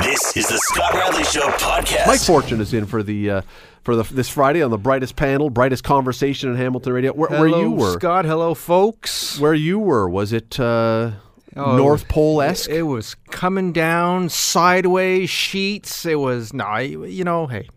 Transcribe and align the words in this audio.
This 0.00 0.36
is 0.36 0.46
the 0.48 0.58
Scott 0.58 0.94
Radley 0.94 1.24
Show 1.24 1.48
podcast. 1.50 2.06
Mike 2.06 2.20
Fortune 2.20 2.60
is 2.60 2.72
in 2.72 2.86
for 2.86 3.02
the 3.02 3.30
uh, 3.30 3.42
for 3.82 3.96
the 3.96 4.02
this 4.04 4.28
Friday 4.28 4.62
on 4.62 4.70
the 4.70 4.78
brightest 4.78 5.16
panel, 5.16 5.50
brightest 5.50 5.82
conversation 5.82 6.50
in 6.50 6.56
Hamilton 6.56 6.92
Radio. 6.92 7.12
Where, 7.12 7.28
where 7.30 7.48
you 7.48 7.70
were, 7.72 7.94
Scott. 7.94 8.24
Hello, 8.24 8.54
folks. 8.54 9.38
where 9.40 9.54
you 9.54 9.78
were, 9.78 10.08
was 10.08 10.32
it 10.32 10.58
uh, 10.60 11.12
Oh, 11.56 11.76
North 11.76 12.06
Pole 12.08 12.42
esque? 12.42 12.70
It 12.70 12.82
was 12.84 13.14
coming 13.30 13.72
down 13.72 14.28
sideways 14.28 15.30
sheets. 15.30 16.06
It 16.06 16.16
was 16.20 16.52
no, 16.52 16.64
I- 16.64 16.80
you 16.82 17.24
know, 17.24 17.46
hey, 17.48 17.68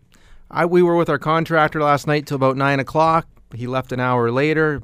I 0.50 0.66
we 0.66 0.82
were 0.82 0.96
with 0.96 1.08
our 1.08 1.18
contractor 1.18 1.82
last 1.82 2.06
night 2.06 2.26
till 2.26 2.36
about 2.36 2.56
nine 2.56 2.78
o'clock. 2.78 3.26
He 3.54 3.66
left 3.66 3.90
an 3.92 3.98
hour 4.00 4.30
later, 4.30 4.80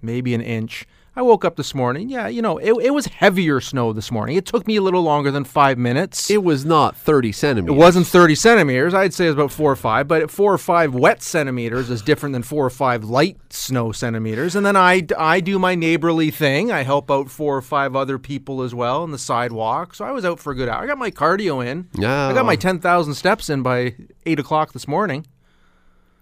maybe 0.00 0.32
an 0.34 0.40
inch. 0.40 0.86
I 1.20 1.22
woke 1.22 1.44
up 1.44 1.56
this 1.56 1.74
morning. 1.74 2.08
Yeah, 2.08 2.28
you 2.28 2.40
know, 2.40 2.56
it, 2.56 2.72
it 2.82 2.94
was 2.94 3.04
heavier 3.04 3.60
snow 3.60 3.92
this 3.92 4.10
morning. 4.10 4.36
It 4.36 4.46
took 4.46 4.66
me 4.66 4.76
a 4.76 4.80
little 4.80 5.02
longer 5.02 5.30
than 5.30 5.44
five 5.44 5.76
minutes. 5.76 6.30
It 6.30 6.42
was 6.42 6.64
not 6.64 6.96
thirty 6.96 7.30
centimeters. 7.30 7.76
It 7.76 7.78
wasn't 7.78 8.06
30 8.06 8.34
centimeters. 8.34 8.94
I'd 8.94 9.12
say 9.12 9.26
it 9.26 9.28
was 9.28 9.34
about 9.34 9.52
four 9.52 9.70
or 9.70 9.76
five, 9.76 10.08
but 10.08 10.22
at 10.22 10.30
four 10.30 10.50
or 10.50 10.56
five 10.56 10.94
wet 10.94 11.22
centimeters 11.22 11.90
is 11.90 12.00
different 12.00 12.32
than 12.32 12.42
four 12.42 12.64
or 12.64 12.70
five 12.70 13.04
light 13.04 13.36
snow 13.50 13.92
centimeters. 13.92 14.56
And 14.56 14.64
then 14.64 14.76
I, 14.76 15.06
I 15.18 15.40
do 15.40 15.58
my 15.58 15.74
neighborly 15.74 16.30
thing. 16.30 16.72
I 16.72 16.84
help 16.84 17.10
out 17.10 17.30
four 17.30 17.54
or 17.54 17.62
five 17.62 17.94
other 17.94 18.18
people 18.18 18.62
as 18.62 18.74
well 18.74 19.02
on 19.02 19.10
the 19.10 19.18
sidewalk. 19.18 19.94
So 19.94 20.06
I 20.06 20.12
was 20.12 20.24
out 20.24 20.40
for 20.40 20.54
a 20.54 20.56
good 20.56 20.70
hour. 20.70 20.82
I 20.82 20.86
got 20.86 20.96
my 20.96 21.10
cardio 21.10 21.62
in. 21.62 21.86
Yeah. 21.92 22.28
I 22.28 22.32
got 22.32 22.46
my 22.46 22.56
10,000 22.56 23.12
steps 23.12 23.50
in 23.50 23.62
by 23.62 23.94
eight 24.24 24.38
o'clock 24.38 24.72
this 24.72 24.88
morning. 24.88 25.26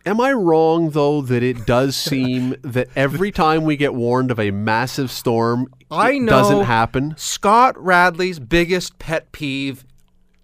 Am 0.07 0.21
I 0.21 0.33
wrong 0.33 0.91
though 0.91 1.21
that 1.23 1.43
it 1.43 1.67
does 1.67 1.97
seem 1.97 2.57
that 2.63 2.89
every 2.97 3.31
time 3.31 3.65
we 3.65 3.77
get 3.77 3.95
warned 3.95 4.31
of 4.31 4.41
a 4.41 4.51
massive 4.51 5.11
storm, 5.11 5.73
I 5.91 6.13
it 6.13 6.21
know 6.21 6.31
doesn't 6.31 6.65
happen? 6.65 7.15
Scott 7.17 7.79
Radley's 7.83 8.39
biggest 8.39 8.99
pet 8.99 9.33
peeve 9.33 9.85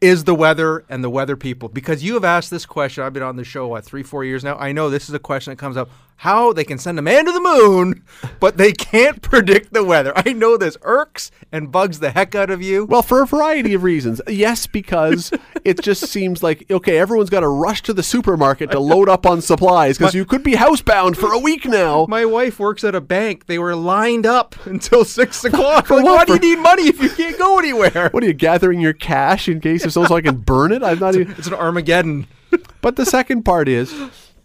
is 0.01 0.25
the 0.25 0.35
weather 0.35 0.85
and 0.91 1.03
the 1.03 1.09
weather 1.09 1.35
people. 1.35 1.69
Because 1.71 2.05
you 2.05 2.13
have 2.15 2.25
asked 2.25 2.51
this 2.51 2.67
question. 2.67 3.03
I've 3.03 3.15
been 3.15 3.23
on 3.23 3.37
the 3.37 3.45
show, 3.45 3.69
what, 3.69 3.85
three, 3.85 4.03
four 4.03 4.23
years 4.23 4.45
now? 4.45 4.57
I 4.59 4.73
know 4.73 4.91
this 4.91 5.09
is 5.09 5.15
a 5.15 5.19
question 5.19 5.53
that 5.53 5.57
comes 5.57 5.79
up. 5.79 5.89
How 6.17 6.53
they 6.53 6.65
can 6.65 6.79
send 6.79 6.99
a 6.99 7.03
man 7.03 7.27
to 7.27 7.33
the 7.33 7.41
moon, 7.41 8.03
but 8.41 8.57
they 8.57 8.73
can't 8.73 9.21
predict 9.31 9.73
the 9.73 9.85
weather. 9.85 10.13
I 10.17 10.33
know 10.33 10.57
this 10.57 10.77
irks 10.83 11.31
and 11.53 11.71
bugs 11.71 12.01
the 12.01 12.11
heck 12.11 12.35
out 12.35 12.51
of 12.51 12.63
you. 12.63 12.87
Well, 12.87 13.03
for 13.03 13.23
a 13.23 13.27
variety 13.27 13.75
of 13.75 13.83
reasons. 13.83 14.21
Yes, 14.27 14.67
because 14.67 15.33
it 15.65 15.83
just 15.83 16.07
seems 16.07 16.43
like 16.43 16.71
okay, 16.71 16.99
everyone's 16.99 17.31
got 17.31 17.41
to 17.41 17.49
rush 17.49 17.83
to 17.83 17.93
the 17.93 18.03
supermarket 18.03 18.71
to 18.71 18.81
load 18.81 19.09
up 19.09 19.27
on 19.27 19.41
supplies 19.43 19.99
because 19.99 20.15
you 20.15 20.25
could 20.25 20.43
be 20.43 20.55
housebound 20.55 21.17
for 21.17 21.33
a 21.33 21.39
week 21.39 21.65
now. 21.67 22.07
My 22.09 22.25
wife 22.25 22.59
works 22.59 22.85
at 22.85 22.95
a 22.95 23.01
bank. 23.01 23.47
They 23.47 23.59
were 23.59 23.77
lined 23.77 24.27
up 24.27 24.55
until 24.67 25.05
six 25.05 25.45
o'clock. 25.45 25.91
Like, 25.91 26.05
why 26.05 26.25
do 26.25 26.35
you 26.35 26.39
need 26.39 26.59
money 26.59 26.89
if 26.89 27.03
you 27.03 27.11
can't 27.11 27.39
go 27.39 27.59
anywhere? 27.59 28.09
What 28.11 28.23
are 28.23 28.27
you 28.27 28.33
gathering 28.33 28.81
your 28.81 28.93
cash 28.93 29.49
in 29.49 29.61
case 29.61 29.85
if 29.85 29.93
so 29.93 30.05
I 30.05 30.21
can 30.21 30.39
burn 30.39 30.73
it? 30.73 30.83
I'm 30.83 30.99
not 30.99 31.15
even. 31.15 31.35
It's 31.37 31.49
an 31.49 31.55
Armageddon. 31.55 32.27
But 32.81 32.97
the 32.97 33.07
second 33.07 33.43
part 33.45 33.69
is 33.69 33.93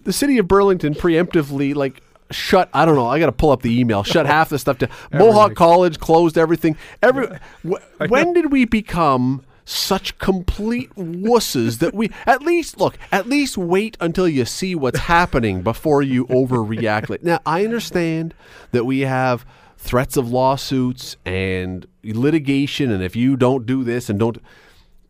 the 0.04 0.14
city 0.14 0.38
of 0.38 0.48
Burlington 0.48 0.94
preemptively 0.96 1.76
like 1.76 2.02
shut. 2.32 2.70
I 2.74 2.86
don't 2.86 2.96
know. 2.96 3.08
I 3.08 3.20
got 3.20 3.28
to 3.28 3.32
pull 3.32 3.52
up 3.52 3.62
the 3.62 3.80
email. 3.80 4.04
Shut 4.04 4.26
half 4.26 4.50
the 4.50 4.60
stuff 4.60 4.78
down. 4.78 4.90
Mohawk 5.12 5.56
College 5.56 6.00
closed 6.00 6.38
everything. 6.38 6.78
Every 7.02 7.28
wh- 7.68 7.82
when 8.10 8.34
did 8.34 8.52
we 8.52 8.66
become? 8.66 9.44
Such 9.66 10.18
complete 10.18 10.90
wusses 10.96 11.78
that 11.78 11.94
we 11.94 12.10
at 12.26 12.42
least 12.42 12.80
look 12.80 12.98
at 13.12 13.28
least 13.28 13.56
wait 13.56 13.98
until 14.00 14.28
you 14.28 14.44
see 14.44 14.74
what's 14.74 14.98
happening 15.02 15.62
before 15.62 16.02
you 16.02 16.26
overreact. 16.26 17.08
Like, 17.08 17.22
Now 17.22 17.40
I 17.46 17.64
understand 17.66 18.34
that 18.72 18.86
we 18.86 19.02
have 19.02 19.46
threats 19.78 20.18
of 20.18 20.32
lawsuits 20.32 21.18
and 21.24 21.86
litigation, 22.04 22.90
and 22.90 23.04
if 23.04 23.16
you 23.16 23.38
don't 23.38 23.68
do 23.68 23.84
this 23.84 24.10
and 24.10 24.18
don't, 24.18 24.40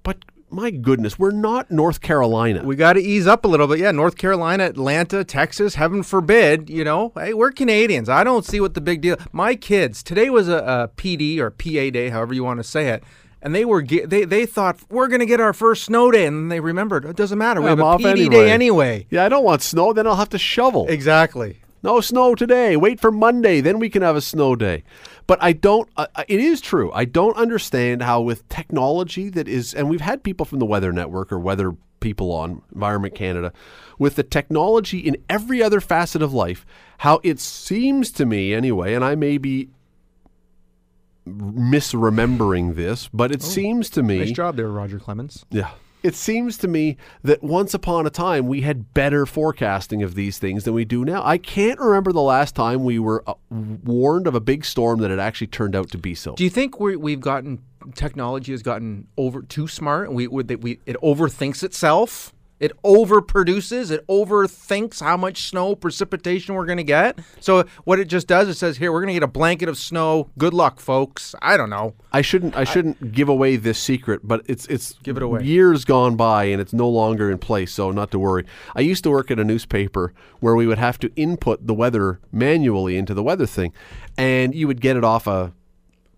but 0.04 0.18
my 0.52 0.72
goodness, 0.72 1.18
we're 1.20 1.32
not 1.32 1.70
North 1.72 2.02
Carolina. 2.02 2.64
We 2.64 2.76
got 2.76 2.94
to 2.94 3.02
ease 3.02 3.28
up 3.28 3.46
a 3.46 3.48
little 3.48 3.68
bit. 3.68 3.80
Yeah, 3.80 3.92
North 3.92 4.18
Carolina, 4.18 4.66
Atlanta, 4.66 5.24
Texas, 5.24 5.76
heaven 5.76 6.04
forbid, 6.04 6.70
you 6.70 6.84
know, 6.84 7.12
hey, 7.16 7.34
we're 7.34 7.52
Canadians. 7.52 8.10
I 8.10 8.24
don't 8.24 8.46
see 8.46 8.60
what 8.60 8.74
the 8.74 8.82
big 8.82 9.02
deal. 9.02 9.18
My 9.32 9.56
kids, 9.56 10.02
today 10.04 10.30
was 10.30 10.48
a, 10.48 10.58
a 10.58 10.92
PD 10.96 11.40
or 11.40 11.50
PA 11.52 11.92
day, 11.92 12.10
however 12.10 12.34
you 12.34 12.44
want 12.44 12.60
to 12.60 12.64
say 12.64 12.90
it. 12.90 13.04
And 13.42 13.56
they 13.56 13.64
were 13.64 13.82
they 13.82 14.26
they 14.26 14.46
thought 14.46 14.80
we're 14.90 15.08
going 15.08 15.22
to 15.22 15.26
get 15.26 15.40
our 15.40 15.54
first 15.54 15.86
snow 15.86 16.12
day 16.12 16.26
and 16.26 16.52
they 16.52 16.60
remembered 16.60 17.06
it 17.06 17.16
doesn't 17.16 17.38
matter. 17.38 17.62
We 17.62 17.68
I'm 17.70 17.78
have 17.78 17.80
a 17.80 17.84
off 17.86 18.02
PD 18.02 18.10
anyway. 18.10 18.30
day 18.30 18.52
anyway. 18.52 19.08
Yeah, 19.10 19.24
I 19.24 19.30
don't 19.30 19.46
want 19.46 19.62
snow. 19.62 19.94
Then 19.94 20.08
I'll 20.08 20.18
have 20.18 20.28
to 20.30 20.38
shovel. 20.38 20.88
Exactly. 20.90 21.62
No 21.82 22.02
snow 22.02 22.36
today. 22.36 22.76
Wait 22.76 23.00
for 23.00 23.12
Monday. 23.12 23.62
Then 23.62 23.80
we 23.80 23.90
can 23.90 24.02
have 24.02 24.18
a 24.18 24.22
snow 24.22 24.58
day. 24.58 24.84
But 25.30 25.44
I 25.44 25.54
don't. 25.54 25.88
Uh, 25.96 26.08
uh, 26.16 26.24
it 26.28 26.40
is 26.40 26.60
true. 26.60 26.92
I 26.92 27.06
don't 27.06 27.38
understand 27.38 28.02
how 28.02 28.20
with 28.20 28.50
technology 28.50 29.30
that 29.30 29.48
is, 29.48 29.76
and 29.76 29.88
we've 29.88 30.02
had 30.02 30.24
people 30.24 30.44
from 30.44 30.58
the 30.58 30.66
Weather 30.66 30.92
Network 30.92 31.32
or 31.32 31.38
weather 31.38 31.76
people 32.00 32.32
on 32.32 32.64
Environment 32.74 33.14
Canada, 33.14 33.54
with 34.00 34.16
the 34.16 34.24
technology 34.24 34.98
in 34.98 35.18
every 35.30 35.62
other 35.62 35.82
facet 35.82 36.24
of 36.24 36.34
life, 36.34 36.66
how 36.98 37.20
it 37.22 37.40
seems 37.40 38.10
to 38.14 38.26
me 38.26 38.56
anyway, 38.56 38.96
and 38.96 39.06
I 39.06 39.14
may 39.14 39.38
be 39.38 39.70
misremembering 41.28 42.74
this, 42.74 43.08
but 43.14 43.32
it 43.32 43.44
seems 43.44 43.92
to 43.92 44.02
me 44.02 44.18
Nice 44.18 44.32
job 44.32 44.56
there, 44.56 44.70
Roger 44.70 44.98
Clemens. 44.98 45.46
yeah. 45.52 45.70
It 46.02 46.16
seems 46.16 46.58
to 46.60 46.68
me 46.68 46.98
that 47.24 47.44
once 47.44 47.74
upon 47.74 48.08
a 48.08 48.10
time 48.10 48.48
we 48.48 48.62
had 48.62 48.94
better 48.94 49.26
forecasting 49.26 50.02
of 50.02 50.16
these 50.16 50.38
things 50.38 50.64
than 50.64 50.74
we 50.74 50.86
do 50.86 51.04
now. 51.04 51.22
I 51.26 51.38
can't 51.38 51.80
remember 51.80 52.14
the 52.14 52.22
last 52.22 52.56
time 52.56 52.84
we 52.84 53.00
were 53.00 53.24
uh, 53.28 53.34
warned 53.50 54.26
of 54.26 54.36
a 54.36 54.40
big 54.40 54.64
storm 54.64 55.00
that 55.00 55.12
it 55.12 55.20
actually 55.20 55.48
turned 55.48 55.76
out 55.76 55.92
to 55.92 55.98
be 55.98 56.16
so. 56.16 56.36
Do 56.36 56.44
you 56.44 56.50
think 56.50 56.80
we 56.80 56.96
we've 56.96 57.20
gotten 57.20 57.62
technology 57.96 58.52
has 58.52 58.62
gotten 58.62 59.08
over 59.18 59.42
too 59.42 59.68
smart 59.68 60.08
and 60.08 60.16
we 60.16 60.28
would 60.28 60.48
that 60.48 60.62
we 60.62 60.80
it 60.86 60.96
overthinks 61.02 61.64
itself? 61.64 62.34
It 62.60 62.72
overproduces. 62.84 63.90
It 63.90 64.06
overthinks 64.08 65.02
how 65.02 65.16
much 65.16 65.44
snow 65.44 65.76
precipitation 65.76 66.56
we're 66.56 66.66
going 66.66 66.78
to 66.78 66.84
get. 66.84 67.20
So 67.40 67.64
what 67.86 68.00
it 68.00 68.06
just 68.06 68.28
does, 68.28 68.50
it 68.50 68.56
says 68.56 68.78
here 68.78 68.92
we're 68.92 69.00
going 69.00 69.08
to 69.08 69.14
get 69.14 69.24
a 69.24 69.28
blanket 69.28 69.70
of 69.70 69.78
snow. 69.78 70.30
Good 70.38 70.54
luck, 70.54 70.80
folks. 70.80 71.34
I 71.42 71.56
don't 71.58 71.70
know. 71.70 71.94
I 72.12 72.22
shouldn't 72.22 72.56
I 72.56 72.64
shouldn't 72.64 73.12
give 73.14 73.30
away 73.30 73.56
this 73.56 73.80
secret, 73.80 74.22
but 74.24 74.42
it's 74.48 74.66
it's 74.68 74.94
Give 75.04 75.16
it 75.16 75.24
away. 75.24 75.44
Years 75.44 75.86
gone 75.86 76.16
by 76.16 76.46
and 76.46 76.60
it's 76.60 76.74
no 76.74 76.90
longer 76.90 77.32
in 77.32 77.38
place, 77.38 77.72
so 77.72 77.92
not 77.92 78.12
to 78.12 78.20
worry. 78.20 78.46
I 78.76 78.82
used 78.82 79.04
to 79.04 79.10
work 79.10 79.32
at 79.32 79.40
a 79.40 79.44
newspaper 79.44 80.14
where 80.40 80.56
we 80.56 80.68
would 80.68 80.80
have 80.80 81.00
to 81.00 81.12
input 81.16 81.66
the 81.66 81.74
weather 81.74 82.20
manually 82.32 82.98
into 82.98 83.14
the 83.14 83.24
weather 83.24 83.46
thing, 83.46 83.74
and 84.18 84.54
you 84.54 84.68
would 84.68 84.82
get 84.82 84.98
it 84.98 85.04
off 85.04 85.28
a 85.28 85.54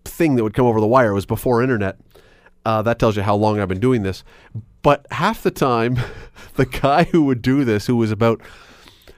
thing 0.04 0.34
that 0.36 0.42
would 0.42 0.54
come 0.54 0.66
over 0.66 0.80
the 0.80 0.86
wire. 0.86 1.10
It 1.10 1.14
was 1.14 1.26
before 1.26 1.62
internet. 1.62 1.98
Uh, 2.64 2.82
that 2.82 2.98
tells 2.98 3.16
you 3.16 3.22
how 3.22 3.34
long 3.34 3.60
I've 3.60 3.68
been 3.68 3.80
doing 3.80 4.02
this. 4.02 4.24
But 4.82 5.06
half 5.12 5.42
the 5.42 5.50
time, 5.50 5.98
the 6.54 6.66
guy 6.66 7.04
who 7.04 7.24
would 7.24 7.42
do 7.42 7.64
this, 7.64 7.86
who 7.86 7.96
was 7.96 8.10
about 8.10 8.40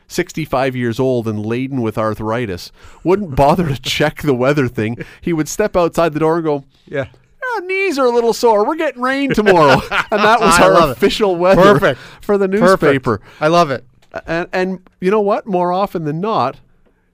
65 0.08 0.76
years 0.76 1.00
old 1.00 1.26
and 1.26 1.44
laden 1.44 1.80
with 1.80 1.97
arthritis, 1.98 2.70
wouldn't 3.02 3.34
bother 3.36 3.69
to 3.69 3.80
check 3.80 4.22
the 4.22 4.34
weather 4.34 4.69
thing. 4.69 4.98
He 5.20 5.32
would 5.32 5.48
step 5.48 5.76
outside 5.76 6.12
the 6.12 6.20
door 6.20 6.36
and 6.36 6.44
go, 6.44 6.64
Yeah. 6.86 7.06
our 7.54 7.60
knees 7.62 7.98
are 7.98 8.06
a 8.06 8.10
little 8.10 8.32
sore. 8.32 8.66
We're 8.66 8.76
getting 8.76 9.03
rain 9.03 9.32
tomorrow. 9.32 9.80
and 9.91 10.20
that 10.22 10.41
was 10.41 10.58
I 10.58 10.64
our 10.64 10.72
love 10.74 10.91
it. 10.91 10.97
official 10.97 11.36
weather 11.36 11.62
Perfect. 11.62 12.00
for 12.20 12.36
the 12.38 12.48
Perfect. 12.48 12.82
newspaper. 12.82 13.20
I 13.41 13.48
love 13.48 13.70
it. 13.70 13.84
And, 14.26 14.48
and 14.53 14.88
you 15.00 15.10
know 15.10 15.20
what? 15.20 15.47
More 15.47 15.72
often 15.72 16.04
than 16.04 16.20
not, 16.20 16.60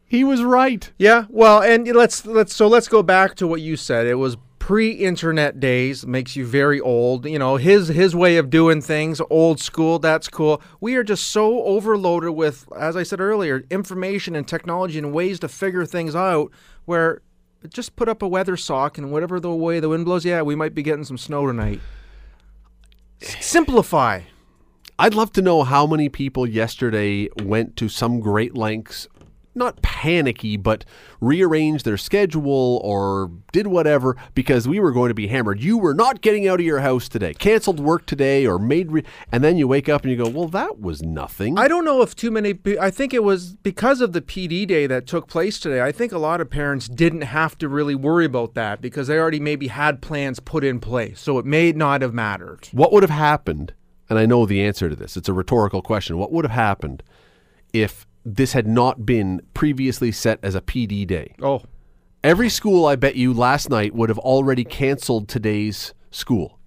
he 0.04 0.22
was 0.24 0.42
right. 0.42 0.90
Yeah, 0.98 1.24
well, 1.30 1.62
and 1.62 1.86
let's 1.94 2.26
let's 2.26 2.54
so 2.54 2.66
let's 2.66 2.88
go 2.88 3.02
back 3.02 3.36
to 3.36 3.46
what 3.46 3.60
you 3.62 3.76
said. 3.76 4.06
It 4.06 4.16
was 4.16 4.36
pre-internet 4.60 5.58
days 5.58 6.06
makes 6.06 6.36
you 6.36 6.46
very 6.46 6.78
old. 6.78 7.26
You 7.26 7.40
know, 7.40 7.56
his 7.56 7.88
his 7.88 8.14
way 8.14 8.36
of 8.36 8.50
doing 8.50 8.80
things, 8.80 9.20
old 9.28 9.58
school, 9.58 9.98
that's 9.98 10.28
cool. 10.28 10.62
We 10.80 10.94
are 10.94 11.02
just 11.02 11.26
so 11.26 11.64
overloaded 11.64 12.30
with 12.30 12.68
as 12.78 12.96
I 12.96 13.02
said 13.02 13.20
earlier, 13.20 13.64
information 13.68 14.36
and 14.36 14.46
technology 14.46 14.98
and 14.98 15.12
ways 15.12 15.40
to 15.40 15.48
figure 15.48 15.84
things 15.84 16.14
out 16.14 16.52
where 16.84 17.22
just 17.68 17.96
put 17.96 18.08
up 18.08 18.22
a 18.22 18.28
weather 18.28 18.56
sock 18.56 18.96
and 18.96 19.10
whatever 19.10 19.40
the 19.40 19.52
way 19.52 19.80
the 19.80 19.88
wind 19.88 20.04
blows, 20.04 20.24
yeah, 20.24 20.42
we 20.42 20.54
might 20.54 20.74
be 20.74 20.82
getting 20.82 21.04
some 21.04 21.18
snow 21.18 21.46
tonight. 21.46 21.80
Simplify. 23.18 24.20
I'd 24.98 25.14
love 25.14 25.32
to 25.32 25.42
know 25.42 25.64
how 25.64 25.86
many 25.86 26.08
people 26.08 26.46
yesterday 26.46 27.28
went 27.42 27.76
to 27.76 27.88
some 27.88 28.20
great 28.20 28.54
lengths, 28.54 29.08
not 29.54 29.82
panicky, 29.82 30.56
but 30.56 30.84
rearranged 31.20 31.84
their 31.84 31.96
schedule 31.96 32.80
or 32.84 33.30
did 33.52 33.66
whatever 33.66 34.16
because 34.34 34.68
we 34.68 34.80
were 34.80 34.92
going 34.92 35.08
to 35.08 35.14
be 35.14 35.26
hammered. 35.26 35.62
You 35.62 35.78
were 35.78 35.94
not 35.94 36.20
getting 36.20 36.48
out 36.48 36.60
of 36.60 36.66
your 36.66 36.80
house 36.80 37.08
today, 37.08 37.34
canceled 37.34 37.80
work 37.80 38.06
today, 38.06 38.46
or 38.46 38.58
made, 38.58 38.92
re- 38.92 39.04
and 39.32 39.42
then 39.42 39.56
you 39.56 39.66
wake 39.66 39.88
up 39.88 40.02
and 40.02 40.10
you 40.10 40.16
go, 40.16 40.28
well, 40.28 40.48
that 40.48 40.80
was 40.80 41.02
nothing. 41.02 41.58
I 41.58 41.68
don't 41.68 41.84
know 41.84 42.02
if 42.02 42.14
too 42.14 42.30
many. 42.30 42.58
I 42.80 42.90
think 42.90 43.12
it 43.12 43.24
was 43.24 43.54
because 43.56 44.00
of 44.00 44.12
the 44.12 44.20
PD 44.20 44.66
day 44.66 44.86
that 44.86 45.06
took 45.06 45.28
place 45.28 45.58
today. 45.58 45.82
I 45.82 45.92
think 45.92 46.12
a 46.12 46.18
lot 46.18 46.40
of 46.40 46.50
parents 46.50 46.88
didn't 46.88 47.22
have 47.22 47.58
to 47.58 47.68
really 47.68 47.94
worry 47.94 48.24
about 48.24 48.54
that 48.54 48.80
because 48.80 49.08
they 49.08 49.18
already 49.18 49.40
maybe 49.40 49.68
had 49.68 50.00
plans 50.00 50.40
put 50.40 50.64
in 50.64 50.80
place, 50.80 51.20
so 51.20 51.38
it 51.38 51.44
may 51.44 51.72
not 51.72 52.02
have 52.02 52.14
mattered. 52.14 52.68
What 52.72 52.92
would 52.92 53.02
have 53.02 53.10
happened? 53.10 53.74
And 54.08 54.18
I 54.18 54.26
know 54.26 54.44
the 54.44 54.62
answer 54.62 54.88
to 54.88 54.96
this. 54.96 55.16
It's 55.16 55.28
a 55.28 55.32
rhetorical 55.32 55.82
question. 55.82 56.18
What 56.18 56.32
would 56.32 56.44
have 56.44 56.50
happened 56.50 57.02
if 57.72 58.06
this 58.36 58.52
had 58.52 58.66
not 58.66 59.04
been 59.06 59.40
previously 59.54 60.12
set 60.12 60.38
as 60.42 60.54
a 60.54 60.60
PD 60.60 61.06
day? 61.06 61.34
Oh, 61.42 61.62
Every 62.22 62.50
school, 62.50 62.84
I 62.84 62.96
bet 62.96 63.16
you, 63.16 63.32
last 63.32 63.70
night 63.70 63.94
would 63.94 64.10
have 64.10 64.18
already 64.18 64.62
canceled 64.64 65.26
today's 65.28 65.94
school. 66.10 66.58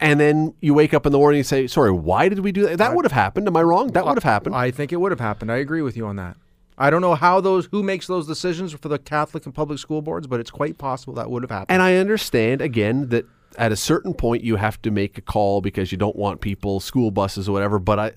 and 0.00 0.20
then 0.20 0.54
you 0.60 0.74
wake 0.74 0.94
up 0.94 1.06
in 1.06 1.10
the 1.12 1.18
morning 1.18 1.40
and 1.40 1.46
say, 1.46 1.66
"Sorry, 1.66 1.90
why 1.90 2.28
did 2.28 2.38
we 2.40 2.52
do 2.52 2.62
that?" 2.62 2.78
That 2.78 2.94
would 2.94 3.04
have 3.04 3.10
happened. 3.10 3.48
Am 3.48 3.56
I 3.56 3.62
wrong? 3.64 3.88
That 3.88 4.06
would 4.06 4.14
have 4.14 4.22
happened. 4.22 4.54
I 4.54 4.70
think 4.70 4.92
it 4.92 5.00
would 5.00 5.10
have 5.10 5.18
happened. 5.18 5.50
I 5.50 5.56
agree 5.56 5.82
with 5.82 5.96
you 5.96 6.06
on 6.06 6.14
that. 6.16 6.36
I 6.78 6.88
don't 6.90 7.00
know 7.00 7.16
how 7.16 7.40
those 7.40 7.66
who 7.72 7.82
makes 7.82 8.06
those 8.06 8.24
decisions 8.24 8.72
for 8.72 8.88
the 8.88 9.00
Catholic 9.00 9.44
and 9.44 9.52
public 9.52 9.80
school 9.80 10.00
boards, 10.00 10.28
but 10.28 10.38
it's 10.38 10.52
quite 10.52 10.78
possible 10.78 11.14
that 11.14 11.28
would 11.28 11.42
have 11.42 11.50
happened. 11.50 11.74
And 11.74 11.82
I 11.82 11.96
understand 11.96 12.60
again 12.62 13.08
that 13.08 13.24
at 13.56 13.72
a 13.72 13.76
certain 13.76 14.14
point 14.14 14.44
you 14.44 14.54
have 14.54 14.80
to 14.82 14.92
make 14.92 15.18
a 15.18 15.20
call 15.20 15.60
because 15.60 15.90
you 15.90 15.98
don't 15.98 16.14
want 16.14 16.40
people, 16.40 16.78
school 16.78 17.10
buses 17.10 17.48
or 17.48 17.52
whatever. 17.52 17.80
But 17.80 17.98
I 17.98 18.12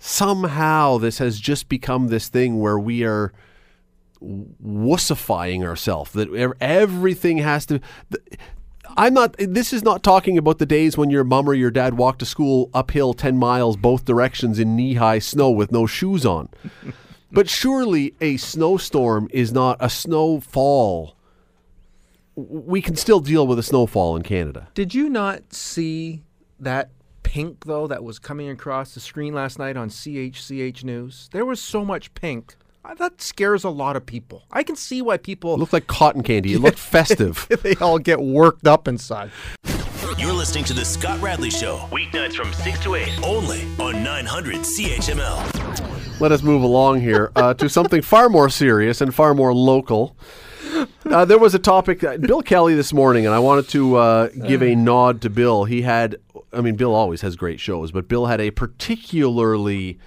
somehow 0.00 0.98
this 0.98 1.18
has 1.18 1.38
just 1.38 1.68
become 1.68 2.08
this 2.08 2.28
thing 2.28 2.58
where 2.58 2.78
we 2.78 3.04
are 3.04 3.32
wussifying 4.20 5.62
ourselves. 5.62 6.12
That 6.12 6.56
everything 6.60 7.38
has 7.38 7.66
to. 7.66 7.80
I'm 8.96 9.14
not. 9.14 9.36
This 9.38 9.72
is 9.72 9.84
not 9.84 10.02
talking 10.02 10.36
about 10.36 10.58
the 10.58 10.66
days 10.66 10.98
when 10.98 11.10
your 11.10 11.22
mom 11.22 11.48
or 11.48 11.54
your 11.54 11.70
dad 11.70 11.94
walked 11.94 12.18
to 12.18 12.26
school 12.26 12.70
uphill 12.74 13.14
ten 13.14 13.36
miles 13.36 13.76
both 13.76 14.04
directions 14.04 14.58
in 14.58 14.74
knee-high 14.74 15.20
snow 15.20 15.50
with 15.50 15.70
no 15.70 15.86
shoes 15.86 16.26
on. 16.26 16.48
but 17.30 17.48
surely 17.48 18.14
a 18.20 18.36
snowstorm 18.38 19.28
is 19.30 19.52
not 19.52 19.76
a 19.78 19.88
snowfall 19.88 21.14
we 22.36 22.80
can 22.80 22.96
still 22.96 23.20
deal 23.20 23.46
with 23.46 23.58
a 23.58 23.62
snowfall 23.62 24.16
in 24.16 24.22
Canada. 24.22 24.68
Did 24.74 24.94
you 24.94 25.08
not 25.08 25.52
see 25.52 26.22
that 26.58 26.90
pink 27.30 27.64
though 27.64 27.86
that 27.86 28.02
was 28.02 28.18
coming 28.18 28.48
across 28.48 28.92
the 28.92 28.98
screen 28.98 29.32
last 29.32 29.56
night 29.56 29.76
on 29.76 29.88
CHCH 29.88 30.82
News? 30.82 31.28
There 31.30 31.44
was 31.44 31.62
so 31.62 31.84
much 31.84 32.12
pink. 32.14 32.56
Uh, 32.84 32.94
That 32.94 33.22
scares 33.22 33.62
a 33.62 33.70
lot 33.70 33.94
of 33.94 34.04
people. 34.04 34.42
I 34.50 34.64
can 34.64 34.74
see 34.74 35.00
why 35.00 35.16
people 35.16 35.54
It 35.54 35.58
looked 35.58 35.72
like 35.72 35.86
cotton 35.86 36.24
candy. 36.24 36.54
It 36.54 36.60
looked 36.60 36.78
festive. 36.96 37.46
they 37.62 37.76
all 37.76 38.00
get 38.00 38.20
worked 38.20 38.66
up 38.66 38.88
inside. 38.88 39.30
You're 40.18 40.32
listening 40.32 40.64
to 40.64 40.72
The 40.72 40.84
Scott 40.84 41.22
Radley 41.22 41.50
Show, 41.50 41.76
weeknights 41.92 42.34
from 42.34 42.52
6 42.52 42.80
to 42.80 42.96
8, 42.96 43.08
only 43.22 43.62
on 43.78 44.02
900 44.02 44.56
CHML. 44.56 46.20
Let 46.20 46.32
us 46.32 46.42
move 46.42 46.64
along 46.64 47.00
here 47.00 47.30
uh, 47.36 47.54
to 47.54 47.68
something 47.68 48.02
far 48.02 48.28
more 48.28 48.50
serious 48.50 49.00
and 49.00 49.14
far 49.14 49.34
more 49.34 49.54
local. 49.54 50.16
Uh, 51.04 51.24
there 51.24 51.38
was 51.38 51.54
a 51.54 51.58
topic, 51.58 52.04
uh, 52.04 52.18
Bill 52.18 52.42
Kelly 52.42 52.74
this 52.74 52.92
morning, 52.92 53.24
and 53.24 53.34
I 53.34 53.38
wanted 53.38 53.68
to 53.70 53.96
uh, 53.96 54.28
give 54.28 54.62
a 54.62 54.74
nod 54.74 55.22
to 55.22 55.30
Bill. 55.30 55.64
He 55.64 55.82
had, 55.82 56.16
I 56.52 56.60
mean, 56.60 56.76
Bill 56.76 56.94
always 56.94 57.22
has 57.22 57.36
great 57.36 57.58
shows, 57.58 57.90
but 57.90 58.06
Bill 58.06 58.26
had 58.26 58.40
a 58.40 58.50
particularly 58.50 59.98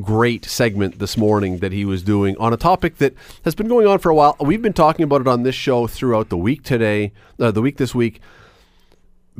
great 0.00 0.46
segment 0.46 0.98
this 0.98 1.16
morning 1.18 1.58
that 1.58 1.72
he 1.72 1.84
was 1.84 2.02
doing 2.02 2.36
on 2.38 2.52
a 2.52 2.56
topic 2.56 2.96
that 2.98 3.14
has 3.44 3.54
been 3.54 3.68
going 3.68 3.86
on 3.86 3.98
for 3.98 4.10
a 4.10 4.14
while. 4.14 4.34
We've 4.40 4.62
been 4.62 4.72
talking 4.72 5.02
about 5.02 5.20
it 5.20 5.28
on 5.28 5.42
this 5.42 5.54
show 5.54 5.86
throughout 5.86 6.30
the 6.30 6.38
week 6.38 6.62
today, 6.62 7.12
uh, 7.38 7.50
the 7.50 7.60
week 7.60 7.76
this 7.76 7.94
week, 7.94 8.20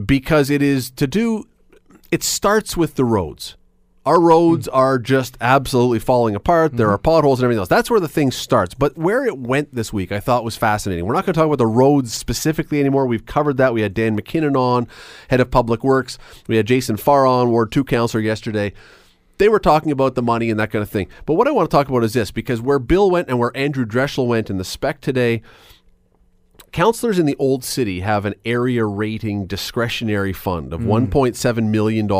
because 0.04 0.50
it 0.50 0.60
is 0.60 0.90
to 0.92 1.06
do, 1.06 1.48
it 2.10 2.22
starts 2.22 2.76
with 2.76 2.96
the 2.96 3.04
roads. 3.04 3.56
Our 4.08 4.20
roads 4.22 4.66
hmm. 4.66 4.74
are 4.74 4.98
just 4.98 5.36
absolutely 5.38 5.98
falling 5.98 6.34
apart. 6.34 6.74
There 6.74 6.86
hmm. 6.86 6.94
are 6.94 6.98
potholes 6.98 7.40
and 7.40 7.44
everything 7.44 7.58
else. 7.58 7.68
That's 7.68 7.90
where 7.90 8.00
the 8.00 8.08
thing 8.08 8.30
starts. 8.30 8.72
But 8.72 8.96
where 8.96 9.26
it 9.26 9.36
went 9.36 9.74
this 9.74 9.92
week, 9.92 10.12
I 10.12 10.18
thought 10.18 10.44
was 10.44 10.56
fascinating. 10.56 11.04
We're 11.04 11.12
not 11.12 11.26
going 11.26 11.34
to 11.34 11.38
talk 11.38 11.46
about 11.46 11.58
the 11.58 11.66
roads 11.66 12.14
specifically 12.14 12.80
anymore. 12.80 13.06
We've 13.06 13.26
covered 13.26 13.58
that. 13.58 13.74
We 13.74 13.82
had 13.82 13.92
Dan 13.92 14.18
McKinnon 14.18 14.56
on, 14.56 14.88
head 15.28 15.40
of 15.40 15.50
public 15.50 15.84
works. 15.84 16.16
We 16.46 16.56
had 16.56 16.66
Jason 16.66 16.96
Farr 16.96 17.26
on, 17.26 17.50
Ward 17.50 17.70
2 17.70 17.84
counselor 17.84 18.22
yesterday 18.22 18.72
they 19.36 19.48
were 19.48 19.60
talking 19.60 19.92
about 19.92 20.16
the 20.16 20.22
money 20.22 20.50
and 20.50 20.58
that 20.58 20.72
kind 20.72 20.82
of 20.82 20.90
thing. 20.90 21.06
But 21.24 21.34
what 21.34 21.46
I 21.46 21.52
want 21.52 21.70
to 21.70 21.76
talk 21.76 21.88
about 21.88 22.02
is 22.02 22.12
this 22.12 22.32
because 22.32 22.60
where 22.60 22.80
Bill 22.80 23.08
went 23.08 23.28
and 23.28 23.38
where 23.38 23.56
Andrew 23.56 23.86
Dreschel 23.86 24.26
went 24.26 24.50
in 24.50 24.58
the 24.58 24.64
spec 24.64 25.00
today, 25.00 25.42
counselors 26.72 27.18
in 27.18 27.26
the 27.26 27.36
old 27.38 27.64
city 27.64 28.00
have 28.00 28.24
an 28.24 28.34
area 28.44 28.84
rating 28.84 29.46
discretionary 29.46 30.32
fund 30.32 30.72
of 30.72 30.80
$1.7 30.80 31.64
million 31.68 32.10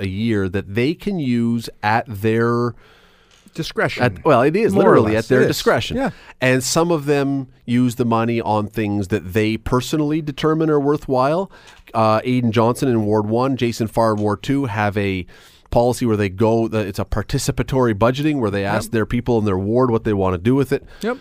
a 0.00 0.06
year 0.06 0.48
that 0.48 0.74
they 0.74 0.94
can 0.94 1.18
use 1.18 1.68
at 1.82 2.04
their 2.08 2.74
Discretion. 3.54 4.02
at, 4.02 4.24
well, 4.24 4.42
it 4.42 4.56
is 4.56 4.72
More 4.74 4.82
literally 4.82 5.12
less, 5.12 5.26
at 5.26 5.28
their 5.28 5.46
discretion. 5.46 5.96
Yeah. 5.96 6.10
And 6.40 6.62
some 6.62 6.90
of 6.90 7.06
them 7.06 7.48
use 7.64 7.94
the 7.94 8.04
money 8.04 8.40
on 8.40 8.66
things 8.66 9.08
that 9.08 9.32
they 9.32 9.56
personally 9.56 10.20
determine 10.20 10.68
are 10.70 10.80
worthwhile. 10.80 11.52
Uh, 11.92 12.20
Aidan 12.24 12.50
Johnson 12.50 12.88
in 12.88 13.04
Ward 13.04 13.26
1, 13.26 13.56
Jason 13.56 13.86
Farr 13.86 14.14
in 14.14 14.20
Ward 14.20 14.42
2 14.42 14.64
have 14.64 14.98
a 14.98 15.24
policy 15.70 16.04
where 16.04 16.16
they 16.16 16.28
go, 16.28 16.66
it's 16.66 16.98
a 16.98 17.04
participatory 17.04 17.94
budgeting 17.94 18.40
where 18.40 18.50
they 18.50 18.64
ask 18.64 18.90
their 18.90 19.06
people 19.06 19.38
in 19.38 19.44
their 19.44 19.58
ward 19.58 19.90
what 19.90 20.04
they 20.04 20.12
want 20.12 20.34
to 20.34 20.38
do 20.38 20.54
with 20.54 20.72
it. 20.72 20.84
Yep. 21.02 21.18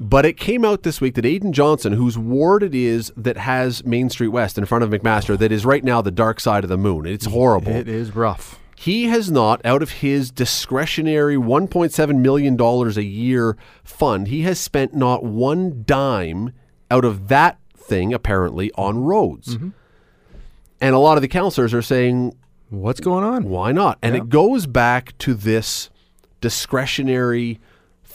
But 0.00 0.26
it 0.26 0.36
came 0.36 0.64
out 0.64 0.82
this 0.82 1.00
week 1.00 1.14
that 1.14 1.24
Aidan 1.24 1.52
Johnson, 1.52 1.92
whose 1.92 2.18
ward 2.18 2.62
it 2.62 2.74
is 2.74 3.12
that 3.16 3.36
has 3.36 3.84
Main 3.84 4.10
Street 4.10 4.28
West 4.28 4.58
in 4.58 4.64
front 4.64 4.82
of 4.82 4.90
McMaster, 4.90 5.38
that 5.38 5.52
is 5.52 5.64
right 5.64 5.84
now 5.84 6.02
the 6.02 6.10
dark 6.10 6.40
side 6.40 6.64
of 6.64 6.70
the 6.70 6.76
moon. 6.76 7.06
It's 7.06 7.26
horrible. 7.26 7.72
It 7.72 7.88
is 7.88 8.14
rough. 8.14 8.58
He 8.76 9.04
has 9.04 9.30
not, 9.30 9.64
out 9.64 9.82
of 9.82 9.90
his 9.92 10.30
discretionary 10.30 11.36
$1.7 11.36 12.18
million 12.18 12.60
a 12.60 13.00
year 13.00 13.56
fund, 13.84 14.28
he 14.28 14.42
has 14.42 14.58
spent 14.58 14.94
not 14.94 15.24
one 15.24 15.84
dime 15.86 16.52
out 16.90 17.04
of 17.04 17.28
that 17.28 17.58
thing, 17.76 18.12
apparently, 18.12 18.72
on 18.72 18.98
roads. 18.98 19.56
Mm-hmm. 19.56 19.70
And 20.80 20.94
a 20.94 20.98
lot 20.98 21.16
of 21.16 21.22
the 21.22 21.28
counselors 21.28 21.72
are 21.72 21.82
saying, 21.82 22.36
What's 22.68 23.00
going 23.00 23.24
on? 23.24 23.44
why 23.44 23.70
not? 23.72 23.98
And 24.02 24.16
it 24.16 24.28
goes 24.28 24.66
back 24.66 25.16
to 25.18 25.34
this 25.34 25.88
discretionary 26.40 27.60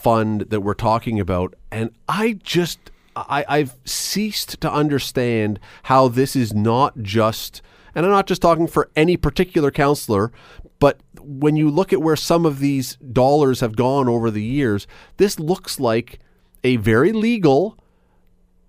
fund 0.01 0.41
that 0.49 0.61
we're 0.61 0.73
talking 0.73 1.19
about. 1.19 1.55
And 1.71 1.91
I 2.07 2.39
just, 2.43 2.91
I, 3.15 3.45
I've 3.47 3.75
ceased 3.85 4.61
to 4.61 4.71
understand 4.71 5.59
how 5.83 6.07
this 6.07 6.35
is 6.35 6.53
not 6.53 6.99
just, 7.01 7.61
and 7.93 8.05
I'm 8.05 8.11
not 8.11 8.27
just 8.27 8.41
talking 8.41 8.67
for 8.67 8.89
any 8.95 9.17
particular 9.17 9.71
counselor, 9.71 10.31
but 10.79 11.01
when 11.19 11.57
you 11.57 11.69
look 11.69 11.91
at 11.91 12.01
where 12.01 12.15
some 12.15 12.45
of 12.45 12.59
these 12.59 12.95
dollars 12.95 13.59
have 13.59 13.75
gone 13.75 14.07
over 14.07 14.31
the 14.31 14.43
years, 14.43 14.87
this 15.17 15.39
looks 15.39 15.79
like 15.79 16.19
a 16.63 16.77
very 16.77 17.11
legal, 17.11 17.77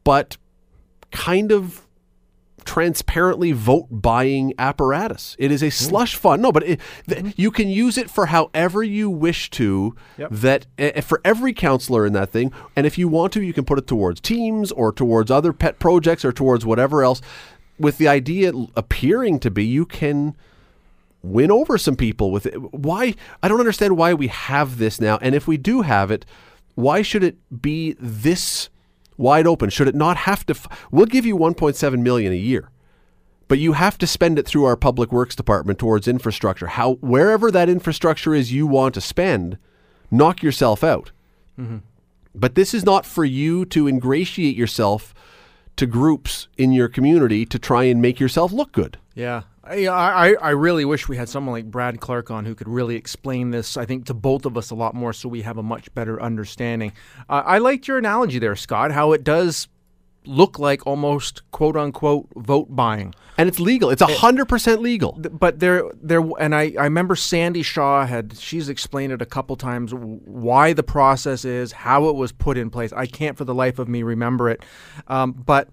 but 0.05 0.37
kind 1.12 1.53
of 1.53 1.87
transparently 2.71 3.51
vote 3.51 3.89
buying 3.91 4.55
apparatus. 4.57 5.35
It 5.41 5.51
is 5.51 5.61
a 5.61 5.67
hmm. 5.67 5.71
slush 5.71 6.15
fund. 6.15 6.41
No, 6.41 6.53
but 6.53 6.63
it, 6.63 6.81
th- 7.09 7.19
mm-hmm. 7.19 7.31
you 7.35 7.51
can 7.51 7.69
use 7.69 7.99
it 7.99 8.09
for 8.09 8.27
however 8.27 8.85
you 8.85 9.11
wish 9.11 9.51
to. 9.51 9.97
Yep. 10.19 10.31
That 10.31 10.67
uh, 10.79 11.01
for 11.01 11.21
every 11.25 11.53
counselor 11.53 12.07
in 12.07 12.13
that 12.13 12.31
thing, 12.31 12.53
and 12.77 12.87
if 12.87 12.97
you 12.97 13.09
want 13.09 13.33
to, 13.33 13.43
you 13.43 13.53
can 13.53 13.65
put 13.65 13.81
it 13.81 13.89
towards 13.89 14.21
teams 14.21 14.71
or 14.71 14.93
towards 14.93 15.33
other 15.33 15.53
pet 15.53 15.81
projects 15.81 16.25
or 16.25 16.31
towards 16.31 16.65
whatever 16.65 17.03
else. 17.03 17.21
With 17.77 17.99
the 17.99 18.07
idea 18.07 18.53
appearing 18.77 19.41
to 19.41 19.51
be, 19.51 19.65
you 19.65 19.85
can 19.85 20.37
win 21.25 21.50
over 21.50 21.77
some 21.77 21.97
people 21.97 22.31
with 22.31 22.47
it. 22.47 22.55
Why? 22.73 23.17
I 23.43 23.49
don't 23.49 23.59
understand 23.59 23.97
why 23.97 24.15
we 24.15 24.29
have 24.29 24.79
this 24.79 25.00
now. 25.00 25.19
And 25.21 25.35
if 25.35 25.49
we 25.49 25.57
do 25.57 25.81
have 25.83 26.12
it, 26.12 26.25
why 26.77 27.03
should 27.03 27.25
it 27.25 27.37
be 27.61 27.97
this 27.99 28.69
wide 29.21 29.47
open? 29.47 29.71
Should 29.71 29.89
it 29.89 29.95
not 29.95 30.17
have 30.19 30.45
to? 30.47 30.55
F- 30.55 30.89
we'll 30.91 31.07
give 31.07 31.25
you 31.25 31.37
1.7 31.37 32.00
million 32.00 32.33
a 32.33 32.37
year, 32.37 32.71
but 33.47 33.59
you 33.59 33.75
have 33.75 33.99
to 33.99 34.07
spend 34.07 34.39
it 34.39 34.47
through 34.47 34.65
our 34.65 34.77
public 34.77 35.12
works 35.12 35.37
department 35.37 35.79
towards 35.79 36.09
infrastructure. 36.09 36.67
How 36.67 36.95
wherever 36.95 37.50
that 37.50 37.69
infrastructure 37.69 38.35
is 38.35 38.53
you 38.53 38.67
want 38.67 38.95
to 38.95 39.00
spend, 39.00 39.59
knock 40.11 40.43
yourself 40.43 40.83
out. 40.83 41.12
Mm-hmm. 41.59 41.79
But 42.35 42.55
this 42.55 42.75
is 42.75 42.85
not 42.85 43.07
for 43.07 43.25
you 43.25 43.65
to 43.67 43.87
ingratiate 43.87 44.57
yourself 44.57 45.15
to 45.77 45.87
groups 45.87 46.49
in 46.57 46.73
your 46.73 46.89
community 46.89 47.45
to 47.47 47.59
try 47.59 47.85
and 47.85 48.03
make 48.03 48.21
yourself 48.21 48.53
look 48.53 48.73
good. 48.73 48.99
Yeah. 49.15 49.43
I, 49.71 49.87
I, 49.87 50.35
I 50.41 50.50
really 50.50 50.85
wish 50.85 51.09
we 51.09 51.17
had 51.17 51.29
someone 51.29 51.53
like 51.53 51.71
Brad 51.71 52.00
Clark 52.00 52.31
on 52.31 52.45
who 52.45 52.57
could 52.57 52.69
really 52.69 52.97
explain 52.97 53.50
this, 53.50 53.77
I 53.77 53.85
think, 53.85 54.07
to 54.07 54.15
both 54.15 54.45
of 54.45 54.57
us 54.57 54.71
a 54.71 54.75
lot 54.75 54.95
more 54.95 55.12
so 55.12 55.29
we 55.29 55.43
have 55.43 55.59
a 55.59 55.62
much 55.62 55.95
better 55.95 56.21
understanding. 56.21 56.93
Uh, 57.29 57.43
I 57.47 57.59
liked 57.59 57.87
your 57.87 57.99
analogy 57.99 58.41
there, 58.41 58.57
Scott, 58.57 58.91
how 58.91 59.12
it 59.12 59.23
does 59.23 59.69
look 60.27 60.59
like 60.59 60.87
almost 60.87 61.49
quote 61.50 61.77
unquote 61.77 62.29
vote 62.37 62.75
buying. 62.75 63.15
And 63.39 63.49
it's 63.49 63.61
legal. 63.61 63.91
It's 63.91 64.03
100% 64.03 64.81
legal. 64.81 65.12
But 65.12 65.61
there, 65.61 65.85
there, 66.03 66.21
and 66.39 66.55
I, 66.55 66.75
I 66.79 66.85
remember 66.85 67.15
Sandy 67.15 67.62
Shaw 67.62 68.05
had 68.07 68.37
she's 68.37 68.69
explained 68.69 69.12
it 69.12 69.23
a 69.23 69.27
couple 69.27 69.57
times 69.57 69.95
why 69.95 70.73
the 70.73 70.83
process 70.83 71.45
is, 71.45 71.73
how 71.73 72.09
it 72.09 72.17
was 72.17 72.33
put 72.33 72.59
in 72.59 72.71
place. 72.71 72.93
I 72.93 73.07
can't 73.07 73.39
for 73.39 73.45
the 73.45 73.55
life 73.55 73.79
of 73.79 73.89
me 73.89 74.03
remember 74.03 74.50
it, 74.50 74.65
um, 75.07 75.33
but 75.33 75.69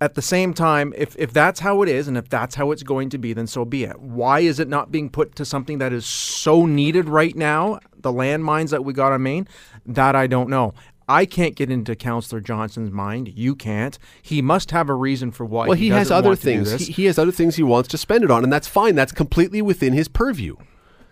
at 0.00 0.14
the 0.14 0.22
same 0.22 0.54
time, 0.54 0.94
if 0.96 1.14
if 1.18 1.32
that's 1.32 1.60
how 1.60 1.82
it 1.82 1.88
is, 1.88 2.08
and 2.08 2.16
if 2.16 2.28
that's 2.28 2.54
how 2.54 2.70
it's 2.70 2.82
going 2.82 3.10
to 3.10 3.18
be, 3.18 3.32
then 3.32 3.46
so 3.46 3.64
be 3.64 3.84
it. 3.84 4.00
Why 4.00 4.40
is 4.40 4.58
it 4.58 4.68
not 4.68 4.90
being 4.90 5.10
put 5.10 5.36
to 5.36 5.44
something 5.44 5.78
that 5.78 5.92
is 5.92 6.06
so 6.06 6.64
needed 6.64 7.08
right 7.08 7.36
now? 7.36 7.80
The 7.98 8.12
landmines 8.12 8.70
that 8.70 8.84
we 8.84 8.94
got 8.94 9.12
on 9.12 9.22
Main, 9.22 9.46
that 9.84 10.16
I 10.16 10.26
don't 10.26 10.48
know. 10.48 10.72
I 11.06 11.26
can't 11.26 11.56
get 11.56 11.70
into 11.70 11.96
Councillor 11.96 12.40
Johnson's 12.40 12.92
mind. 12.92 13.36
You 13.36 13.56
can't. 13.56 13.98
He 14.22 14.40
must 14.40 14.70
have 14.70 14.88
a 14.88 14.94
reason 14.94 15.32
for 15.32 15.44
why. 15.44 15.66
Well, 15.66 15.76
he, 15.76 15.88
has 15.88 16.08
other 16.08 16.28
want 16.28 16.40
to 16.40 16.54
do 16.58 16.64
things. 16.64 16.86
He, 16.86 16.92
he 16.92 17.04
has 17.06 17.18
other 17.18 17.32
things 17.32 17.56
he 17.56 17.64
wants 17.64 17.88
to 17.88 17.98
spend 17.98 18.22
it 18.22 18.30
on, 18.30 18.44
and 18.44 18.52
that's 18.52 18.68
fine. 18.68 18.94
That's 18.94 19.10
completely 19.10 19.60
within 19.60 19.92
his 19.92 20.06
purview. 20.06 20.54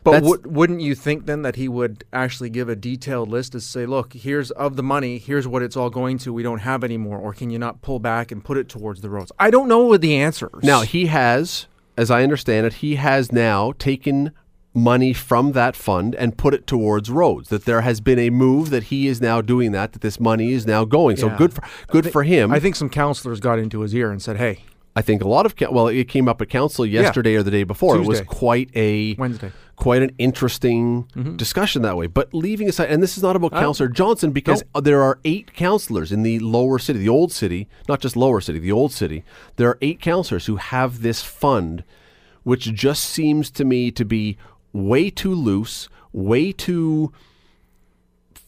But 0.05 0.23
would, 0.23 0.47
wouldn't 0.47 0.81
you 0.81 0.95
think 0.95 1.26
then 1.26 1.43
that 1.43 1.57
he 1.57 1.69
would 1.69 2.05
actually 2.12 2.50
give 2.50 2.69
a 2.69 2.76
detailed 2.76 3.28
list 3.28 3.52
to 3.52 3.61
say, 3.61 3.85
look, 3.85 4.12
here's 4.14 4.50
of 4.52 4.76
the 4.76 4.83
money, 4.83 5.19
here's 5.19 5.47
what 5.47 5.62
it's 5.62 5.76
all 5.76 5.90
going 5.90 6.19
to. 6.19 6.33
We 6.33 6.43
don't 6.43 6.61
have 6.61 6.83
any 6.85 6.97
more, 6.97 7.19
or 7.19 7.35
can 7.35 7.50
you 7.50 7.59
not 7.59 7.83
pull 7.83 7.99
back 7.99 8.31
and 8.33 8.43
put 8.43 8.57
it 8.57 8.69
towards 8.69 9.00
the 9.00 9.11
roads? 9.11 9.33
I 9.38 9.50
don't 9.50 9.69
know 9.69 9.81
what 9.81 10.00
the 10.00 10.14
answers. 10.17 10.62
Now 10.62 10.83
he 10.83 11.07
has, 11.07 11.67
as 11.97 12.11
I 12.11 12.23
understand 12.23 12.67
it, 12.67 12.75
he 12.75 12.95
has 12.97 13.33
now 13.33 13.73
taken 13.78 14.33
money 14.73 15.12
from 15.12 15.52
that 15.52 15.75
fund 15.75 16.14
and 16.14 16.38
put 16.38 16.55
it 16.55 16.67
towards 16.67 17.11
roads. 17.11 17.49
That 17.49 17.64
there 17.64 17.81
has 17.81 18.00
been 18.00 18.19
a 18.19 18.31
move 18.31 18.71
that 18.71 18.85
he 18.85 19.09
is 19.09 19.21
now 19.21 19.40
doing 19.40 19.73
that. 19.73 19.93
That 19.93 20.02
this 20.02 20.21
money 20.21 20.52
is 20.52 20.67
now 20.67 20.85
going. 20.85 21.17
So 21.17 21.26
Yeah. 21.26 21.37
good 21.37 21.52
for 21.52 21.62
good 21.88 22.12
for 22.12 22.23
him. 22.23 22.52
I 22.52 22.61
think 22.61 22.76
some 22.76 22.88
counselors 22.88 23.40
got 23.40 23.59
into 23.59 23.81
his 23.81 23.95
ear 23.95 24.11
and 24.12 24.23
said, 24.23 24.37
hey, 24.37 24.61
I 24.95 25.02
think 25.02 25.23
a 25.23 25.28
lot 25.28 25.47
of 25.47 25.57
coun- 25.57 25.73
well, 25.73 25.88
it 25.88 26.05
came 26.09 26.28
up 26.28 26.40
at 26.40 26.49
council 26.49 26.85
yesterday 26.87 27.35
or 27.35 27.43
the 27.43 27.50
day 27.50 27.64
before. 27.64 27.97
It 27.97 28.00
was 28.00 28.19
Tuesday. 28.21 28.25
quite 28.25 28.71
a 28.75 29.14
Wednesday. 29.14 29.52
Mm-hmm. 29.78 29.82
quite 29.85 30.02
an 30.02 30.11
interesting 30.18 31.08
discussion 31.37 31.82
that 31.82 31.97
way. 31.97 32.08
But 32.08 32.35
leaving 32.35 32.68
aside, 32.68 32.90
and 32.90 33.00
this 33.00 33.16
is 33.16 33.23
not 33.23 33.37
about 33.37 33.52
Councillor 33.52 33.88
Johnson 33.88 34.32
because 34.32 34.64
there 34.82 35.02
are 35.02 35.20
eight 35.25 35.54
councillors 35.54 36.11
in 36.11 36.23
the 36.25 36.40
lower 36.40 36.78
city, 36.80 36.99
the 36.99 37.08
old 37.08 37.30
city, 37.32 37.68
not 37.88 38.00
just 38.00 38.16
lower 38.16 38.40
city, 38.40 38.58
the 38.58 38.73
old 38.73 38.92
city. 38.92 39.23
There 39.56 39.68
are 39.68 39.78
eight 39.80 40.00
councillors 40.00 40.47
who 40.47 40.56
have 40.56 41.02
this 41.02 41.23
fund, 41.23 41.85
which 42.42 42.75
just 42.75 43.04
seems 43.04 43.50
to 43.52 43.64
me 43.64 43.90
to 43.92 44.04
be 44.04 44.37
way 44.73 45.11
too 45.11 45.35
loose, 45.35 45.88
way 46.12 46.50
too 46.52 47.12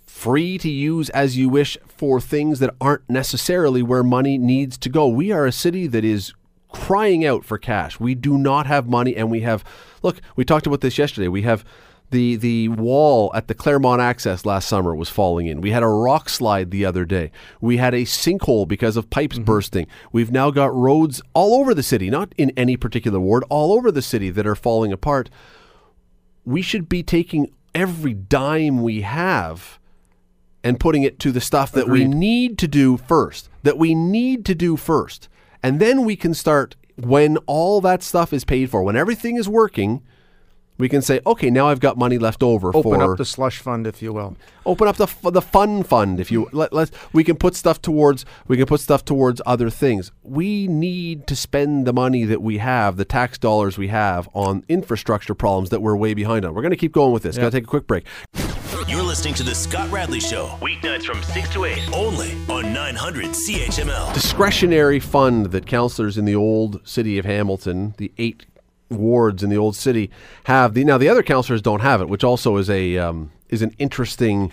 free 0.05 0.59
to 0.59 0.69
use 0.69 1.09
as 1.11 1.39
you 1.39 1.49
wish 1.49 1.79
for 1.87 2.21
things 2.21 2.59
that 2.59 2.75
aren't 2.81 3.09
necessarily 3.09 3.83
where 3.83 4.03
money 4.03 4.37
needs 4.37 4.77
to 4.79 4.89
go. 4.89 5.07
We 5.09 5.31
are 5.33 5.47
a 5.47 5.53
city 5.53 5.87
that 5.87 6.05
is 6.05 6.35
crying 6.73 7.25
out 7.25 7.45
for 7.45 7.59
cash. 7.59 7.99
We 8.01 8.15
do 8.15 8.39
not 8.39 8.67
have 8.67 8.89
money 8.89 9.17
and 9.17 9.31
we 9.31 9.41
have 9.41 9.65
look, 10.03 10.21
we 10.37 10.45
talked 10.45 10.67
about 10.67 10.81
this 10.81 10.99
yesterday. 10.99 11.29
We 11.29 11.43
have 11.43 11.65
the 12.11 12.37
the 12.37 12.69
wall 12.69 13.31
at 13.35 13.49
the 13.49 13.55
Claremont 13.55 14.01
Access 14.01 14.45
last 14.45 14.69
summer 14.69 14.95
was 14.95 15.09
falling 15.09 15.47
in. 15.47 15.61
We 15.61 15.71
had 15.71 15.83
a 15.83 15.89
rock 15.89 16.29
slide 16.29 16.71
the 16.71 16.85
other 16.85 17.05
day. 17.05 17.31
We 17.61 17.77
had 17.77 17.95
a 17.95 18.03
sinkhole 18.03 18.67
because 18.67 18.97
of 18.97 19.11
pipes 19.11 19.37
mm-hmm. 19.37 19.45
bursting. 19.45 19.87
We've 20.13 20.33
now 20.33 20.51
got 20.51 20.75
roads 20.75 21.23
all 21.35 21.61
over 21.61 21.75
the 21.75 21.83
city, 21.83 22.11
not 22.11 22.35
in 22.37 22.51
any 22.57 22.77
particular 22.77 23.21
ward, 23.21 23.45
all 23.49 23.73
over 23.73 23.91
the 23.91 24.03
city 24.03 24.31
that 24.31 24.47
are 24.47 24.57
falling 24.57 24.93
apart. 24.93 25.31
We 26.45 26.63
should 26.63 26.89
be 26.89 27.03
taking 27.03 27.53
every 27.75 28.15
dime 28.15 28.83
we 28.83 29.03
have 29.03 29.79
and 30.63 30.81
putting 30.81 31.03
it 31.05 31.19
to 31.21 31.33
the 31.33 31.41
stuff 31.41 31.73
that 31.73 31.89
we 31.89 32.05
need 32.05 32.59
to 32.59 32.69
do 32.69 32.97
first, 32.97 33.49
that 33.63 33.79
we 33.79 33.95
need 33.95 34.45
to 34.47 34.55
do 34.55 34.77
first. 34.77 35.29
And 35.63 35.81
then 35.81 36.05
we 36.05 36.17
can 36.17 36.35
start 36.35 36.77
when 36.97 37.37
all 37.47 37.81
that 37.81 38.03
stuff 38.03 38.33
is 38.33 38.45
paid 38.45 38.71
for, 38.71 38.83
when 38.83 38.97
everything 38.97 39.37
is 39.37 39.49
working, 39.49 40.03
we 40.81 40.89
can 40.89 41.03
say, 41.03 41.21
okay, 41.27 41.51
now 41.51 41.69
I've 41.69 41.81
got 41.81 41.97
money 41.99 42.19
left 42.19 42.43
over 42.43 42.69
open 42.75 43.01
for 43.01 43.13
up 43.13 43.19
the 43.19 43.25
slush 43.25 43.59
fund, 43.59 43.87
if 43.87 44.01
you 44.03 44.13
will. 44.13 44.37
open 44.67 44.89
up 44.89 44.97
the 44.97 45.05
f- 45.05 45.23
the 45.23 45.43
fun 45.43 45.83
fund 45.83 46.19
if 46.21 46.31
you 46.31 46.49
let 46.53 46.73
let 46.73 46.91
we 47.13 47.23
can 47.25 47.37
put 47.37 47.55
stuff 47.55 47.81
towards 47.81 48.25
we 48.49 48.57
can 48.57 48.67
put 48.67 48.81
stuff 48.81 49.05
towards 49.05 49.41
other 49.47 49.71
things. 49.71 50.11
We 50.23 50.67
need 50.69 51.27
to 51.29 51.37
spend 51.37 51.87
the 51.87 51.93
money 51.93 52.25
that 52.25 52.43
we 52.43 52.59
have, 52.59 52.97
the 52.97 53.05
tax 53.05 53.39
dollars 53.39 53.79
we 53.79 53.89
have 53.89 54.29
on 54.35 54.65
infrastructure 54.69 55.35
problems 55.35 55.71
that 55.71 55.83
we're 55.83 55.97
way 55.97 56.15
behind 56.15 56.45
on. 56.45 56.55
We're 56.55 56.63
going 56.63 56.71
to 56.71 56.77
keep 56.77 56.93
going 56.93 57.13
with 57.13 57.23
this. 57.23 57.37
Got 57.37 57.45
to 57.45 57.51
take 57.51 57.65
a 57.65 57.67
quick 57.67 57.87
break. 57.87 58.05
You're 58.89 59.03
listening 59.03 59.35
to 59.35 59.43
The 59.45 59.55
Scott 59.55 59.91
Radley 59.93 60.19
Show, 60.21 60.47
weeknights 60.61 61.05
from 61.05 61.23
6 61.23 61.51
to 61.51 61.65
8, 61.65 61.79
only 61.93 62.33
on 62.49 62.73
900 62.73 63.27
CHML. 63.27 64.13
discretionary 64.15 64.99
fund 64.99 65.47
that 65.53 65.67
councillors 65.67 66.19
in 66.19 66.25
the 66.25 66.35
old 66.35 66.81
city 66.89 67.19
of 67.19 67.25
Hamilton, 67.25 67.95
the 67.99 68.11
eight 68.19 68.47
wards 68.91 69.43
in 69.43 69.51
the 69.51 69.57
old 69.57 69.77
city, 69.77 70.11
have. 70.45 70.75
The 70.75 70.85
now 70.85 70.99
the 70.99 71.09
other 71.09 71.23
councillors 71.23 71.63
don't 71.63 71.81
have 71.81 72.01
it, 72.01 72.09
which 72.09 72.25
also 72.25 72.57
is 72.57 72.69
a 72.69 72.99
um, 72.99 73.31
is 73.49 73.63
an 73.63 73.75
interesting 73.79 74.53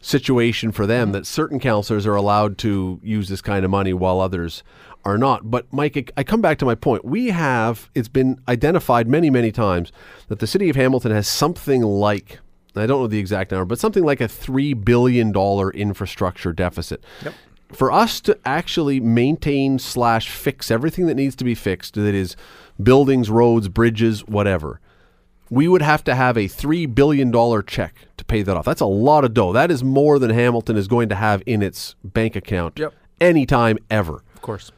situation 0.00 0.70
for 0.70 0.86
them 0.86 1.12
that 1.12 1.26
certain 1.26 1.58
councillors 1.58 2.06
are 2.06 2.14
allowed 2.14 2.58
to 2.58 3.00
use 3.02 3.28
this 3.28 3.40
kind 3.40 3.64
of 3.64 3.70
money 3.70 3.92
while 3.92 4.20
others 4.20 4.62
are 5.04 5.18
not. 5.18 5.50
But 5.50 5.72
Mike, 5.72 6.12
I 6.16 6.22
come 6.22 6.40
back 6.40 6.58
to 6.58 6.64
my 6.64 6.74
point. 6.74 7.04
We 7.04 7.28
have 7.28 7.90
it's 7.94 8.08
been 8.08 8.40
identified 8.48 9.08
many 9.08 9.30
many 9.30 9.52
times 9.52 9.92
that 10.28 10.38
the 10.38 10.46
city 10.46 10.68
of 10.68 10.76
Hamilton 10.76 11.12
has 11.12 11.28
something 11.28 11.82
like 11.82 12.40
I 12.74 12.86
don't 12.86 13.00
know 13.00 13.06
the 13.06 13.18
exact 13.18 13.52
number, 13.52 13.64
but 13.64 13.78
something 13.78 14.04
like 14.04 14.20
a 14.20 14.28
three 14.28 14.74
billion 14.74 15.32
dollar 15.32 15.70
infrastructure 15.70 16.52
deficit. 16.52 17.02
Yep. 17.24 17.34
For 17.72 17.90
us 17.90 18.20
to 18.22 18.38
actually 18.44 19.00
maintain 19.00 19.80
slash 19.80 20.30
fix 20.30 20.70
everything 20.70 21.06
that 21.06 21.16
needs 21.16 21.34
to 21.36 21.44
be 21.44 21.54
fixed, 21.54 21.94
that 21.94 22.14
is 22.14 22.36
buildings, 22.82 23.30
roads, 23.30 23.68
bridges, 23.68 24.26
whatever, 24.26 24.80
we 25.50 25.68
would 25.68 25.82
have 25.82 26.02
to 26.04 26.14
have 26.14 26.36
a 26.36 26.48
three 26.48 26.86
billion 26.86 27.30
dollar 27.30 27.62
check 27.62 27.94
to 28.16 28.24
pay 28.24 28.42
that 28.42 28.56
off. 28.56 28.64
That's 28.64 28.80
a 28.80 28.86
lot 28.86 29.24
of 29.24 29.32
dough. 29.34 29.52
That 29.52 29.70
is 29.70 29.84
more 29.84 30.18
than 30.18 30.30
Hamilton 30.30 30.76
is 30.76 30.88
going 30.88 31.08
to 31.10 31.14
have 31.14 31.42
in 31.46 31.62
its 31.62 31.94
bank 32.02 32.34
account 32.36 32.78
Yep. 32.78 32.92
anytime 33.20 33.78
ever. 33.90 34.22
Of 34.34 34.42
course. 34.42 34.72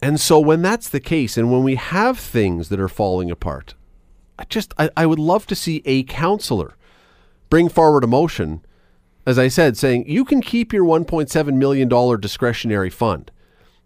And 0.00 0.18
so 0.20 0.40
when 0.40 0.62
that's 0.62 0.88
the 0.88 0.98
case, 1.00 1.36
and 1.36 1.52
when 1.52 1.62
we 1.62 1.76
have 1.76 2.18
things 2.18 2.70
that 2.70 2.80
are 2.80 2.88
falling 2.88 3.30
apart, 3.30 3.74
I 4.38 4.44
just 4.44 4.74
I, 4.78 4.90
I 4.96 5.06
would 5.06 5.18
love 5.20 5.46
to 5.46 5.54
see 5.54 5.82
a 5.84 6.02
counselor 6.04 6.74
bring 7.50 7.68
forward 7.68 8.02
a 8.02 8.06
motion, 8.08 8.64
as 9.26 9.38
I 9.38 9.46
said, 9.48 9.76
saying 9.76 10.08
you 10.08 10.24
can 10.24 10.40
keep 10.40 10.72
your 10.72 10.84
1.7 10.84 11.54
million 11.54 11.88
dollar 11.88 12.16
discretionary 12.16 12.90
fund, 12.90 13.30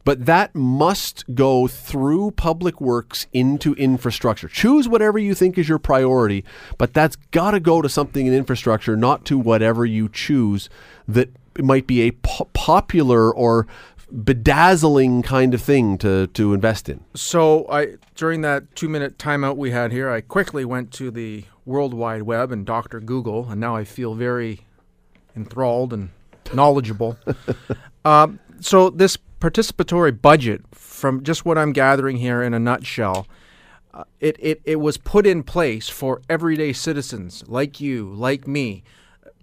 but 0.06 0.24
that 0.26 0.54
must 0.54 1.24
go 1.34 1.66
through 1.66 2.30
public 2.30 2.80
works 2.80 3.26
into 3.32 3.74
infrastructure. 3.74 4.46
Choose 4.46 4.88
whatever 4.88 5.18
you 5.18 5.34
think 5.34 5.58
is 5.58 5.68
your 5.68 5.80
priority, 5.80 6.44
but 6.78 6.94
that's 6.94 7.16
got 7.32 7.50
to 7.50 7.60
go 7.60 7.82
to 7.82 7.88
something 7.88 8.24
in 8.24 8.32
infrastructure, 8.32 8.96
not 8.96 9.24
to 9.24 9.36
whatever 9.36 9.84
you 9.84 10.08
choose 10.08 10.70
that 11.08 11.30
might 11.58 11.88
be 11.88 12.02
a 12.02 12.12
po- 12.12 12.48
popular 12.52 13.34
or 13.34 13.66
bedazzling 14.12 15.24
kind 15.24 15.52
of 15.52 15.60
thing 15.60 15.98
to, 15.98 16.28
to 16.28 16.54
invest 16.54 16.88
in. 16.88 17.02
So 17.14 17.66
I 17.68 17.96
during 18.14 18.42
that 18.42 18.76
two 18.76 18.88
minute 18.88 19.18
timeout 19.18 19.56
we 19.56 19.72
had 19.72 19.90
here, 19.90 20.08
I 20.08 20.20
quickly 20.20 20.64
went 20.64 20.92
to 20.92 21.10
the 21.10 21.46
World 21.64 21.92
Wide 21.92 22.22
Web 22.22 22.52
and 22.52 22.64
Dr. 22.64 23.00
Google, 23.00 23.48
and 23.50 23.60
now 23.60 23.74
I 23.74 23.82
feel 23.82 24.14
very 24.14 24.60
enthralled 25.34 25.92
and 25.92 26.10
knowledgeable. 26.54 27.18
um, 28.04 28.38
so 28.60 28.88
this 28.90 29.18
participatory 29.40 30.20
budget, 30.20 30.62
from 30.72 31.22
just 31.22 31.44
what 31.44 31.58
I'm 31.58 31.72
gathering 31.72 32.16
here 32.16 32.42
in 32.42 32.54
a 32.54 32.58
nutshell, 32.58 33.26
uh, 33.92 34.04
it, 34.20 34.36
it, 34.38 34.60
it 34.64 34.76
was 34.76 34.98
put 34.98 35.26
in 35.26 35.42
place 35.42 35.88
for 35.88 36.20
everyday 36.28 36.72
citizens 36.72 37.44
like 37.46 37.80
you, 37.80 38.12
like 38.12 38.46
me, 38.46 38.82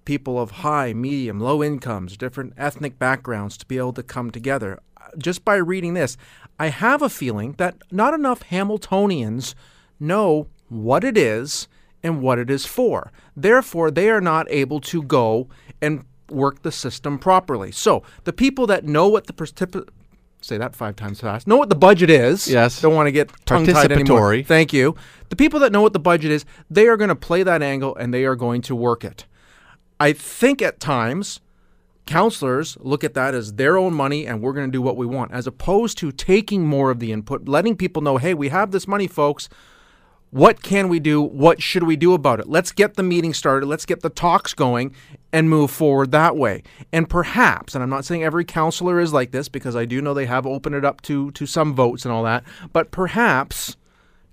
people 0.06 0.40
of 0.40 0.52
high, 0.52 0.94
medium, 0.94 1.40
low 1.40 1.64
incomes, 1.64 2.18
different 2.18 2.54
ethnic 2.58 3.00
backgrounds 3.00 3.58
to 3.58 3.66
be 3.66 3.78
able 3.78 3.94
to 3.94 4.04
come 4.04 4.32
together. 4.32 4.80
Just 5.18 5.46
by 5.46 5.56
reading 5.56 5.94
this, 5.94 6.18
I 6.60 6.68
have 6.68 7.02
a 7.02 7.10
feeling 7.10 7.54
that 7.54 7.76
not 7.92 8.14
enough 8.14 8.44
Hamiltonians 8.44 9.56
know 10.00 10.48
what 10.70 11.04
it 11.04 11.18
is 11.18 11.68
and 12.02 12.22
what 12.22 12.40
it 12.40 12.50
is 12.50 12.66
for. 12.66 13.12
Therefore, 13.36 13.90
they 13.90 14.10
are 14.10 14.22
not 14.22 14.46
able 14.50 14.82
to 14.82 15.02
go 15.04 15.48
and 15.82 16.06
work 16.30 16.62
the 16.62 16.72
system 16.72 17.20
properly. 17.20 17.72
So, 17.72 18.04
the 18.24 18.34
people 18.34 18.68
that 18.68 18.86
know 18.86 19.08
what 19.08 19.28
the 19.28 19.34
particip- 19.34 19.88
say 20.42 20.58
that 20.58 20.76
five 20.76 20.96
times 20.96 21.22
fast. 21.22 21.48
Know 21.48 21.58
what 21.58 21.70
the 21.70 21.76
budget 21.76 22.10
is. 22.10 22.48
Yes. 22.48 22.82
Don't 22.82 22.96
want 22.96 23.08
to 23.08 23.12
get 23.12 23.32
tongue 23.46 23.66
tied 23.66 23.92
anymore. 23.92 24.42
Thank 24.42 24.74
you. 24.74 24.96
The 25.30 25.36
people 25.36 25.60
that 25.62 25.72
know 25.72 25.82
what 25.82 25.94
the 25.94 26.00
budget 26.00 26.32
is, 26.32 26.46
they 26.70 26.88
are 26.88 26.98
going 26.98 27.10
to 27.10 27.16
play 27.16 27.44
that 27.44 27.62
angle 27.62 27.96
and 27.96 28.14
they 28.14 28.26
are 28.26 28.36
going 28.36 28.62
to 28.64 28.76
work 28.76 29.04
it. 29.04 29.26
I 30.00 30.14
think 30.14 30.62
at 30.62 30.80
times 30.80 31.40
counselors 32.06 32.78
look 32.82 33.04
at 33.04 33.14
that 33.14 33.34
as 33.34 33.54
their 33.54 33.78
own 33.78 33.94
money 33.94 34.28
and 34.28 34.42
we're 34.42 34.54
going 34.54 34.68
to 34.68 34.72
do 34.72 34.82
what 34.82 34.98
we 34.98 35.06
want, 35.06 35.32
as 35.32 35.48
opposed 35.48 35.98
to 36.00 36.12
taking 36.12 36.68
more 36.68 36.92
of 36.92 37.00
the 37.00 37.12
input, 37.12 37.48
letting 37.48 37.76
people 37.76 38.02
know, 38.02 38.18
hey, 38.18 38.34
we 38.34 38.50
have 38.50 38.72
this 38.72 38.88
money, 38.88 39.08
folks. 39.08 39.48
What 40.34 40.64
can 40.64 40.90
we 40.90 41.00
do? 41.00 41.22
What 41.22 41.62
should 41.62 41.84
we 41.84 41.96
do 41.96 42.16
about 42.16 42.40
it? 42.40 42.50
Let's 42.50 42.72
get 42.72 42.96
the 42.96 43.04
meeting 43.04 43.36
started. 43.36 43.68
Let's 43.68 43.86
get 43.86 44.02
the 44.02 44.10
talks 44.10 44.56
going 44.56 44.96
and 45.32 45.48
move 45.48 45.70
forward 45.70 46.10
that 46.10 46.36
way. 46.36 46.64
And 46.92 47.08
perhaps, 47.08 47.76
and 47.76 47.84
I'm 47.84 47.90
not 47.92 48.04
saying 48.04 48.24
every 48.24 48.44
counselor 48.44 49.00
is 49.00 49.14
like 49.14 49.30
this 49.30 49.48
because 49.48 49.76
I 49.76 49.86
do 49.86 50.02
know 50.02 50.16
they 50.16 50.26
have 50.26 50.48
opened 50.48 50.74
it 50.74 50.84
up 50.84 51.02
to 51.02 51.30
to 51.30 51.46
some 51.46 51.76
votes 51.76 52.04
and 52.04 52.12
all 52.12 52.24
that, 52.24 52.44
but 52.72 52.90
perhaps 52.90 53.78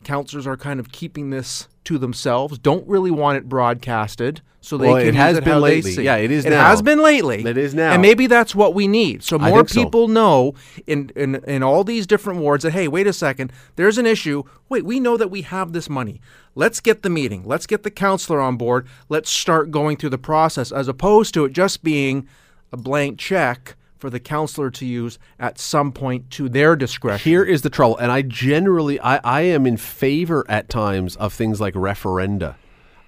counselors 0.03 0.47
are 0.47 0.57
kind 0.57 0.81
of 0.81 0.91
keeping 0.91 1.29
this 1.29 1.69
to 1.85 1.99
themselves, 1.99 2.59
don't 2.59 2.87
really 2.87 3.11
want 3.11 3.39
it 3.39 3.49
broadcasted 3.49 4.43
so 4.61 4.77
they 4.77 4.89
Well, 4.89 4.99
can 4.99 5.09
it 5.09 5.15
has 5.15 5.39
it 5.39 5.45
been 5.45 5.61
lately. 5.61 6.05
Yeah, 6.05 6.17
it 6.17 6.31
is 6.31 6.45
It 6.45 6.51
now. 6.51 6.67
has 6.67 6.83
been 6.83 7.03
lately. 7.03 7.45
It 7.45 7.57
is 7.57 7.75
now. 7.75 7.93
And 7.93 8.03
maybe 8.03 8.27
that's 8.27 8.55
what 8.55 8.75
we 8.75 8.87
need. 8.87 9.23
So 9.23 9.39
more 9.39 9.59
think 9.59 9.69
so. 9.71 9.85
people 9.85 10.09
know 10.09 10.55
in, 10.87 11.11
in 11.17 11.37
in 11.47 11.63
all 11.63 11.83
these 11.83 12.07
different 12.07 12.41
wards 12.41 12.65
that 12.65 12.73
hey, 12.73 12.87
wait 12.87 13.07
a 13.07 13.13
second, 13.13 13.53
there's 13.77 13.97
an 13.97 14.05
issue. 14.07 14.43
Wait, 14.69 14.85
we 14.85 15.01
know 15.01 15.17
that 15.17 15.31
we 15.31 15.43
have 15.43 15.73
this 15.73 15.89
money. 15.89 16.21
Let's 16.55 16.81
get 16.81 17.03
the 17.03 17.11
meeting. 17.11 17.45
Let's 17.47 17.67
get 17.67 17.85
the 17.85 17.91
counselor 17.91 18.41
on 18.41 18.57
board. 18.57 18.87
Let's 19.09 19.31
start 19.31 19.71
going 19.71 19.97
through 19.97 20.11
the 20.11 20.19
process 20.19 20.71
as 20.73 20.89
opposed 20.89 21.33
to 21.35 21.47
it 21.47 21.53
just 21.53 21.83
being 21.83 22.29
a 22.71 22.77
blank 22.77 23.19
check 23.19 23.77
for 24.01 24.11
the 24.11 24.19
counselor 24.19 24.71
to 24.71 24.87
use 24.87 25.19
at 25.39 25.59
some 25.59 25.93
point 25.93 26.31
to 26.31 26.49
their 26.49 26.75
discretion. 26.75 27.31
Here 27.31 27.45
is 27.45 27.63
the 27.63 27.71
trouble, 27.71 27.99
and 27.99 28.11
I 28.11 28.23
generally 28.23 28.99
I, 29.01 29.21
I 29.23 29.41
am 29.43 29.67
in 29.67 29.77
favor 29.77 30.45
at 30.49 30.69
times 30.69 31.17
of 31.17 31.33
things 31.33 31.61
like 31.61 31.75
referenda. 31.75 32.57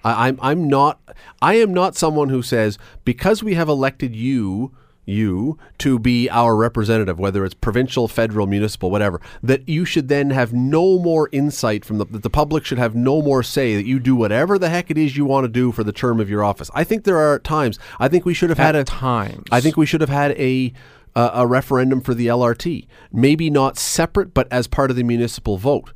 I, 0.03 0.27
I'm 0.27 0.39
I'm 0.41 0.67
not 0.67 1.01
I 1.41 1.55
am 1.55 1.73
not 1.73 1.95
someone 1.95 2.29
who 2.29 2.41
says 2.43 2.77
because 3.03 3.43
we 3.43 3.55
have 3.55 3.67
elected 3.67 4.15
you 4.15 4.71
you 5.05 5.57
to 5.79 5.99
be 5.99 6.29
our 6.29 6.55
representative, 6.55 7.19
whether 7.19 7.43
it's 7.43 7.53
provincial, 7.53 8.07
federal, 8.07 8.47
municipal, 8.47 8.89
whatever, 8.89 9.19
that 9.41 9.67
you 9.67 9.85
should 9.85 10.07
then 10.07 10.29
have 10.29 10.53
no 10.53 10.97
more 10.99 11.29
insight 11.31 11.83
from 11.83 11.97
the 11.97 12.05
that 12.05 12.23
the 12.23 12.29
public 12.29 12.65
should 12.65 12.77
have 12.77 12.95
no 12.95 13.21
more 13.21 13.43
say 13.43 13.75
that 13.75 13.85
you 13.85 13.99
do 13.99 14.15
whatever 14.15 14.57
the 14.57 14.69
heck 14.69 14.89
it 14.89 14.97
is 14.97 15.17
you 15.17 15.25
want 15.25 15.43
to 15.43 15.49
do 15.49 15.71
for 15.71 15.83
the 15.83 15.91
term 15.91 16.19
of 16.19 16.29
your 16.29 16.43
office. 16.43 16.69
I 16.73 16.83
think 16.83 17.03
there 17.03 17.17
are 17.17 17.39
times 17.39 17.77
I 17.99 18.07
think 18.07 18.25
we 18.25 18.33
should 18.33 18.49
have 18.49 18.57
had 18.59 18.75
a 18.75 18.83
times. 18.83 19.43
I 19.51 19.59
think 19.61 19.77
we 19.77 19.85
should 19.85 20.01
have 20.01 20.09
had 20.09 20.31
a 20.31 20.73
uh, 21.15 21.31
a 21.33 21.47
referendum 21.47 22.01
for 22.01 22.13
the 22.13 22.27
LRT, 22.27 22.87
maybe 23.11 23.49
not 23.49 23.77
separate, 23.77 24.33
but 24.33 24.47
as 24.51 24.67
part 24.67 24.89
of 24.89 24.95
the 24.95 25.03
municipal 25.03 25.57
vote. 25.57 25.91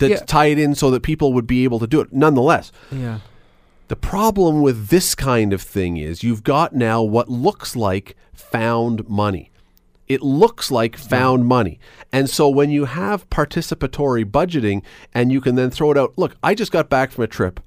That 0.00 0.10
Yeah. 0.10 0.16
tie 0.26 0.46
it 0.46 0.58
in 0.58 0.74
so 0.74 0.90
that 0.90 1.02
people 1.02 1.32
would 1.34 1.46
be 1.46 1.64
able 1.64 1.78
to 1.78 1.86
do 1.86 2.00
it. 2.00 2.12
Nonetheless, 2.12 2.72
Yeah. 2.90 3.18
The 3.90 3.96
problem 3.96 4.62
with 4.62 4.86
this 4.86 5.16
kind 5.16 5.52
of 5.52 5.60
thing 5.60 5.96
is 5.96 6.22
you've 6.22 6.44
got 6.44 6.72
now 6.72 7.02
what 7.02 7.28
looks 7.28 7.74
like 7.74 8.14
found 8.32 9.08
money. 9.08 9.50
It 10.06 10.22
looks 10.22 10.70
like 10.70 10.96
found 10.96 11.44
money. 11.44 11.80
And 12.12 12.30
so 12.30 12.48
when 12.48 12.70
you 12.70 12.84
have 12.84 13.28
participatory 13.30 14.24
budgeting 14.24 14.84
and 15.12 15.32
you 15.32 15.40
can 15.40 15.56
then 15.56 15.72
throw 15.72 15.90
it 15.90 15.98
out, 15.98 16.12
look, 16.16 16.36
I 16.40 16.54
just 16.54 16.70
got 16.70 16.88
back 16.88 17.10
from 17.10 17.24
a 17.24 17.26
trip 17.26 17.58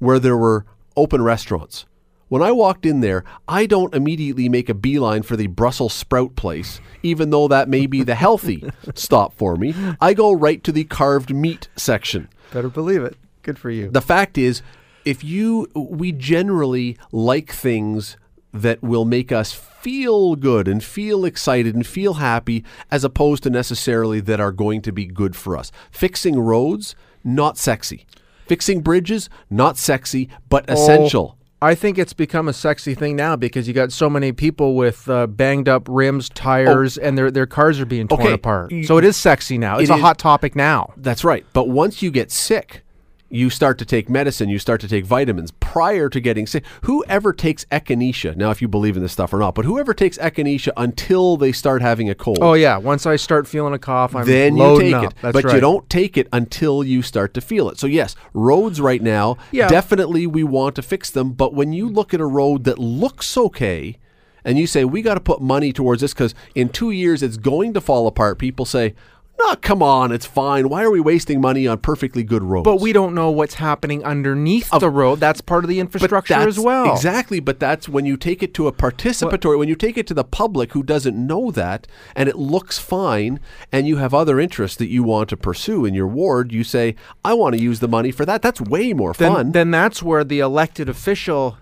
where 0.00 0.18
there 0.18 0.36
were 0.36 0.66
open 0.98 1.22
restaurants. 1.22 1.86
When 2.28 2.42
I 2.42 2.52
walked 2.52 2.84
in 2.84 3.00
there, 3.00 3.24
I 3.48 3.64
don't 3.64 3.94
immediately 3.94 4.50
make 4.50 4.68
a 4.68 4.74
beeline 4.74 5.22
for 5.22 5.34
the 5.34 5.46
Brussels 5.46 5.94
sprout 5.94 6.36
place, 6.36 6.78
even 7.02 7.30
though 7.30 7.48
that 7.48 7.70
may 7.70 7.86
be 7.86 8.02
the 8.02 8.16
healthy 8.16 8.70
stop 8.94 9.32
for 9.32 9.56
me. 9.56 9.74
I 9.98 10.12
go 10.12 10.30
right 10.30 10.62
to 10.62 10.72
the 10.72 10.84
carved 10.84 11.34
meat 11.34 11.68
section. 11.74 12.28
Better 12.52 12.68
believe 12.68 13.02
it. 13.02 13.16
Good 13.42 13.58
for 13.58 13.70
you. 13.70 13.90
The 13.90 14.02
fact 14.02 14.36
is, 14.36 14.60
if 15.04 15.22
you, 15.24 15.68
we 15.74 16.12
generally 16.12 16.96
like 17.12 17.50
things 17.52 18.16
that 18.52 18.82
will 18.82 19.04
make 19.04 19.30
us 19.32 19.52
feel 19.52 20.34
good 20.36 20.68
and 20.68 20.82
feel 20.82 21.24
excited 21.24 21.74
and 21.74 21.86
feel 21.86 22.14
happy, 22.14 22.64
as 22.90 23.04
opposed 23.04 23.42
to 23.44 23.50
necessarily 23.50 24.20
that 24.20 24.40
are 24.40 24.52
going 24.52 24.82
to 24.82 24.92
be 24.92 25.06
good 25.06 25.34
for 25.36 25.56
us. 25.56 25.70
Fixing 25.90 26.38
roads, 26.38 26.94
not 27.24 27.56
sexy. 27.56 28.06
Fixing 28.46 28.80
bridges, 28.80 29.30
not 29.48 29.78
sexy, 29.78 30.28
but 30.48 30.68
essential. 30.68 31.36
I 31.62 31.74
think 31.74 31.98
it's 31.98 32.14
become 32.14 32.48
a 32.48 32.52
sexy 32.54 32.94
thing 32.94 33.16
now 33.16 33.36
because 33.36 33.68
you 33.68 33.74
got 33.74 33.92
so 33.92 34.08
many 34.10 34.32
people 34.32 34.74
with 34.74 35.08
uh, 35.08 35.26
banged 35.26 35.68
up 35.68 35.86
rims, 35.88 36.28
tires, 36.30 36.96
and 36.98 37.16
their 37.18 37.30
their 37.30 37.46
cars 37.46 37.78
are 37.78 37.86
being 37.86 38.08
torn 38.08 38.22
Okay. 38.22 38.32
apart. 38.32 38.72
So 38.84 38.96
it 38.96 39.04
is 39.04 39.16
sexy 39.16 39.58
now. 39.58 39.78
It's 39.78 39.90
It 39.90 39.92
a 39.92 39.96
is- 39.96 40.00
hot 40.02 40.18
topic 40.18 40.56
now. 40.56 40.94
That's 40.96 41.22
right. 41.22 41.44
But 41.52 41.68
once 41.68 42.00
you 42.02 42.10
get 42.10 42.30
sick, 42.32 42.82
you 43.32 43.48
start 43.48 43.78
to 43.78 43.84
take 43.84 44.10
medicine, 44.10 44.48
you 44.48 44.58
start 44.58 44.80
to 44.80 44.88
take 44.88 45.04
vitamins 45.04 45.52
prior 45.60 46.08
to 46.08 46.20
getting 46.20 46.46
sick. 46.48 46.64
Whoever 46.82 47.32
takes 47.32 47.64
echinacea, 47.66 48.36
now 48.36 48.50
if 48.50 48.60
you 48.60 48.66
believe 48.66 48.96
in 48.96 49.02
this 49.02 49.12
stuff 49.12 49.32
or 49.32 49.38
not, 49.38 49.54
but 49.54 49.64
whoever 49.64 49.94
takes 49.94 50.18
echinacea 50.18 50.72
until 50.76 51.36
they 51.36 51.52
start 51.52 51.80
having 51.80 52.10
a 52.10 52.14
cold. 52.14 52.38
Oh 52.40 52.54
yeah, 52.54 52.76
once 52.76 53.06
I 53.06 53.14
start 53.16 53.46
feeling 53.46 53.72
a 53.72 53.78
cough, 53.78 54.16
I'm 54.16 54.26
then 54.26 54.56
you 54.56 54.80
take 54.80 54.94
up. 54.94 55.04
it. 55.04 55.14
That's 55.22 55.32
but 55.32 55.44
right. 55.44 55.54
you 55.54 55.60
don't 55.60 55.88
take 55.88 56.16
it 56.16 56.26
until 56.32 56.82
you 56.82 57.02
start 57.02 57.32
to 57.34 57.40
feel 57.40 57.68
it. 57.70 57.78
So 57.78 57.86
yes, 57.86 58.16
roads 58.34 58.80
right 58.80 59.00
now, 59.00 59.36
Yeah. 59.52 59.68
definitely 59.68 60.26
we 60.26 60.42
want 60.42 60.74
to 60.74 60.82
fix 60.82 61.08
them, 61.08 61.30
but 61.30 61.54
when 61.54 61.72
you 61.72 61.88
look 61.88 62.12
at 62.12 62.20
a 62.20 62.26
road 62.26 62.64
that 62.64 62.78
looks 62.80 63.36
okay 63.36 63.96
and 64.44 64.58
you 64.58 64.66
say 64.66 64.84
we 64.84 65.02
got 65.02 65.14
to 65.14 65.20
put 65.20 65.40
money 65.40 65.72
towards 65.72 66.00
this 66.00 66.14
cuz 66.14 66.34
in 66.56 66.68
2 66.68 66.90
years 66.90 67.22
it's 67.22 67.36
going 67.36 67.74
to 67.74 67.80
fall 67.80 68.08
apart, 68.08 68.38
people 68.40 68.64
say, 68.64 68.94
"No, 69.42 69.56
come 69.56 69.82
on, 69.82 70.12
it's 70.12 70.26
fine. 70.26 70.68
Why 70.68 70.82
are 70.82 70.90
we 70.90 71.00
wasting 71.00 71.40
money 71.40 71.66
on 71.66 71.78
perfectly 71.78 72.22
good 72.22 72.42
roads?" 72.42 72.64
But 72.64 72.80
we 72.80 72.92
don't 72.92 73.14
know 73.14 73.30
what's 73.30 73.54
happening 73.54 74.04
underneath 74.04 74.72
of, 74.72 74.80
the 74.80 74.90
road. 74.90 75.20
That's 75.20 75.40
part 75.40 75.64
of 75.64 75.68
the 75.68 75.80
infrastructure 75.80 76.34
as 76.34 76.58
well. 76.58 76.92
Exactly, 76.92 77.40
but 77.40 77.58
that's 77.58 77.88
when 77.88 78.04
you 78.06 78.16
take 78.16 78.42
it 78.42 78.54
to 78.54 78.66
a 78.66 78.72
participatory, 78.72 79.58
when 79.58 79.68
you 79.68 79.74
take 79.76 79.96
it 79.96 80.06
to 80.08 80.14
the 80.14 80.24
public 80.24 80.72
who 80.72 80.82
doesn't 80.82 81.16
know 81.16 81.50
that, 81.50 81.86
and 82.14 82.28
it 82.28 82.36
looks 82.36 82.78
fine, 82.78 83.40
and 83.72 83.86
you 83.86 83.96
have 83.96 84.12
other 84.12 84.38
interests 84.38 84.76
that 84.76 84.88
you 84.90 85.02
want 85.02 85.28
to 85.30 85.36
pursue 85.36 85.84
in 85.84 85.94
your 85.94 86.06
ward, 86.06 86.52
you 86.52 86.64
say, 86.64 86.94
I 87.24 87.34
want 87.34 87.54
to 87.56 87.62
use 87.62 87.80
the 87.80 87.88
money 87.88 88.10
for 88.10 88.24
that. 88.26 88.42
That's 88.42 88.60
way 88.60 88.92
more 88.92 89.12
Then, 89.12 89.32
fun. 89.32 89.52
then 89.52 89.70
that's 89.70 90.02
where 90.02 90.24
the 90.24 90.40
elected 90.40 90.88
official, 90.88 91.56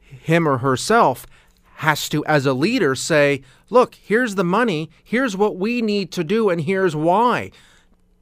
him 0.00 0.48
or 0.48 0.58
herself, 0.58 1.26
has 1.78 2.08
to, 2.08 2.24
as 2.26 2.44
a 2.44 2.52
leader, 2.52 2.94
say, 2.94 3.42
"Look, 3.70 3.94
here's 3.94 4.34
the 4.34 4.44
money. 4.44 4.90
Here's 5.02 5.36
what 5.36 5.56
we 5.56 5.80
need 5.80 6.10
to 6.12 6.24
do, 6.24 6.50
and 6.50 6.60
here's 6.60 6.96
why." 6.96 7.50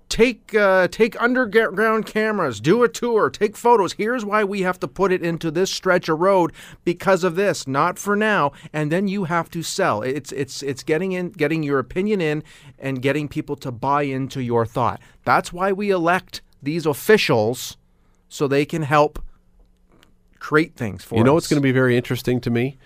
Take 0.08 0.54
uh, 0.54 0.86
take 0.88 1.20
underground 1.20 2.06
cameras, 2.06 2.60
do 2.60 2.84
a 2.84 2.88
tour, 2.88 3.28
take 3.28 3.56
photos. 3.56 3.94
Here's 3.94 4.24
why 4.24 4.44
we 4.44 4.60
have 4.62 4.78
to 4.80 4.86
put 4.86 5.10
it 5.10 5.22
into 5.22 5.50
this 5.50 5.70
stretch 5.70 6.08
of 6.08 6.20
road 6.20 6.52
because 6.84 7.24
of 7.24 7.34
this, 7.34 7.66
not 7.66 7.98
for 7.98 8.14
now. 8.14 8.52
And 8.72 8.92
then 8.92 9.08
you 9.08 9.24
have 9.24 9.50
to 9.50 9.62
sell. 9.62 10.02
It's 10.02 10.30
it's 10.32 10.62
it's 10.62 10.84
getting 10.84 11.12
in, 11.12 11.30
getting 11.30 11.64
your 11.64 11.80
opinion 11.80 12.20
in, 12.20 12.44
and 12.78 13.02
getting 13.02 13.26
people 13.26 13.56
to 13.56 13.72
buy 13.72 14.02
into 14.02 14.42
your 14.42 14.64
thought. 14.64 15.00
That's 15.24 15.52
why 15.52 15.72
we 15.72 15.90
elect 15.90 16.40
these 16.62 16.86
officials, 16.86 17.76
so 18.28 18.46
they 18.46 18.64
can 18.64 18.82
help 18.82 19.18
create 20.38 20.76
things 20.76 21.02
for 21.02 21.16
you 21.16 21.24
know 21.24 21.32
us. 21.32 21.34
what's 21.34 21.48
going 21.48 21.60
to 21.60 21.66
be 21.66 21.72
very 21.72 21.96
interesting 21.96 22.40
to 22.42 22.50
me? 22.50 22.78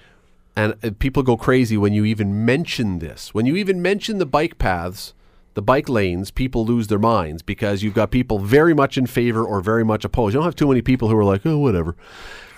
And 0.60 0.74
uh, 0.84 0.90
people 0.98 1.22
go 1.22 1.38
crazy 1.38 1.78
when 1.78 1.94
you 1.94 2.04
even 2.04 2.44
mention 2.44 2.98
this. 2.98 3.32
When 3.32 3.46
you 3.46 3.56
even 3.56 3.80
mention 3.80 4.18
the 4.18 4.26
bike 4.26 4.58
paths, 4.58 5.14
the 5.54 5.62
bike 5.62 5.88
lanes, 5.88 6.30
people 6.30 6.66
lose 6.66 6.88
their 6.88 6.98
minds 6.98 7.40
because 7.40 7.82
you've 7.82 7.94
got 7.94 8.10
people 8.10 8.38
very 8.38 8.74
much 8.74 8.98
in 8.98 9.06
favor 9.06 9.42
or 9.42 9.62
very 9.62 9.86
much 9.86 10.04
opposed. 10.04 10.34
You 10.34 10.40
don't 10.40 10.44
have 10.44 10.56
too 10.56 10.68
many 10.68 10.82
people 10.82 11.08
who 11.08 11.16
are 11.16 11.24
like, 11.24 11.46
oh, 11.46 11.56
whatever. 11.56 11.96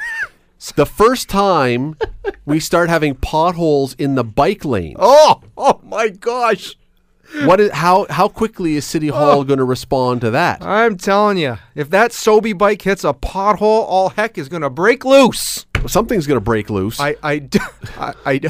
the 0.74 0.84
first 0.84 1.28
time 1.28 1.96
we 2.44 2.58
start 2.58 2.88
having 2.88 3.14
potholes 3.14 3.94
in 3.94 4.16
the 4.16 4.24
bike 4.24 4.64
lane, 4.64 4.96
Oh, 4.98 5.40
oh 5.56 5.80
my 5.84 6.08
gosh! 6.08 6.74
what 7.44 7.60
is 7.60 7.70
how 7.70 8.06
how 8.10 8.28
quickly 8.28 8.74
is 8.74 8.84
City 8.84 9.08
Hall 9.08 9.44
going 9.44 9.58
to 9.58 9.64
respond 9.64 10.22
to 10.22 10.30
that? 10.30 10.60
I'm 10.60 10.96
telling 10.96 11.38
you, 11.38 11.58
if 11.76 11.88
that 11.90 12.10
SoBi 12.10 12.58
bike 12.58 12.82
hits 12.82 13.04
a 13.04 13.12
pothole, 13.12 13.60
all 13.62 14.08
heck 14.10 14.36
is 14.38 14.48
going 14.48 14.62
to 14.62 14.70
break 14.70 15.04
loose. 15.04 15.66
Something's 15.86 16.26
going 16.26 16.36
to 16.36 16.44
break 16.44 16.70
loose. 16.70 17.00
I, 17.00 17.16
I, 17.22 17.48
I, 17.96 18.40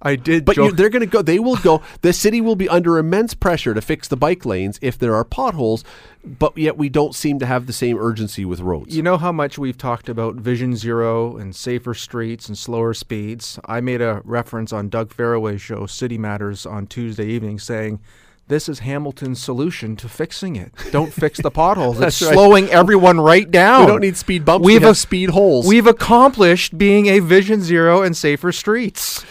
I 0.00 0.16
did. 0.16 0.44
But 0.44 0.56
you, 0.56 0.72
they're 0.72 0.90
going 0.90 1.00
to 1.00 1.06
go. 1.06 1.22
They 1.22 1.38
will 1.38 1.56
go. 1.56 1.82
The 2.02 2.12
city 2.12 2.40
will 2.40 2.56
be 2.56 2.68
under 2.68 2.98
immense 2.98 3.34
pressure 3.34 3.74
to 3.74 3.80
fix 3.80 4.08
the 4.08 4.16
bike 4.16 4.44
lanes 4.44 4.78
if 4.82 4.98
there 4.98 5.14
are 5.14 5.24
potholes. 5.24 5.84
But 6.24 6.56
yet 6.56 6.76
we 6.76 6.88
don't 6.88 7.14
seem 7.14 7.38
to 7.40 7.46
have 7.46 7.66
the 7.66 7.72
same 7.72 7.98
urgency 7.98 8.44
with 8.44 8.60
roads. 8.60 8.94
You 8.94 9.02
know 9.02 9.16
how 9.16 9.32
much 9.32 9.58
we've 9.58 9.78
talked 9.78 10.08
about 10.08 10.36
Vision 10.36 10.76
Zero 10.76 11.36
and 11.36 11.54
safer 11.54 11.94
streets 11.94 12.48
and 12.48 12.56
slower 12.56 12.94
speeds? 12.94 13.58
I 13.64 13.80
made 13.80 14.00
a 14.00 14.22
reference 14.24 14.72
on 14.72 14.88
Doug 14.88 15.12
Farraway's 15.12 15.62
show, 15.62 15.86
City 15.86 16.18
Matters, 16.18 16.64
on 16.64 16.86
Tuesday 16.86 17.26
evening, 17.26 17.58
saying 17.58 18.00
this 18.48 18.68
is 18.68 18.80
Hamilton's 18.80 19.42
solution 19.42 19.96
to 19.96 20.08
fixing 20.08 20.56
it. 20.56 20.72
Don't 20.90 21.12
fix 21.12 21.40
the 21.40 21.50
potholes. 21.50 22.00
it's 22.00 22.20
right. 22.20 22.32
slowing 22.32 22.68
everyone 22.68 23.20
right 23.20 23.50
down. 23.50 23.80
we 23.82 23.86
don't 23.86 24.00
need 24.00 24.16
speed 24.16 24.44
bumps. 24.44 24.64
We've 24.64 24.80
we 24.80 24.84
have 24.84 24.92
a- 24.92 24.94
speed 24.94 25.30
holes. 25.30 25.66
We've 25.66 25.86
accomplished 25.86 26.76
being 26.76 27.06
a 27.06 27.20
Vision 27.20 27.62
Zero 27.62 28.02
and 28.02 28.16
safer 28.16 28.52
streets. 28.52 29.24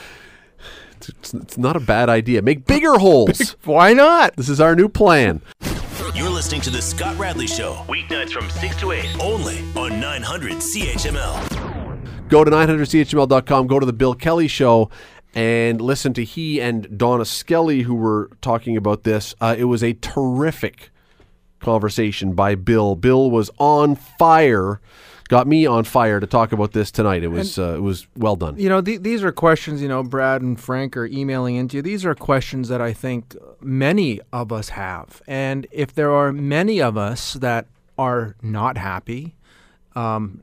it's, 0.97 1.34
it's 1.34 1.58
not 1.58 1.76
a 1.76 1.80
bad 1.80 2.10
idea. 2.10 2.41
Make 2.41 2.65
bigger 2.65 2.95
holes. 2.95 3.56
Why 3.63 3.93
not? 3.93 4.36
This 4.36 4.50
is 4.50 4.60
our 4.62 4.76
new 4.76 4.89
plan. 4.89 5.41
You're 6.13 6.30
listening 6.30 6.62
to 6.62 6.69
The 6.69 6.82
Scott 6.82 7.17
Radley 7.17 7.47
Show, 7.47 7.74
weeknights 7.88 8.32
from 8.32 8.50
6 8.50 8.76
to 8.82 8.91
8, 8.91 9.06
only 9.21 9.60
on 9.76 10.00
900 10.00 10.54
CHML. 10.54 12.28
Go 12.28 12.43
to 12.43 12.52
900CHML.com, 12.52 13.67
go 13.67 13.80
to 13.80 13.86
the 13.86 13.93
Bill 13.93 14.13
Kelly 14.13 14.47
Show, 14.47 14.89
and 15.34 15.80
listen 15.82 16.13
to 16.13 16.24
he 16.24 16.62
and 16.62 16.98
Donna 16.98 17.26
Skelly, 17.26 17.84
who 17.84 17.96
were 17.96 18.30
talking 18.41 18.76
about 18.76 19.04
this. 19.04 19.34
Uh, 19.39 19.56
it 19.58 19.65
was 19.65 19.84
a 19.84 19.94
terrific 19.94 20.89
conversation 21.60 22.34
by 22.34 22.56
Bill. 22.56 22.96
Bill 22.96 23.32
was 23.32 23.50
on 23.58 23.96
fire, 23.96 24.82
got 25.30 25.48
me 25.48 25.65
on 25.65 25.84
fire 25.84 26.20
to 26.20 26.28
talk 26.28 26.52
about 26.52 26.74
this 26.74 26.91
tonight. 26.91 27.24
It 27.24 27.30
was 27.30 27.58
uh, 27.58 27.76
it 27.76 27.82
was 27.82 28.08
well 28.17 28.36
done. 28.36 28.58
You 28.58 28.70
know, 28.70 28.82
th- 28.82 29.02
these 29.02 29.24
are 29.24 29.32
questions, 29.32 29.82
you 29.82 29.88
know, 29.88 30.04
Brad 30.04 30.41
and 30.41 30.60
Frank 30.60 30.98
are 30.98 31.06
emailing 31.06 31.56
into 31.56 31.78
you. 31.78 31.82
These 31.82 32.06
are 32.06 32.15
questions 32.15 32.67
that 32.70 32.82
I 32.82 32.91
think 32.91 33.36
many 33.62 34.20
of 34.34 34.52
us 34.52 34.70
have. 34.70 35.22
And 35.28 35.67
if 35.72 35.94
there 35.94 36.12
are 36.12 36.34
many 36.34 36.82
of 36.82 36.98
us 36.98 37.34
that 37.36 37.67
are 37.98 38.36
not 38.41 38.78
happy, 38.78 39.36
um, 39.96 40.41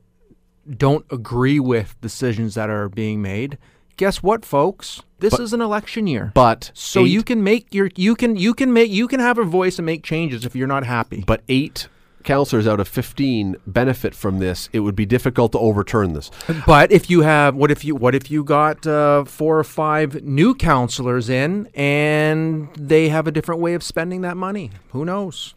don't 0.76 1.04
agree 1.10 1.58
with 1.58 2.00
decisions 2.00 2.54
that 2.54 2.70
are 2.70 2.88
being 2.88 3.22
made, 3.22 3.58
guess 3.98 4.22
what, 4.22 4.46
folks? 4.46 5.02
This 5.18 5.38
is 5.38 5.52
an 5.52 5.60
election 5.60 6.06
year. 6.06 6.32
But 6.34 6.70
so 6.72 7.04
eight- 7.04 7.10
you 7.10 7.22
can 7.22 7.44
make 7.44 7.74
your 7.74 7.90
you 7.96 8.14
can 8.14 8.36
you 8.36 8.54
can 8.54 8.72
make 8.72 8.90
you 8.90 9.06
can 9.06 9.20
have 9.20 9.36
a 9.36 9.44
voice 9.44 9.78
and 9.78 9.84
make 9.84 10.02
changes 10.02 10.46
if 10.46 10.56
you're 10.56 10.66
not 10.66 10.84
happy. 10.86 11.22
but 11.26 11.42
eight 11.50 11.88
counselors 12.24 12.66
out 12.66 12.78
of 12.78 12.86
15 12.86 13.56
benefit 13.66 14.14
from 14.14 14.38
this, 14.38 14.68
it 14.72 14.80
would 14.80 14.94
be 14.94 15.06
difficult 15.06 15.52
to 15.52 15.58
overturn 15.58 16.12
this. 16.12 16.30
But 16.66 16.92
if 16.92 17.08
you 17.08 17.22
have, 17.22 17.54
what 17.54 17.70
if 17.70 17.84
you, 17.86 17.94
what 17.94 18.14
if 18.14 18.30
you 18.30 18.44
got 18.44 18.86
uh, 18.86 19.24
four 19.24 19.58
or 19.58 19.64
five 19.64 20.22
new 20.22 20.54
counselors 20.54 21.30
in, 21.30 21.70
and 21.74 22.68
they 22.74 23.08
have 23.08 23.26
a 23.26 23.32
different 23.32 23.62
way 23.62 23.72
of 23.72 23.82
spending 23.82 24.20
that 24.22 24.36
money? 24.36 24.70
Who 24.90 25.06
knows? 25.06 25.54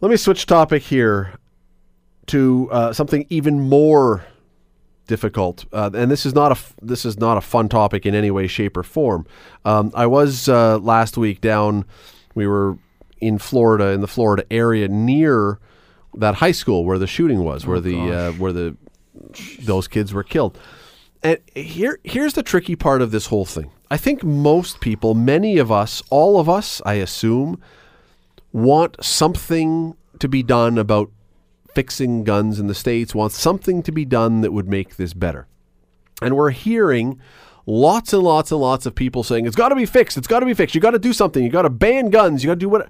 Let 0.00 0.10
me 0.10 0.16
switch 0.16 0.46
topic 0.46 0.84
here 0.84 1.34
to 2.26 2.68
uh, 2.70 2.92
something 2.92 3.26
even 3.28 3.58
more 3.60 4.24
difficult, 5.08 5.64
uh, 5.72 5.90
and 5.92 6.08
this 6.08 6.24
is 6.24 6.34
not 6.34 6.52
a 6.52 6.58
this 6.80 7.04
is 7.04 7.18
not 7.18 7.36
a 7.36 7.40
fun 7.40 7.68
topic 7.68 8.06
in 8.06 8.14
any 8.14 8.30
way, 8.30 8.46
shape, 8.46 8.76
or 8.76 8.84
form. 8.84 9.26
Um, 9.64 9.90
I 9.94 10.06
was 10.06 10.48
uh, 10.48 10.78
last 10.78 11.16
week 11.16 11.40
down. 11.40 11.84
We 12.36 12.46
were 12.46 12.78
in 13.20 13.38
Florida, 13.38 13.86
in 13.86 14.00
the 14.00 14.06
Florida 14.06 14.44
area, 14.52 14.86
near 14.86 15.58
that 16.14 16.36
high 16.36 16.52
school 16.52 16.84
where 16.84 16.98
the 16.98 17.08
shooting 17.08 17.42
was, 17.42 17.66
where 17.66 17.80
the 17.80 18.12
uh, 18.12 18.32
where 18.32 18.52
the 18.52 18.76
those 19.60 19.88
kids 19.88 20.14
were 20.14 20.22
killed. 20.22 20.56
And 21.22 21.38
here 21.56 21.98
here's 22.04 22.34
the 22.34 22.44
tricky 22.44 22.76
part 22.76 23.02
of 23.02 23.10
this 23.10 23.26
whole 23.26 23.44
thing. 23.44 23.72
I 23.90 23.96
think 23.96 24.22
most 24.22 24.80
people, 24.80 25.14
many 25.14 25.58
of 25.58 25.72
us, 25.72 26.02
all 26.10 26.38
of 26.38 26.48
us, 26.48 26.82
I 26.84 26.94
assume, 26.94 27.60
want 28.52 29.02
something 29.02 29.96
to 30.18 30.28
be 30.28 30.42
done 30.42 30.78
about 30.78 31.10
fixing 31.74 32.24
guns 32.24 32.58
in 32.58 32.66
the 32.66 32.74
states, 32.74 33.14
wants 33.14 33.38
something 33.38 33.82
to 33.82 33.92
be 33.92 34.04
done 34.04 34.40
that 34.40 34.52
would 34.52 34.68
make 34.68 34.96
this 34.96 35.12
better. 35.14 35.46
And 36.20 36.36
we're 36.36 36.50
hearing 36.50 37.20
lots 37.66 38.12
and 38.12 38.22
lots 38.22 38.50
and 38.50 38.60
lots 38.60 38.86
of 38.86 38.94
people 38.94 39.22
saying 39.22 39.46
it's 39.46 39.56
got 39.56 39.68
to 39.68 39.76
be 39.76 39.86
fixed. 39.86 40.16
It's 40.16 40.26
got 40.26 40.40
to 40.40 40.46
be 40.46 40.54
fixed. 40.54 40.74
You 40.74 40.80
got 40.80 40.92
to 40.92 40.98
do 40.98 41.12
something. 41.12 41.44
You 41.44 41.50
got 41.50 41.62
to 41.62 41.70
ban 41.70 42.10
guns. 42.10 42.42
You 42.42 42.48
got 42.48 42.54
to 42.54 42.60
do 42.60 42.68
what. 42.68 42.88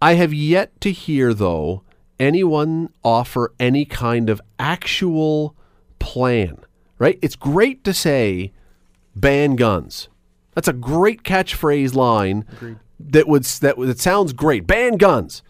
I 0.00 0.14
have 0.14 0.32
yet 0.32 0.80
to 0.82 0.92
hear 0.92 1.34
though 1.34 1.82
anyone 2.18 2.90
offer 3.04 3.52
any 3.58 3.84
kind 3.84 4.30
of 4.30 4.40
actual 4.58 5.54
plan. 5.98 6.58
Right? 6.98 7.18
It's 7.20 7.36
great 7.36 7.84
to 7.84 7.92
say 7.92 8.52
ban 9.14 9.56
guns. 9.56 10.08
That's 10.54 10.68
a 10.68 10.72
great 10.72 11.22
catchphrase 11.22 11.94
line 11.94 12.46
Agreed. 12.52 12.78
that 12.98 13.28
would 13.28 13.44
that 13.44 13.76
that 13.78 13.98
sounds 13.98 14.32
great. 14.32 14.66
Ban 14.66 14.96
guns. 14.96 15.42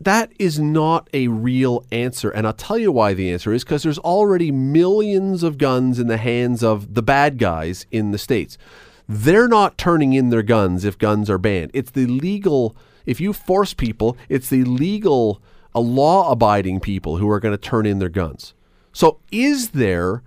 That 0.00 0.32
is 0.38 0.60
not 0.60 1.08
a 1.12 1.26
real 1.28 1.84
answer, 1.90 2.30
and 2.30 2.46
I'll 2.46 2.52
tell 2.52 2.78
you 2.78 2.92
why 2.92 3.14
the 3.14 3.32
answer 3.32 3.52
is 3.52 3.64
because 3.64 3.82
there's 3.82 3.98
already 3.98 4.52
millions 4.52 5.42
of 5.42 5.58
guns 5.58 5.98
in 5.98 6.06
the 6.06 6.18
hands 6.18 6.62
of 6.62 6.94
the 6.94 7.02
bad 7.02 7.38
guys 7.38 7.84
in 7.90 8.12
the 8.12 8.18
states. 8.18 8.56
They're 9.08 9.48
not 9.48 9.76
turning 9.76 10.12
in 10.12 10.30
their 10.30 10.42
guns 10.42 10.84
if 10.84 10.98
guns 10.98 11.28
are 11.28 11.38
banned. 11.38 11.72
It's 11.74 11.90
the 11.90 12.06
legal. 12.06 12.76
If 13.06 13.20
you 13.20 13.32
force 13.32 13.74
people, 13.74 14.16
it's 14.28 14.50
the 14.50 14.64
legal, 14.64 15.42
a 15.74 15.80
law-abiding 15.80 16.80
people 16.80 17.16
who 17.16 17.28
are 17.30 17.40
going 17.40 17.54
to 17.54 17.58
turn 17.58 17.86
in 17.86 17.98
their 17.98 18.08
guns. 18.08 18.54
So, 18.92 19.18
is 19.32 19.70
there 19.70 20.22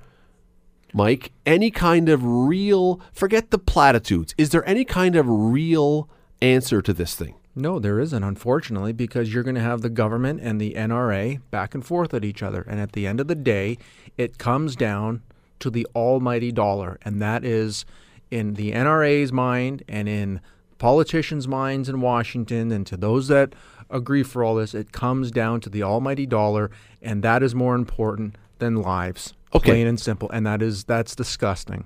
Mike, 0.94 1.32
any 1.46 1.72
kind 1.72 2.10
of 2.10 2.22
real, 2.24 3.00
forget 3.14 3.52
the 3.52 3.60
platitudes, 3.60 4.36
is 4.38 4.50
there 4.50 4.68
any 4.68 4.84
kind 4.84 5.16
of 5.16 5.26
real 5.28 6.10
answer 6.42 6.82
to 6.82 6.94
this 6.94 7.16
thing? 7.16 7.36
No, 7.56 7.80
there 7.80 8.00
isn't, 8.00 8.24
unfortunately, 8.24 8.94
because 8.94 9.34
you're 9.34 9.44
going 9.44 9.56
to 9.56 9.62
have 9.62 9.82
the 9.82 9.90
government 9.90 10.40
and 10.42 10.60
the 10.60 10.74
NRA 10.74 11.42
back 11.52 11.76
and 11.76 11.86
forth 11.86 12.14
at 12.14 12.24
each 12.24 12.42
other. 12.42 12.62
And 12.68 12.80
at 12.80 12.94
the 12.94 13.06
end 13.06 13.20
of 13.20 13.28
the 13.28 13.36
day, 13.36 13.78
it 14.18 14.38
comes 14.38 14.76
down 14.76 15.22
to 15.60 15.70
the 15.70 15.86
almighty 15.94 16.52
dollar. 16.52 16.98
And 17.02 17.22
that 17.22 17.44
is 17.44 17.86
in 18.30 18.54
the 18.54 18.72
NRA's 18.72 19.34
mind 19.34 19.84
and 19.90 20.08
in 20.08 20.40
politicians' 20.78 21.48
minds 21.48 21.90
in 21.90 22.00
Washington 22.00 22.72
and 22.72 22.88
to 22.88 22.96
those 22.96 23.28
that 23.28 23.54
agree 23.90 24.24
for 24.24 24.44
all 24.44 24.56
this, 24.56 24.74
it 24.74 24.94
comes 24.94 25.30
down 25.30 25.60
to 25.62 25.70
the 25.70 25.84
almighty 25.84 26.26
dollar. 26.26 26.72
And 27.02 27.22
that 27.24 27.44
is 27.44 27.54
more 27.54 27.76
important 27.76 28.38
than 28.60 28.76
lives. 28.76 29.34
Okay. 29.54 29.72
Plain 29.72 29.88
and 29.88 30.00
simple. 30.00 30.30
And 30.32 30.46
that 30.48 30.62
is, 30.62 30.86
that's 30.86 31.16
disgusting. 31.16 31.84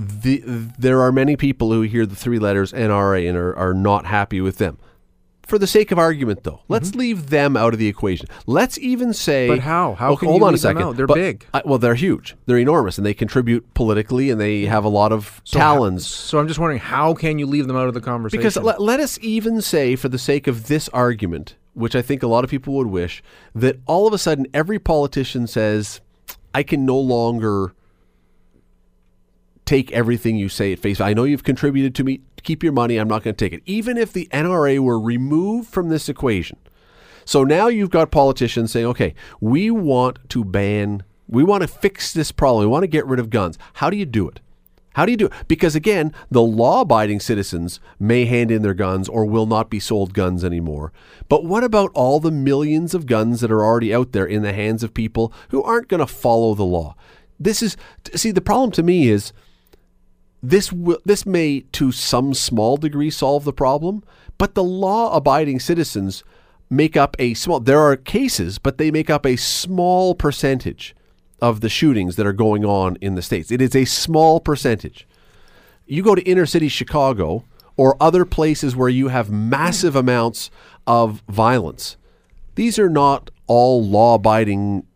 The, 0.00 0.42
there 0.78 1.00
are 1.02 1.12
many 1.12 1.36
people 1.36 1.72
who 1.72 1.82
hear 1.82 2.06
the 2.06 2.16
three 2.16 2.38
letters 2.38 2.72
NRA 2.72 3.28
and 3.28 3.36
are, 3.36 3.54
are 3.56 3.74
not 3.74 4.06
happy 4.06 4.40
with 4.40 4.56
them. 4.58 4.78
For 5.42 5.58
the 5.58 5.66
sake 5.66 5.90
of 5.90 5.98
argument, 5.98 6.44
though, 6.44 6.60
let's 6.68 6.94
leave 6.94 7.30
them 7.30 7.56
out 7.56 7.72
of 7.72 7.80
the 7.80 7.88
equation. 7.88 8.28
Let's 8.46 8.78
even 8.78 9.12
say. 9.12 9.48
Mm-hmm. 9.48 9.56
But 9.56 9.62
how? 9.64 9.94
How 9.94 10.12
Okay, 10.12 10.20
can 10.20 10.28
hold 10.28 10.40
you 10.42 10.46
on 10.46 10.54
a 10.54 10.58
second. 10.58 10.96
They're 10.96 11.08
But 11.08 11.14
big. 11.14 11.44
I- 11.52 11.62
well, 11.64 11.78
they're 11.78 11.96
huge. 11.96 12.36
They're 12.46 12.56
enormous, 12.58 12.98
and 12.98 13.04
they 13.06 13.14
contribute 13.14 13.74
politically, 13.74 14.30
and 14.30 14.40
they 14.40 14.66
have 14.66 14.84
a 14.84 14.88
lot 14.88 15.10
of 15.12 15.42
So 15.44 15.58
how- 15.58 15.74
talons. 15.74 16.06
So 16.06 16.38
I'm 16.38 16.46
just 16.46 16.60
wondering, 16.60 16.78
how 16.78 17.14
can 17.14 17.38
you 17.40 17.46
leave 17.46 17.66
them 17.66 17.76
out 17.76 17.88
of 17.88 17.94
the 17.94 18.00
conversation? 18.00 18.38
Because 18.40 18.56
let, 18.56 18.80
let 18.80 19.00
us 19.00 19.18
even 19.22 19.60
say, 19.60 19.96
for 19.96 20.08
the 20.08 20.18
sake 20.18 20.46
of 20.46 20.68
this 20.68 20.88
argument, 20.90 21.56
which 21.74 21.96
I 21.96 22.02
think 22.02 22.22
a 22.22 22.28
lot 22.28 22.44
of 22.44 22.50
people 22.50 22.74
would 22.74 22.86
wish, 22.86 23.20
that 23.54 23.80
all 23.86 24.06
of 24.06 24.12
a 24.14 24.18
sudden 24.18 24.46
every 24.54 24.78
politician 24.78 25.48
says, 25.48 26.00
I 26.54 26.62
can 26.62 26.86
no 26.86 26.98
longer 26.98 27.74
take 29.70 29.92
everything 29.92 30.34
you 30.34 30.48
say 30.48 30.72
at 30.72 30.80
face 30.80 30.98
value. 30.98 31.12
I 31.12 31.14
know 31.14 31.22
you've 31.22 31.44
contributed 31.44 31.94
to 31.94 32.02
me. 32.02 32.22
Keep 32.42 32.64
your 32.64 32.72
money. 32.72 32.96
I'm 32.96 33.06
not 33.06 33.22
going 33.22 33.36
to 33.36 33.44
take 33.44 33.52
it. 33.52 33.62
Even 33.66 33.96
if 33.96 34.12
the 34.12 34.28
NRA 34.32 34.80
were 34.80 34.98
removed 34.98 35.68
from 35.68 35.90
this 35.90 36.08
equation. 36.08 36.58
So 37.24 37.44
now 37.44 37.68
you've 37.68 37.90
got 37.90 38.10
politicians 38.10 38.72
saying, 38.72 38.86
okay, 38.86 39.14
we 39.40 39.70
want 39.70 40.28
to 40.30 40.44
ban, 40.44 41.04
we 41.28 41.44
want 41.44 41.62
to 41.62 41.68
fix 41.68 42.12
this 42.12 42.32
problem. 42.32 42.64
We 42.64 42.66
want 42.66 42.82
to 42.82 42.88
get 42.88 43.06
rid 43.06 43.20
of 43.20 43.30
guns. 43.30 43.58
How 43.74 43.90
do 43.90 43.96
you 43.96 44.06
do 44.06 44.28
it? 44.28 44.40
How 44.94 45.06
do 45.06 45.12
you 45.12 45.16
do 45.16 45.26
it? 45.26 45.32
Because 45.46 45.76
again, 45.76 46.12
the 46.32 46.42
law 46.42 46.80
abiding 46.80 47.20
citizens 47.20 47.78
may 48.00 48.24
hand 48.24 48.50
in 48.50 48.62
their 48.62 48.74
guns 48.74 49.08
or 49.08 49.24
will 49.24 49.46
not 49.46 49.70
be 49.70 49.78
sold 49.78 50.14
guns 50.14 50.44
anymore. 50.44 50.92
But 51.28 51.44
what 51.44 51.62
about 51.62 51.92
all 51.94 52.18
the 52.18 52.32
millions 52.32 52.92
of 52.92 53.06
guns 53.06 53.40
that 53.40 53.52
are 53.52 53.64
already 53.64 53.94
out 53.94 54.10
there 54.10 54.26
in 54.26 54.42
the 54.42 54.52
hands 54.52 54.82
of 54.82 54.94
people 54.94 55.32
who 55.50 55.62
aren't 55.62 55.86
going 55.86 56.00
to 56.00 56.08
follow 56.08 56.56
the 56.56 56.64
law? 56.64 56.96
This 57.38 57.62
is, 57.62 57.76
see, 58.16 58.32
the 58.32 58.40
problem 58.40 58.72
to 58.72 58.82
me 58.82 59.08
is 59.08 59.32
this 60.42 60.72
this 61.04 61.26
may 61.26 61.60
to 61.72 61.92
some 61.92 62.34
small 62.34 62.76
degree 62.76 63.10
solve 63.10 63.44
the 63.44 63.52
problem, 63.52 64.02
but 64.38 64.54
the 64.54 64.64
law 64.64 65.14
abiding 65.14 65.60
citizens 65.60 66.24
make 66.70 66.96
up 66.96 67.16
a 67.18 67.34
small 67.34 67.60
there 67.60 67.80
are 67.80 67.96
cases, 67.96 68.58
but 68.58 68.78
they 68.78 68.90
make 68.90 69.10
up 69.10 69.26
a 69.26 69.36
small 69.36 70.14
percentage 70.14 70.94
of 71.42 71.60
the 71.60 71.68
shootings 71.68 72.16
that 72.16 72.26
are 72.26 72.32
going 72.32 72.64
on 72.64 72.96
in 73.00 73.14
the 73.14 73.22
states. 73.22 73.50
It 73.50 73.60
is 73.60 73.74
a 73.74 73.84
small 73.84 74.40
percentage. 74.40 75.06
You 75.86 76.02
go 76.02 76.14
to 76.14 76.22
inner 76.22 76.46
city 76.46 76.68
Chicago 76.68 77.44
or 77.76 77.96
other 78.00 78.24
places 78.24 78.76
where 78.76 78.88
you 78.88 79.08
have 79.08 79.30
massive 79.30 79.96
amounts 79.96 80.50
of 80.86 81.22
violence. 81.28 81.96
These 82.54 82.78
are 82.78 82.90
not 82.90 83.30
all 83.46 83.84
law 83.84 84.14
abiding 84.16 84.86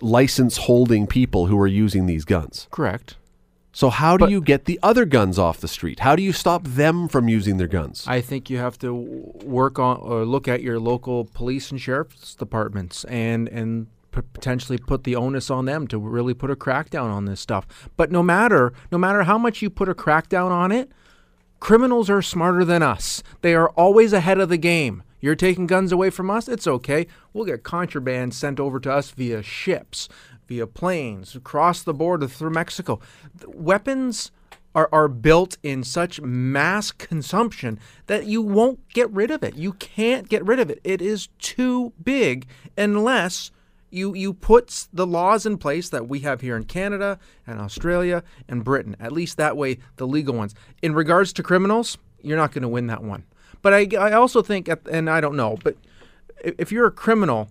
license 0.00 0.56
holding 0.56 1.06
people 1.06 1.46
who 1.46 1.58
are 1.58 1.66
using 1.66 2.06
these 2.06 2.24
guns. 2.24 2.66
correct. 2.70 3.16
So 3.76 3.90
how 3.90 4.16
do 4.16 4.24
But- 4.24 4.30
you 4.30 4.40
get 4.40 4.64
the 4.64 4.80
other 4.82 5.04
guns 5.04 5.38
off 5.38 5.60
the 5.60 5.68
street? 5.68 6.00
How 6.00 6.16
do 6.16 6.22
you 6.22 6.32
stop 6.32 6.64
them 6.64 7.08
from 7.08 7.28
using 7.28 7.58
their 7.58 7.66
guns? 7.66 8.06
I 8.08 8.22
think 8.22 8.48
you 8.48 8.56
have 8.56 8.78
to 8.78 8.94
work 8.94 9.78
on 9.78 9.98
or 9.98 10.24
look 10.24 10.48
at 10.48 10.62
your 10.62 10.80
local 10.80 11.26
police 11.26 11.70
and 11.70 11.78
sheriff's 11.78 12.34
departments 12.34 13.04
and 13.04 13.48
and 13.48 13.88
potentially 14.12 14.78
put 14.78 15.04
the 15.04 15.14
onus 15.14 15.50
on 15.50 15.66
them 15.66 15.86
to 15.88 15.98
really 15.98 16.32
put 16.32 16.50
a 16.50 16.56
crackdown 16.56 17.12
on 17.12 17.26
this 17.26 17.38
stuff. 17.38 17.66
But 17.98 18.10
no 18.10 18.22
matter 18.22 18.72
no 18.90 18.96
matter 18.96 19.24
how 19.24 19.36
much 19.36 19.60
you 19.60 19.68
put 19.68 19.90
a 19.90 19.94
crackdown 19.94 20.50
on 20.50 20.72
it, 20.72 20.90
criminals 21.60 22.08
are 22.08 22.22
smarter 22.22 22.64
than 22.64 22.82
us. 22.82 23.22
They 23.42 23.54
are 23.54 23.68
always 23.76 24.14
ahead 24.14 24.40
of 24.40 24.48
the 24.48 24.56
game. 24.56 25.02
You're 25.20 25.34
taking 25.34 25.66
guns 25.66 25.92
away 25.92 26.08
from 26.08 26.30
us? 26.30 26.48
It's 26.48 26.66
okay. 26.66 27.06
We'll 27.34 27.44
get 27.44 27.62
contraband 27.62 28.32
sent 28.32 28.58
over 28.58 28.80
to 28.80 28.90
us 28.90 29.10
via 29.10 29.42
ships, 29.42 30.08
via 30.46 30.66
planes, 30.66 31.34
across 31.34 31.82
the 31.82 31.94
border 31.94 32.26
through 32.26 32.50
Mexico. 32.50 33.00
Weapons 33.46 34.30
are, 34.74 34.88
are 34.92 35.08
built 35.08 35.56
in 35.62 35.82
such 35.82 36.20
mass 36.20 36.92
consumption 36.92 37.80
that 38.06 38.26
you 38.26 38.42
won't 38.42 38.86
get 38.90 39.10
rid 39.10 39.30
of 39.30 39.42
it. 39.42 39.56
You 39.56 39.72
can't 39.72 40.28
get 40.28 40.44
rid 40.44 40.60
of 40.60 40.70
it. 40.70 40.80
It 40.84 41.00
is 41.00 41.28
too 41.38 41.92
big 42.02 42.46
unless 42.76 43.50
you 43.90 44.14
you 44.14 44.34
put 44.34 44.88
the 44.92 45.06
laws 45.06 45.46
in 45.46 45.58
place 45.58 45.88
that 45.88 46.08
we 46.08 46.20
have 46.20 46.40
here 46.40 46.56
in 46.56 46.64
Canada 46.64 47.18
and 47.46 47.60
Australia 47.60 48.22
and 48.48 48.64
Britain. 48.64 48.96
At 49.00 49.12
least 49.12 49.36
that 49.38 49.56
way, 49.56 49.78
the 49.96 50.06
legal 50.06 50.34
ones. 50.34 50.54
In 50.82 50.94
regards 50.94 51.32
to 51.34 51.42
criminals, 51.42 51.96
you're 52.20 52.36
not 52.36 52.52
going 52.52 52.62
to 52.62 52.68
win 52.68 52.88
that 52.88 53.02
one. 53.02 53.24
But 53.62 53.72
I, 53.72 53.88
I 53.98 54.12
also 54.12 54.42
think, 54.42 54.68
and 54.90 55.08
I 55.08 55.20
don't 55.20 55.36
know, 55.36 55.56
but 55.64 55.76
if 56.44 56.70
you're 56.70 56.86
a 56.86 56.92
criminal, 56.92 57.48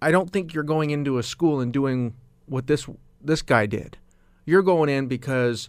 I 0.00 0.10
don't 0.10 0.30
think 0.30 0.54
you're 0.54 0.64
going 0.64 0.90
into 0.90 1.18
a 1.18 1.22
school 1.22 1.60
and 1.60 1.72
doing 1.72 2.14
what 2.46 2.66
this 2.66 2.88
this 3.20 3.42
guy 3.42 3.66
did. 3.66 3.98
You're 4.44 4.62
going 4.62 4.88
in 4.88 5.06
because 5.06 5.68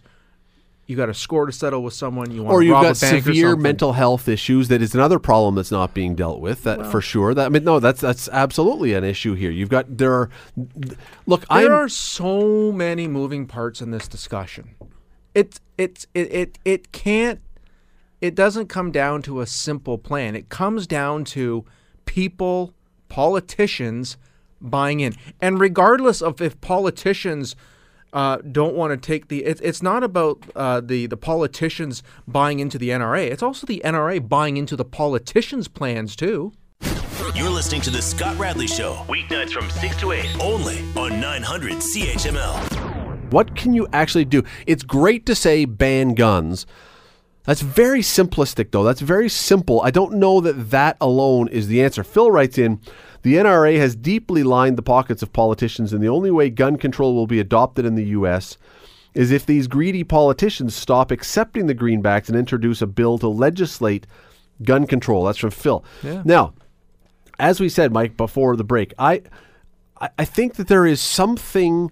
you 0.86 0.96
got 0.96 1.08
a 1.08 1.14
score 1.14 1.46
to 1.46 1.52
settle 1.52 1.82
with 1.82 1.94
someone. 1.94 2.30
You 2.30 2.42
want 2.42 2.54
Or 2.54 2.62
you've 2.62 2.72
rob 2.72 2.84
got 2.84 2.96
a 2.96 3.00
bank 3.00 3.24
severe 3.24 3.54
mental 3.54 3.92
health 3.92 4.28
issues. 4.28 4.68
That 4.68 4.82
is 4.82 4.94
another 4.94 5.18
problem 5.18 5.54
that's 5.54 5.70
not 5.70 5.94
being 5.94 6.14
dealt 6.14 6.40
with. 6.40 6.64
That 6.64 6.86
for 6.86 7.00
sure. 7.00 7.34
That 7.34 7.46
I 7.46 7.48
mean, 7.48 7.64
no, 7.64 7.80
that's 7.80 8.00
that's 8.00 8.28
absolutely 8.30 8.94
an 8.94 9.04
issue 9.04 9.34
here. 9.34 9.50
You've 9.50 9.68
got 9.68 9.98
there 9.98 10.12
are. 10.12 10.30
Look, 11.26 11.46
There 11.48 11.66
I'm 11.66 11.72
are 11.72 11.88
so 11.88 12.72
many 12.72 13.06
moving 13.06 13.46
parts 13.46 13.80
in 13.80 13.90
this 13.90 14.08
discussion. 14.08 14.74
It 15.34 15.60
it 15.78 16.06
it 16.14 16.32
it, 16.32 16.58
it 16.64 16.92
can't 16.92 17.40
it 18.20 18.34
doesn't 18.34 18.66
come 18.66 18.90
down 18.90 19.22
to 19.22 19.40
a 19.40 19.46
simple 19.46 19.96
plan. 19.96 20.34
It 20.36 20.48
comes 20.48 20.86
down 20.86 21.24
to 21.26 21.64
people, 22.04 22.74
politicians 23.10 24.16
buying 24.60 25.00
in. 25.00 25.14
And 25.40 25.60
regardless 25.60 26.22
of 26.22 26.40
if 26.40 26.58
politicians 26.62 27.54
uh, 28.12 28.38
don't 28.38 28.74
want 28.74 28.90
to 28.90 28.96
take 28.96 29.28
the, 29.28 29.44
it, 29.44 29.60
it's 29.62 29.82
not 29.82 30.02
about 30.02 30.42
uh, 30.56 30.80
the 30.80 31.06
the 31.06 31.16
politicians 31.16 32.02
buying 32.26 32.58
into 32.58 32.78
the 32.78 32.88
NRA. 32.88 33.30
It's 33.30 33.42
also 33.42 33.66
the 33.66 33.82
NRA 33.84 34.26
buying 34.26 34.56
into 34.56 34.76
the 34.76 34.84
politicians' 34.84 35.68
plans 35.68 36.16
too. 36.16 36.52
You're 37.34 37.50
listening 37.50 37.82
to 37.82 37.90
the 37.90 38.02
Scott 38.02 38.36
Radley 38.38 38.66
Show, 38.66 38.94
weeknights 39.08 39.50
from 39.50 39.70
6 39.70 39.96
to 39.98 40.12
8, 40.12 40.40
only 40.40 40.78
on 40.96 41.20
900 41.20 41.74
CHML. 41.74 43.32
What 43.32 43.54
can 43.54 43.72
you 43.72 43.86
actually 43.92 44.24
do? 44.24 44.42
It's 44.66 44.82
great 44.82 45.26
to 45.26 45.34
say 45.34 45.64
ban 45.64 46.14
guns. 46.14 46.66
That's 47.44 47.62
very 47.62 48.00
simplistic, 48.00 48.70
though. 48.70 48.84
That's 48.84 49.00
very 49.00 49.28
simple. 49.28 49.80
I 49.82 49.90
don't 49.90 50.14
know 50.14 50.40
that 50.40 50.70
that 50.70 50.96
alone 51.00 51.48
is 51.48 51.68
the 51.68 51.82
answer. 51.82 52.04
Phil 52.04 52.30
writes 52.30 52.58
in 52.58 52.80
The 53.22 53.34
NRA 53.34 53.78
has 53.78 53.96
deeply 53.96 54.42
lined 54.42 54.76
the 54.76 54.82
pockets 54.82 55.22
of 55.22 55.32
politicians, 55.32 55.92
and 55.92 56.02
the 56.02 56.08
only 56.08 56.30
way 56.30 56.50
gun 56.50 56.76
control 56.76 57.14
will 57.14 57.26
be 57.26 57.40
adopted 57.40 57.86
in 57.86 57.94
the 57.94 58.04
U.S. 58.06 58.58
is 59.14 59.30
if 59.30 59.46
these 59.46 59.68
greedy 59.68 60.04
politicians 60.04 60.74
stop 60.74 61.10
accepting 61.10 61.66
the 61.66 61.74
greenbacks 61.74 62.28
and 62.28 62.36
introduce 62.36 62.82
a 62.82 62.86
bill 62.86 63.18
to 63.18 63.28
legislate 63.28 64.06
gun 64.62 64.86
control. 64.86 65.24
That's 65.24 65.38
from 65.38 65.50
Phil. 65.50 65.82
Yeah. 66.02 66.22
Now, 66.24 66.52
as 67.38 67.58
we 67.58 67.70
said, 67.70 67.92
Mike, 67.92 68.16
before 68.18 68.54
the 68.56 68.64
break, 68.64 68.92
I, 68.98 69.22
I, 69.98 70.10
I 70.18 70.24
think 70.26 70.54
that 70.56 70.68
there 70.68 70.86
is 70.86 71.00
something 71.00 71.90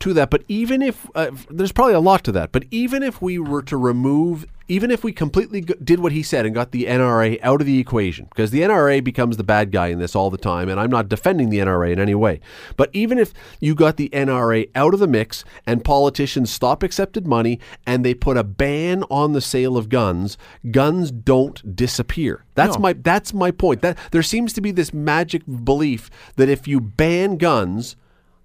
to 0.00 0.12
that. 0.14 0.30
But 0.30 0.44
even 0.48 0.82
if 0.82 1.06
uh, 1.14 1.30
there's 1.50 1.72
probably 1.72 1.94
a 1.94 2.00
lot 2.00 2.24
to 2.24 2.32
that, 2.32 2.52
but 2.52 2.64
even 2.70 3.02
if 3.02 3.22
we 3.22 3.38
were 3.38 3.62
to 3.62 3.76
remove, 3.76 4.44
even 4.68 4.90
if 4.90 5.02
we 5.04 5.12
completely 5.12 5.60
g- 5.60 5.74
did 5.82 6.00
what 6.00 6.12
he 6.12 6.22
said 6.22 6.44
and 6.44 6.54
got 6.54 6.72
the 6.72 6.84
NRA 6.86 7.38
out 7.42 7.60
of 7.60 7.66
the 7.66 7.78
equation, 7.78 8.26
because 8.26 8.50
the 8.50 8.60
NRA 8.62 9.02
becomes 9.02 9.36
the 9.36 9.44
bad 9.44 9.70
guy 9.72 9.86
in 9.88 9.98
this 9.98 10.14
all 10.16 10.28
the 10.28 10.36
time, 10.38 10.68
and 10.68 10.78
I'm 10.78 10.90
not 10.90 11.08
defending 11.08 11.50
the 11.50 11.58
NRA 11.58 11.92
in 11.92 12.00
any 12.00 12.14
way. 12.14 12.40
But 12.76 12.90
even 12.92 13.18
if 13.18 13.32
you 13.60 13.74
got 13.74 13.96
the 13.96 14.08
NRA 14.10 14.68
out 14.74 14.92
of 14.92 15.00
the 15.00 15.06
mix 15.06 15.44
and 15.66 15.84
politicians 15.84 16.50
stop 16.50 16.82
accepted 16.82 17.26
money 17.26 17.58
and 17.86 18.04
they 18.04 18.12
put 18.14 18.36
a 18.36 18.44
ban 18.44 19.02
on 19.04 19.32
the 19.32 19.40
sale 19.40 19.76
of 19.76 19.88
guns, 19.88 20.36
guns 20.70 21.10
don't 21.10 21.74
disappear. 21.76 22.44
That's 22.54 22.76
No. 22.76 22.82
my 22.82 22.92
that's 22.94 23.32
my 23.32 23.50
point. 23.50 23.82
That 23.82 23.96
there 24.10 24.22
seems 24.22 24.52
to 24.54 24.60
be 24.60 24.72
this 24.72 24.92
magic 24.92 25.42
belief 25.64 26.10
that 26.36 26.48
if 26.48 26.66
you 26.66 26.80
ban 26.80 27.36
guns, 27.36 27.96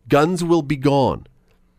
guns 0.08 0.44
will 0.44 0.62
be 0.62 0.76
gone. 0.78 1.26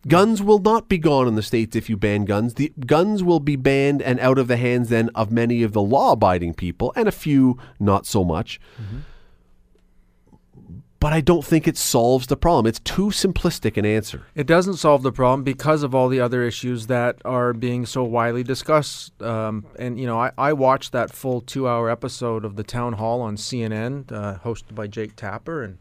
Guns 0.09 0.43
will 0.43 0.59
not 0.59 0.89
be 0.89 0.99
gone 0.99 1.29
in 1.29 1.37
the 1.37 1.43
states 1.43 1.77
if 1.77 1.89
you 1.89 1.97
ban 1.97 2.25
guns. 2.25 2.55
The 2.55 2.73
guns 2.87 3.23
will 3.23 3.41
be 3.41 3.57
banned 3.57 4.03
and 4.03 4.19
out 4.19 4.39
of 4.39 4.49
the 4.49 4.57
hands 4.57 4.89
then 4.89 5.11
of 5.15 5.31
many 5.31 5.63
of 5.63 5.73
the 5.73 5.83
law-abiding 5.83 6.55
people 6.55 6.93
and 6.97 7.07
a 7.07 7.13
few 7.13 7.57
not 7.79 8.05
so 8.07 8.25
much. 8.25 8.61
But 10.99 11.13
I 11.13 11.21
don't 11.21 11.45
think 11.45 11.67
it 11.67 11.77
solves 11.77 12.29
the 12.29 12.37
problem. 12.37 12.67
It's 12.67 12.79
too 12.79 13.07
simplistic 13.07 13.77
an 13.77 13.85
answer. 13.85 14.23
It 14.37 14.47
doesn't 14.47 14.77
solve 14.77 15.03
the 15.03 15.11
problem 15.11 15.43
because 15.43 15.83
of 15.83 15.97
all 15.97 16.09
the 16.09 16.21
other 16.21 16.45
issues 16.45 16.87
that 16.87 17.21
are 17.25 17.53
being 17.53 17.87
so 17.87 18.05
widely 18.05 18.45
discussed. 18.45 19.21
Um, 19.21 19.67
and, 19.81 19.99
you 19.99 20.07
know, 20.07 20.21
I, 20.21 20.31
I 20.39 20.53
watched 20.53 20.93
that 20.93 21.11
full 21.11 21.41
two 21.41 21.67
hour 21.67 21.91
episode 21.91 22.45
of 22.45 22.55
the 22.55 22.63
town 22.63 22.93
hall 22.95 23.21
on 23.21 23.35
CNN, 23.37 24.13
uh, 24.13 24.39
hosted 24.45 24.77
by 24.77 24.87
Jake 24.87 25.17
Tapper. 25.17 25.65
And 25.65 25.79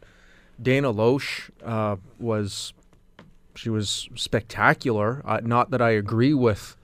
Dana 0.59 0.91
Loesch 0.91 1.51
uh, 1.63 1.97
was, 2.19 2.73
she 3.55 3.69
was 3.69 4.09
spectacular. 4.15 5.21
Uh, 5.25 5.41
not 5.43 5.71
that 5.71 5.81
I 5.81 5.91
agree 5.91 6.33
with 6.33 6.75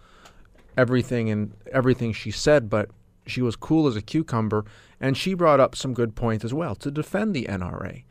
everything 0.78 1.30
and 1.30 1.54
everything 1.72 2.14
she 2.14 2.32
said, 2.32 2.70
but 2.70 2.90
she 3.26 3.42
was 3.42 3.56
cool 3.56 3.88
as 3.88 3.96
a 3.96 4.02
cucumber. 4.02 4.66
And 5.00 5.18
she 5.18 5.34
brought 5.34 5.60
up 5.60 5.76
some 5.76 5.94
good 5.94 6.16
points 6.16 6.44
as 6.44 6.54
well 6.54 6.76
to 6.76 6.90
defend 6.90 7.36
the 7.36 7.46
NRA. 7.46 8.04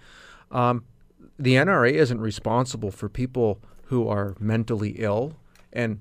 Um, 0.50 0.84
the 1.38 1.54
NRA 1.54 1.92
isn't 1.92 2.20
responsible 2.20 2.90
for 2.90 3.08
people 3.08 3.60
who 3.84 4.08
are 4.08 4.34
mentally 4.38 4.96
ill 4.98 5.36
and 5.72 6.00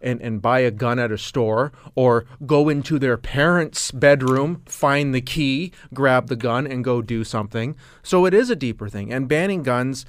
and, 0.00 0.20
and 0.20 0.42
buy 0.42 0.60
a 0.60 0.70
gun 0.70 0.98
at 0.98 1.10
a 1.10 1.18
store 1.18 1.72
or 1.94 2.26
go 2.44 2.68
into 2.68 2.98
their 2.98 3.16
parents' 3.16 3.90
bedroom, 3.90 4.62
find 4.66 5.14
the 5.14 5.22
key, 5.22 5.72
grab 5.94 6.28
the 6.28 6.36
gun, 6.36 6.66
and 6.66 6.84
go 6.84 7.00
do 7.00 7.24
something. 7.24 7.74
So 8.02 8.26
it 8.26 8.34
is 8.34 8.50
a 8.50 8.56
deeper 8.56 8.88
thing. 8.90 9.10
And 9.10 9.26
banning 9.26 9.62
guns, 9.62 10.04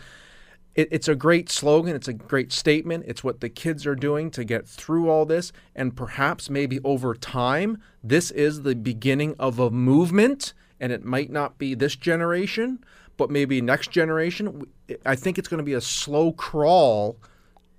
it, 0.77 0.87
it's 0.91 1.07
a 1.09 1.15
great 1.15 1.49
slogan. 1.49 1.95
It's 1.95 2.07
a 2.07 2.13
great 2.13 2.53
statement. 2.53 3.03
It's 3.07 3.23
what 3.23 3.41
the 3.41 3.49
kids 3.49 3.85
are 3.85 3.95
doing 3.95 4.31
to 4.31 4.45
get 4.45 4.67
through 4.67 5.09
all 5.09 5.25
this. 5.25 5.51
And 5.75 5.97
perhaps 5.97 6.49
maybe 6.49 6.79
over 6.85 7.13
time, 7.15 7.81
this 8.03 8.31
is 8.31 8.61
the 8.61 8.75
beginning 8.75 9.35
of 9.39 9.59
a 9.59 9.69
movement. 9.69 10.53
And 10.79 10.93
it 10.93 11.03
might 11.03 11.31
not 11.31 11.57
be 11.57 11.73
this 11.73 11.95
generation, 11.95 12.79
but 13.17 13.31
maybe 13.31 13.59
next 13.59 13.89
generation. 13.89 14.67
I 15.05 15.15
think 15.15 15.37
it's 15.37 15.47
going 15.47 15.57
to 15.57 15.63
be 15.63 15.73
a 15.73 15.81
slow 15.81 16.31
crawl 16.31 17.17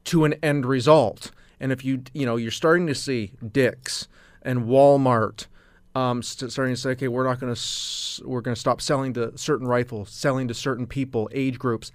to 0.05 0.25
an 0.25 0.35
end 0.43 0.67
result. 0.67 1.31
And 1.61 1.71
if 1.71 1.85
you 1.85 2.03
you 2.13 2.27
know 2.27 2.37
you're 2.37 2.51
starting 2.51 2.87
to 2.89 2.95
see 2.95 3.33
Dick's 3.53 4.09
and 4.43 4.65
Walmart 4.67 5.47
um, 5.95 6.23
st- 6.23 6.53
starting 6.53 6.75
to 6.75 6.81
say, 6.81 6.91
okay, 6.91 7.09
we're 7.09 7.25
not 7.25 7.41
going 7.41 7.55
to 7.55 8.25
we're 8.25 8.41
going 8.41 8.55
to 8.55 8.61
stop 8.61 8.81
selling 8.81 9.13
to 9.15 9.37
certain 9.37 9.67
rifles, 9.67 10.11
selling 10.11 10.49
to 10.49 10.55
certain 10.55 10.87
people, 10.87 11.29
age 11.33 11.59
groups. 11.59 11.93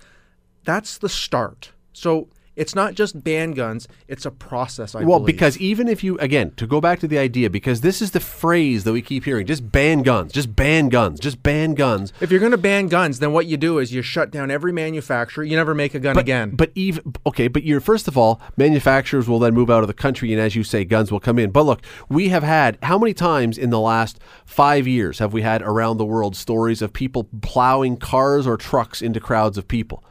That's 0.64 0.98
the 0.98 1.10
start. 1.10 1.72
So 1.94 2.28
it's 2.56 2.76
not 2.76 2.94
just 2.94 3.24
ban 3.24 3.54
guns; 3.54 3.88
it's 4.08 4.26
a 4.26 4.32
process. 4.32 4.94
I 4.94 5.04
well, 5.04 5.20
believe. 5.20 5.36
because 5.36 5.58
even 5.58 5.88
if 5.88 6.04
you, 6.04 6.18
again, 6.20 6.52
to 6.58 6.68
go 6.68 6.80
back 6.80 7.00
to 7.00 7.08
the 7.08 7.18
idea, 7.18 7.50
because 7.50 7.82
this 7.82 8.02
is 8.02 8.12
the 8.12 8.20
phrase 8.20 8.84
that 8.84 8.94
we 8.94 9.02
keep 9.02 9.26
hearing 9.26 9.48
just 9.48 9.72
ban 9.72 10.04
guns, 10.04 10.32
just 10.32 10.56
ban 10.56 10.90
guns, 10.90 11.20
just 11.20 11.42
ban 11.42 11.74
guns. 11.74 12.14
if 12.22 12.30
you're 12.30 12.40
going 12.40 12.52
to 12.52 12.58
ban 12.58 12.88
guns, 12.88 13.20
then 13.20 13.34
what 13.34 13.48
you 13.48 13.58
do 13.58 13.80
is 13.80 13.92
you 13.92 14.04
shut 14.04 14.30
down 14.30 14.52
every 14.52 14.72
manufacturer. 14.72 15.44
You 15.44 15.56
never 15.56 15.74
make 15.74 15.96
a 15.96 16.00
gun 16.00 16.14
But, 16.14 16.22
again. 16.22 16.52
But 16.52 16.72
even 16.76 17.14
okay, 17.26 17.48
but 17.48 17.64
you're 17.64 17.82
first 17.82 18.08
of 18.08 18.18
all, 18.18 18.40
manufacturers 18.56 19.28
will 19.28 19.40
then 19.40 19.56
move 19.56 19.72
out 19.72 19.82
of 19.82 19.88
the 19.88 19.94
country, 19.94 20.32
and 20.32 20.40
as 20.42 20.56
you 20.56 20.64
say, 20.64 20.86
guns 20.86 21.12
will 21.12 21.20
come 21.20 21.40
in. 21.40 21.50
But 21.50 21.64
look, 21.64 21.82
we 22.08 22.30
have 22.30 22.44
had 22.44 22.78
how 22.84 23.00
many 23.00 23.16
times 23.16 23.58
in 23.58 23.72
the 23.72 23.80
last 23.80 24.20
five 24.46 24.88
years 24.88 25.18
have 25.18 25.34
we 25.34 25.42
had 25.42 25.64
around 25.64 25.98
the 25.98 26.06
world 26.06 26.36
stories 26.36 26.84
of 26.84 26.94
people 26.94 27.28
plowing 27.42 27.98
cars 27.98 28.46
or 28.46 28.58
trucks 28.58 29.02
into 29.02 29.20
crowds 29.20 29.58
of 29.58 29.68
people? 29.68 30.04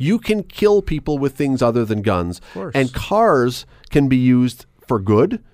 You 0.00 0.18
can 0.18 0.42
kill 0.44 0.80
people 0.80 1.18
with 1.18 1.34
things 1.34 1.60
other 1.60 1.84
than 1.84 2.00
guns, 2.00 2.40
course. 2.54 2.74
and 2.74 2.90
cars 2.94 3.66
can 3.90 4.08
be 4.08 4.16
used 4.16 4.64
for 4.88 4.98
good 4.98 5.44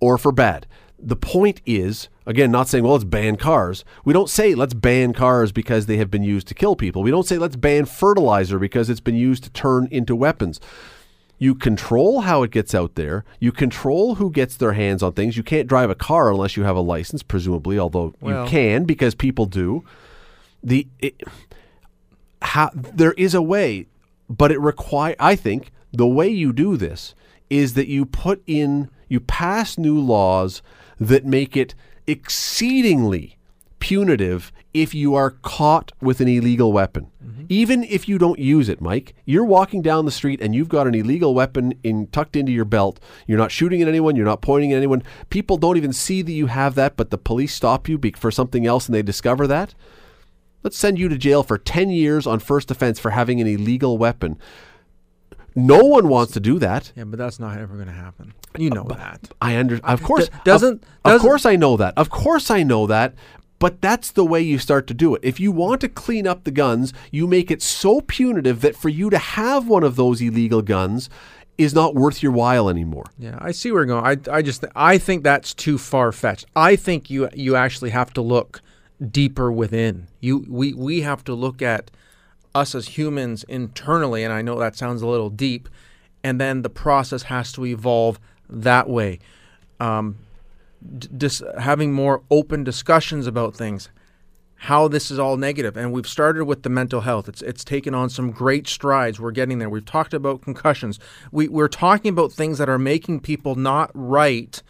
or 0.00 0.16
for 0.16 0.30
bad. 0.30 0.68
The 1.00 1.16
point 1.16 1.60
is, 1.66 2.08
again, 2.24 2.52
not 2.52 2.68
saying, 2.68 2.84
well, 2.84 2.92
let's 2.92 3.04
ban 3.04 3.34
cars. 3.36 3.84
We 4.04 4.12
don't 4.12 4.30
say 4.30 4.54
let's 4.54 4.72
ban 4.74 5.14
cars 5.14 5.50
because 5.50 5.86
they 5.86 5.96
have 5.96 6.12
been 6.12 6.22
used 6.22 6.46
to 6.46 6.54
kill 6.54 6.76
people. 6.76 7.02
We 7.02 7.10
don't 7.10 7.26
say 7.26 7.38
let's 7.38 7.56
ban 7.56 7.86
fertilizer 7.86 8.60
because 8.60 8.88
it's 8.88 9.00
been 9.00 9.16
used 9.16 9.42
to 9.44 9.50
turn 9.50 9.88
into 9.90 10.14
weapons. 10.14 10.60
You 11.40 11.56
control 11.56 12.20
how 12.20 12.44
it 12.44 12.52
gets 12.52 12.74
out 12.76 12.94
there. 12.94 13.24
You 13.40 13.50
control 13.50 14.16
who 14.16 14.30
gets 14.30 14.56
their 14.56 14.74
hands 14.74 15.02
on 15.02 15.12
things. 15.12 15.36
You 15.36 15.42
can't 15.42 15.68
drive 15.68 15.90
a 15.90 15.94
car 15.96 16.30
unless 16.30 16.56
you 16.56 16.62
have 16.62 16.76
a 16.76 16.80
license, 16.80 17.24
presumably, 17.24 17.78
although 17.80 18.14
Well- 18.20 18.44
you 18.44 18.50
can 18.50 18.84
because 18.84 19.14
people 19.16 19.46
do. 19.46 19.82
The 20.62 20.86
it, 20.98 21.20
how 22.42 22.70
there 22.74 23.12
is 23.12 23.34
a 23.34 23.42
way, 23.42 23.86
but 24.28 24.52
it 24.52 24.60
require. 24.60 25.16
I 25.18 25.36
think 25.36 25.72
the 25.92 26.06
way 26.06 26.28
you 26.28 26.52
do 26.52 26.76
this 26.76 27.14
is 27.50 27.74
that 27.74 27.88
you 27.88 28.04
put 28.04 28.42
in, 28.46 28.90
you 29.08 29.20
pass 29.20 29.78
new 29.78 29.98
laws 29.98 30.62
that 31.00 31.24
make 31.24 31.56
it 31.56 31.74
exceedingly 32.06 33.36
punitive 33.78 34.52
if 34.74 34.94
you 34.94 35.14
are 35.14 35.30
caught 35.30 35.92
with 36.00 36.20
an 36.20 36.28
illegal 36.28 36.72
weapon. 36.72 37.10
Mm-hmm. 37.24 37.44
Even 37.48 37.84
if 37.84 38.08
you 38.08 38.18
don't 38.18 38.38
use 38.38 38.68
it, 38.68 38.80
Mike, 38.80 39.14
you're 39.24 39.44
walking 39.44 39.82
down 39.82 40.04
the 40.04 40.10
street 40.10 40.40
and 40.40 40.54
you've 40.54 40.68
got 40.68 40.86
an 40.86 40.94
illegal 40.94 41.34
weapon 41.34 41.74
in 41.82 42.06
tucked 42.08 42.36
into 42.36 42.52
your 42.52 42.64
belt. 42.64 43.00
You're 43.26 43.38
not 43.38 43.52
shooting 43.52 43.80
at 43.80 43.88
anyone, 43.88 44.14
you're 44.14 44.26
not 44.26 44.42
pointing 44.42 44.72
at 44.72 44.76
anyone. 44.76 45.02
People 45.30 45.56
don't 45.56 45.76
even 45.76 45.92
see 45.92 46.22
that 46.22 46.32
you 46.32 46.46
have 46.46 46.74
that, 46.74 46.96
but 46.96 47.10
the 47.10 47.18
police 47.18 47.54
stop 47.54 47.88
you 47.88 47.98
for 48.16 48.30
something 48.30 48.66
else 48.66 48.86
and 48.86 48.94
they 48.94 49.02
discover 49.02 49.46
that. 49.46 49.74
Let's 50.62 50.76
send 50.78 50.98
you 50.98 51.08
to 51.08 51.16
jail 51.18 51.42
for 51.42 51.56
10 51.58 51.90
years 51.90 52.26
on 52.26 52.38
first 52.40 52.70
offense 52.70 52.98
for 52.98 53.10
having 53.10 53.40
an 53.40 53.46
illegal 53.46 53.96
weapon. 53.98 54.38
No 55.54 55.78
one 55.84 56.08
wants 56.08 56.32
to 56.32 56.40
do 56.40 56.58
that. 56.58 56.92
yeah, 56.96 57.04
but 57.04 57.18
that's 57.18 57.40
not 57.40 57.58
ever 57.58 57.74
going 57.74 57.86
to 57.88 57.92
happen. 57.92 58.34
You 58.56 58.70
know 58.70 58.84
that. 58.90 59.30
I 59.40 59.56
under 59.56 59.80
of 59.82 60.02
course 60.02 60.28
doesn't- 60.44 60.82
of, 60.82 60.88
of 61.04 61.12
doesn't- 61.12 61.26
course 61.26 61.46
I 61.46 61.56
know 61.56 61.76
that. 61.76 61.94
Of 61.96 62.10
course 62.10 62.50
I 62.50 62.62
know 62.62 62.86
that. 62.86 63.14
But 63.60 63.80
that's 63.80 64.12
the 64.12 64.24
way 64.24 64.40
you 64.40 64.56
start 64.58 64.86
to 64.86 64.94
do 64.94 65.16
it. 65.16 65.20
If 65.24 65.40
you 65.40 65.50
want 65.50 65.80
to 65.80 65.88
clean 65.88 66.28
up 66.28 66.44
the 66.44 66.52
guns, 66.52 66.92
you 67.10 67.26
make 67.26 67.50
it 67.50 67.60
so 67.60 68.00
punitive 68.02 68.60
that 68.60 68.76
for 68.76 68.88
you 68.88 69.10
to 69.10 69.18
have 69.18 69.66
one 69.66 69.82
of 69.82 69.96
those 69.96 70.20
illegal 70.20 70.62
guns 70.62 71.10
is 71.56 71.74
not 71.74 71.96
worth 71.96 72.22
your 72.22 72.30
while 72.30 72.68
anymore. 72.68 73.06
Yeah, 73.18 73.36
I 73.40 73.50
see 73.50 73.72
where 73.72 73.80
you're 73.84 74.00
going. 74.00 74.04
I, 74.28 74.36
I 74.36 74.42
just 74.42 74.64
I 74.76 74.96
think 74.96 75.24
that's 75.24 75.54
too 75.54 75.76
far 75.76 76.12
fetched. 76.12 76.46
I 76.54 76.76
think 76.76 77.10
you 77.10 77.28
you 77.34 77.56
actually 77.56 77.90
have 77.90 78.12
to 78.12 78.22
look 78.22 78.60
deeper 79.10 79.50
within. 79.52 80.08
You 80.20 80.44
we 80.48 80.74
we 80.74 81.02
have 81.02 81.24
to 81.24 81.34
look 81.34 81.62
at 81.62 81.90
us 82.54 82.74
as 82.74 82.88
humans 82.88 83.44
internally, 83.44 84.24
and 84.24 84.32
I 84.32 84.42
know 84.42 84.58
that 84.58 84.76
sounds 84.76 85.02
a 85.02 85.06
little 85.06 85.30
deep, 85.30 85.68
and 86.24 86.40
then 86.40 86.62
the 86.62 86.70
process 86.70 87.24
has 87.24 87.52
to 87.52 87.66
evolve 87.66 88.18
that 88.48 88.88
way. 88.88 89.20
Um, 89.80 90.16
dis- 91.16 91.42
having 91.58 91.92
more 91.92 92.22
open 92.30 92.64
discussions 92.64 93.26
about 93.26 93.54
things, 93.54 93.88
how 94.62 94.88
this 94.88 95.10
is 95.10 95.18
all 95.18 95.36
negative. 95.36 95.76
And 95.76 95.92
we've 95.92 96.06
started 96.06 96.44
with 96.44 96.62
the 96.62 96.68
mental 96.68 97.02
health. 97.02 97.28
It's 97.28 97.42
it's 97.42 97.64
taken 97.64 97.94
on 97.94 98.10
some 98.10 98.30
great 98.30 98.66
strides. 98.66 99.20
We're 99.20 99.30
getting 99.30 99.58
there. 99.58 99.70
We've 99.70 99.84
talked 99.84 100.14
about 100.14 100.42
concussions. 100.42 100.98
We 101.30 101.48
we're 101.48 101.68
talking 101.68 102.10
about 102.10 102.32
things 102.32 102.58
that 102.58 102.68
are 102.68 102.78
making 102.78 103.20
people 103.20 103.54
not 103.54 103.90
right 103.94 104.60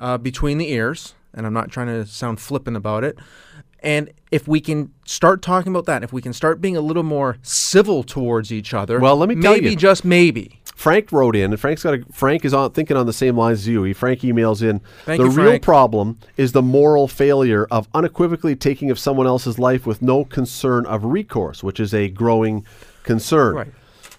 uh, 0.00 0.18
between 0.18 0.58
the 0.58 0.70
ears. 0.72 1.14
And 1.34 1.46
I'm 1.46 1.52
not 1.52 1.70
trying 1.70 1.86
to 1.88 2.06
sound 2.06 2.40
flippant 2.40 2.76
about 2.76 3.04
it. 3.04 3.18
And 3.80 4.10
if 4.30 4.46
we 4.48 4.60
can 4.60 4.92
start 5.04 5.40
talking 5.42 5.72
about 5.72 5.86
that, 5.86 6.02
if 6.02 6.12
we 6.12 6.20
can 6.20 6.32
start 6.32 6.60
being 6.60 6.76
a 6.76 6.80
little 6.80 7.02
more 7.02 7.38
civil 7.42 8.02
towards 8.02 8.52
each 8.52 8.74
other, 8.74 8.98
Well, 8.98 9.16
let 9.16 9.28
me 9.28 9.36
tell 9.40 9.52
maybe 9.52 9.70
you. 9.70 9.76
just 9.76 10.04
maybe. 10.04 10.60
Frank 10.74 11.10
wrote 11.10 11.34
in, 11.34 11.50
and 11.52 11.60
Frank's 11.60 11.82
got 11.82 11.94
a, 11.94 12.04
Frank 12.12 12.44
is 12.44 12.54
on 12.54 12.70
thinking 12.70 12.96
on 12.96 13.06
the 13.06 13.12
same 13.12 13.36
lines 13.36 13.60
as 13.60 13.68
you. 13.68 13.82
He 13.82 13.92
Frank 13.92 14.20
emails 14.20 14.62
in. 14.62 14.80
Thank 15.06 15.20
the 15.20 15.28
you, 15.28 15.32
real 15.32 15.58
problem 15.58 16.18
is 16.36 16.52
the 16.52 16.62
moral 16.62 17.08
failure 17.08 17.66
of 17.70 17.88
unequivocally 17.94 18.54
taking 18.54 18.90
of 18.90 18.98
someone 18.98 19.26
else's 19.26 19.58
life 19.58 19.86
with 19.86 20.02
no 20.02 20.24
concern 20.24 20.86
of 20.86 21.04
recourse, 21.04 21.64
which 21.64 21.80
is 21.80 21.92
a 21.92 22.08
growing 22.08 22.64
concern. 23.02 23.54
Right. 23.56 23.68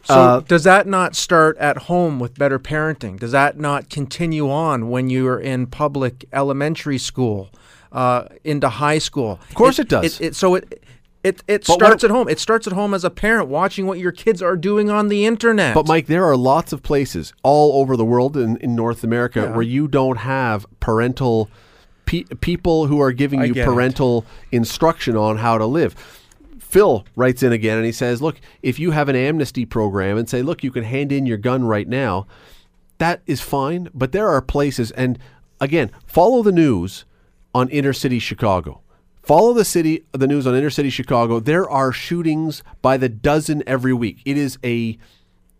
So 0.04 0.14
Uh, 0.14 0.40
does 0.42 0.64
that 0.66 0.86
not 0.88 1.16
start 1.16 1.58
at 1.60 1.78
home 1.84 2.20
with 2.20 2.38
better 2.38 2.60
parenting? 2.60 3.20
Does 3.20 3.32
that 3.32 3.58
not 3.58 3.90
continue 3.90 4.50
on 4.50 4.90
when 4.90 5.10
you're 5.10 5.40
in 5.40 5.68
public 5.68 6.26
elementary 6.34 6.98
school, 6.98 7.50
uh, 7.92 8.26
into 8.44 8.70
high 8.70 8.98
school? 9.00 9.40
Of 9.50 9.56
course 9.56 9.80
it 9.80 9.90
does. 9.90 10.20
It, 10.22 10.36
so 10.36 10.56
it 10.56 10.84
it, 11.22 11.44
it 11.48 11.66
But 11.68 11.74
starts 11.74 12.04
it- 12.04 12.08
at 12.10 12.12
home. 12.12 12.30
It 12.30 12.40
starts 12.40 12.66
at 12.66 12.74
home 12.74 12.94
as 12.94 13.04
a 13.04 13.10
parent 13.10 13.50
watching 13.50 13.86
what 13.86 14.00
your 14.00 14.12
kids 14.14 14.42
are 14.42 14.56
doing 14.56 14.90
on 14.90 15.10
the 15.10 15.26
internet. 15.26 15.74
But 15.76 15.86
Mike, 15.88 16.08
there 16.08 16.24
are 16.24 16.38
lots 16.38 16.72
of 16.72 16.82
places 16.82 17.34
all 17.44 17.82
over 17.82 17.98
the 17.98 18.06
world 18.06 18.38
in, 18.38 18.56
in 18.58 18.74
North 18.74 19.04
America 19.04 19.52
where 19.52 19.62
you 19.62 19.88
don't 19.90 20.18
have 20.20 20.66
parental 20.80 21.50
pe- 22.06 22.24
people 22.40 22.88
who 22.88 23.02
are 23.02 23.12
giving 23.12 23.42
I 23.42 23.46
you 23.46 23.54
it. 23.54 23.66
parental 23.66 24.26
instruction 24.54 25.18
on 25.18 25.38
how 25.38 25.58
to 25.58 25.66
live. 25.66 25.94
Phil 26.60 27.04
writes 27.18 27.44
in 27.44 27.52
again 27.52 27.78
and 27.78 27.86
he 27.86 27.92
says, 27.92 28.22
"Look, 28.22 28.40
if 28.64 28.80
you 28.80 28.92
have 28.92 29.10
an 29.10 29.16
amnesty 29.18 29.66
program 29.66 30.18
and 30.18 30.30
say, 30.30 30.42
look, 30.42 30.64
you 30.64 30.72
can 30.72 30.84
hand 30.86 31.12
in 31.12 31.26
your 31.26 31.38
gun 31.38 31.66
right 31.66 31.88
now, 31.88 32.28
that 33.00 33.22
is 33.26 33.42
fine. 33.42 33.90
But 33.94 34.12
there 34.14 34.30
are 34.30 34.42
places, 34.42 34.92
and 34.92 35.18
again, 35.60 35.92
follow 36.06 36.44
the 36.44 36.52
news 36.52 37.04
on 37.54 37.70
inner 37.70 37.94
city 37.94 38.20
Chicago. 38.20 38.82
Follow 39.22 39.54
the 39.54 39.66
city, 39.66 40.04
the 40.12 40.28
news 40.28 40.48
on 40.48 40.56
inner 40.56 40.70
city 40.70 40.90
Chicago. 40.90 41.40
There 41.40 41.70
are 41.70 41.92
shootings 41.92 42.64
by 42.82 42.98
the 42.98 43.10
dozen 43.10 43.64
every 43.68 43.94
week. 43.94 44.20
It 44.26 44.38
is 44.38 44.58
a 44.64 44.98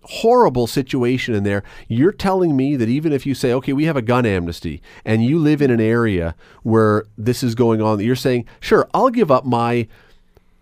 horrible 0.04 0.66
situation 0.66 1.36
in 1.36 1.44
there. 1.44 1.64
You're 1.88 2.12
telling 2.12 2.56
me 2.56 2.76
that 2.76 2.90
even 2.90 3.14
if 3.14 3.26
you 3.26 3.36
say, 3.36 3.54
okay, 3.54 3.74
we 3.74 3.86
have 3.86 3.98
a 3.98 4.02
gun 4.02 4.26
amnesty, 4.26 4.82
and 5.06 5.24
you 5.24 5.38
live 5.38 5.62
in 5.62 5.70
an 5.70 5.82
area 5.82 6.36
where 6.64 7.06
this 7.18 7.44
is 7.44 7.54
going 7.54 7.82
on, 7.82 8.00
you're 8.00 8.16
saying, 8.16 8.46
sure, 8.60 8.90
I'll 8.94 9.10
give 9.10 9.30
up 9.30 9.46
my 9.46 9.88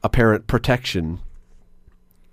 apparent 0.04 0.48
protection 0.48 1.20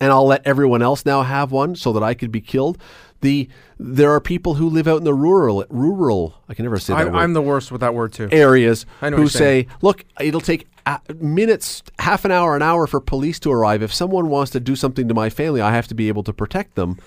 and 0.00 0.12
I'll 0.12 0.26
let 0.26 0.46
everyone 0.46 0.83
else 0.83 1.07
now 1.07 1.22
have 1.22 1.52
one 1.52 1.76
so 1.76 1.92
that 1.92 2.02
I 2.02 2.14
could 2.14 2.33
be 2.33 2.40
killed. 2.40 2.78
The 3.20 3.48
there 3.79 4.12
are 4.12 4.20
people 4.20 4.55
who 4.55 4.68
live 4.68 4.87
out 4.87 4.98
in 4.98 5.05
the 5.05 5.14
rural 5.14 5.64
rural 5.70 6.42
I 6.48 6.55
can 6.55 6.64
never 6.64 6.79
say 6.79 6.92
I, 6.92 7.05
that 7.05 7.12
word 7.12 7.18
I'm 7.18 7.33
the 7.33 7.40
worst 7.42 7.72
with 7.72 7.81
that 7.81 7.94
word 7.94 8.12
too. 8.12 8.29
areas 8.31 8.85
I 9.00 9.09
know 9.09 9.16
who 9.16 9.22
what 9.22 9.33
you're 9.33 9.40
saying. 9.40 9.68
say, 9.68 9.77
look, 9.81 10.05
it'll 10.20 10.42
take 10.42 10.66
uh, 10.87 10.98
minutes, 11.18 11.83
half 11.98 12.24
an 12.24 12.31
hour, 12.31 12.55
an 12.55 12.62
hour 12.62 12.87
for 12.87 13.00
police 13.00 13.38
to 13.40 13.50
arrive. 13.50 13.83
If 13.83 13.94
someone 13.94 14.29
wants 14.29 14.50
to 14.53 14.61
do 14.61 14.77
something 14.77 15.09
to 15.09 15.14
my 15.14 15.31
family, 15.31 15.61
I 15.61 15.72
have 15.72 15.88
to 15.88 15.94
be 15.94 16.09
able 16.09 16.22
to 16.24 16.33
protect 16.33 16.74
them. 16.74 16.98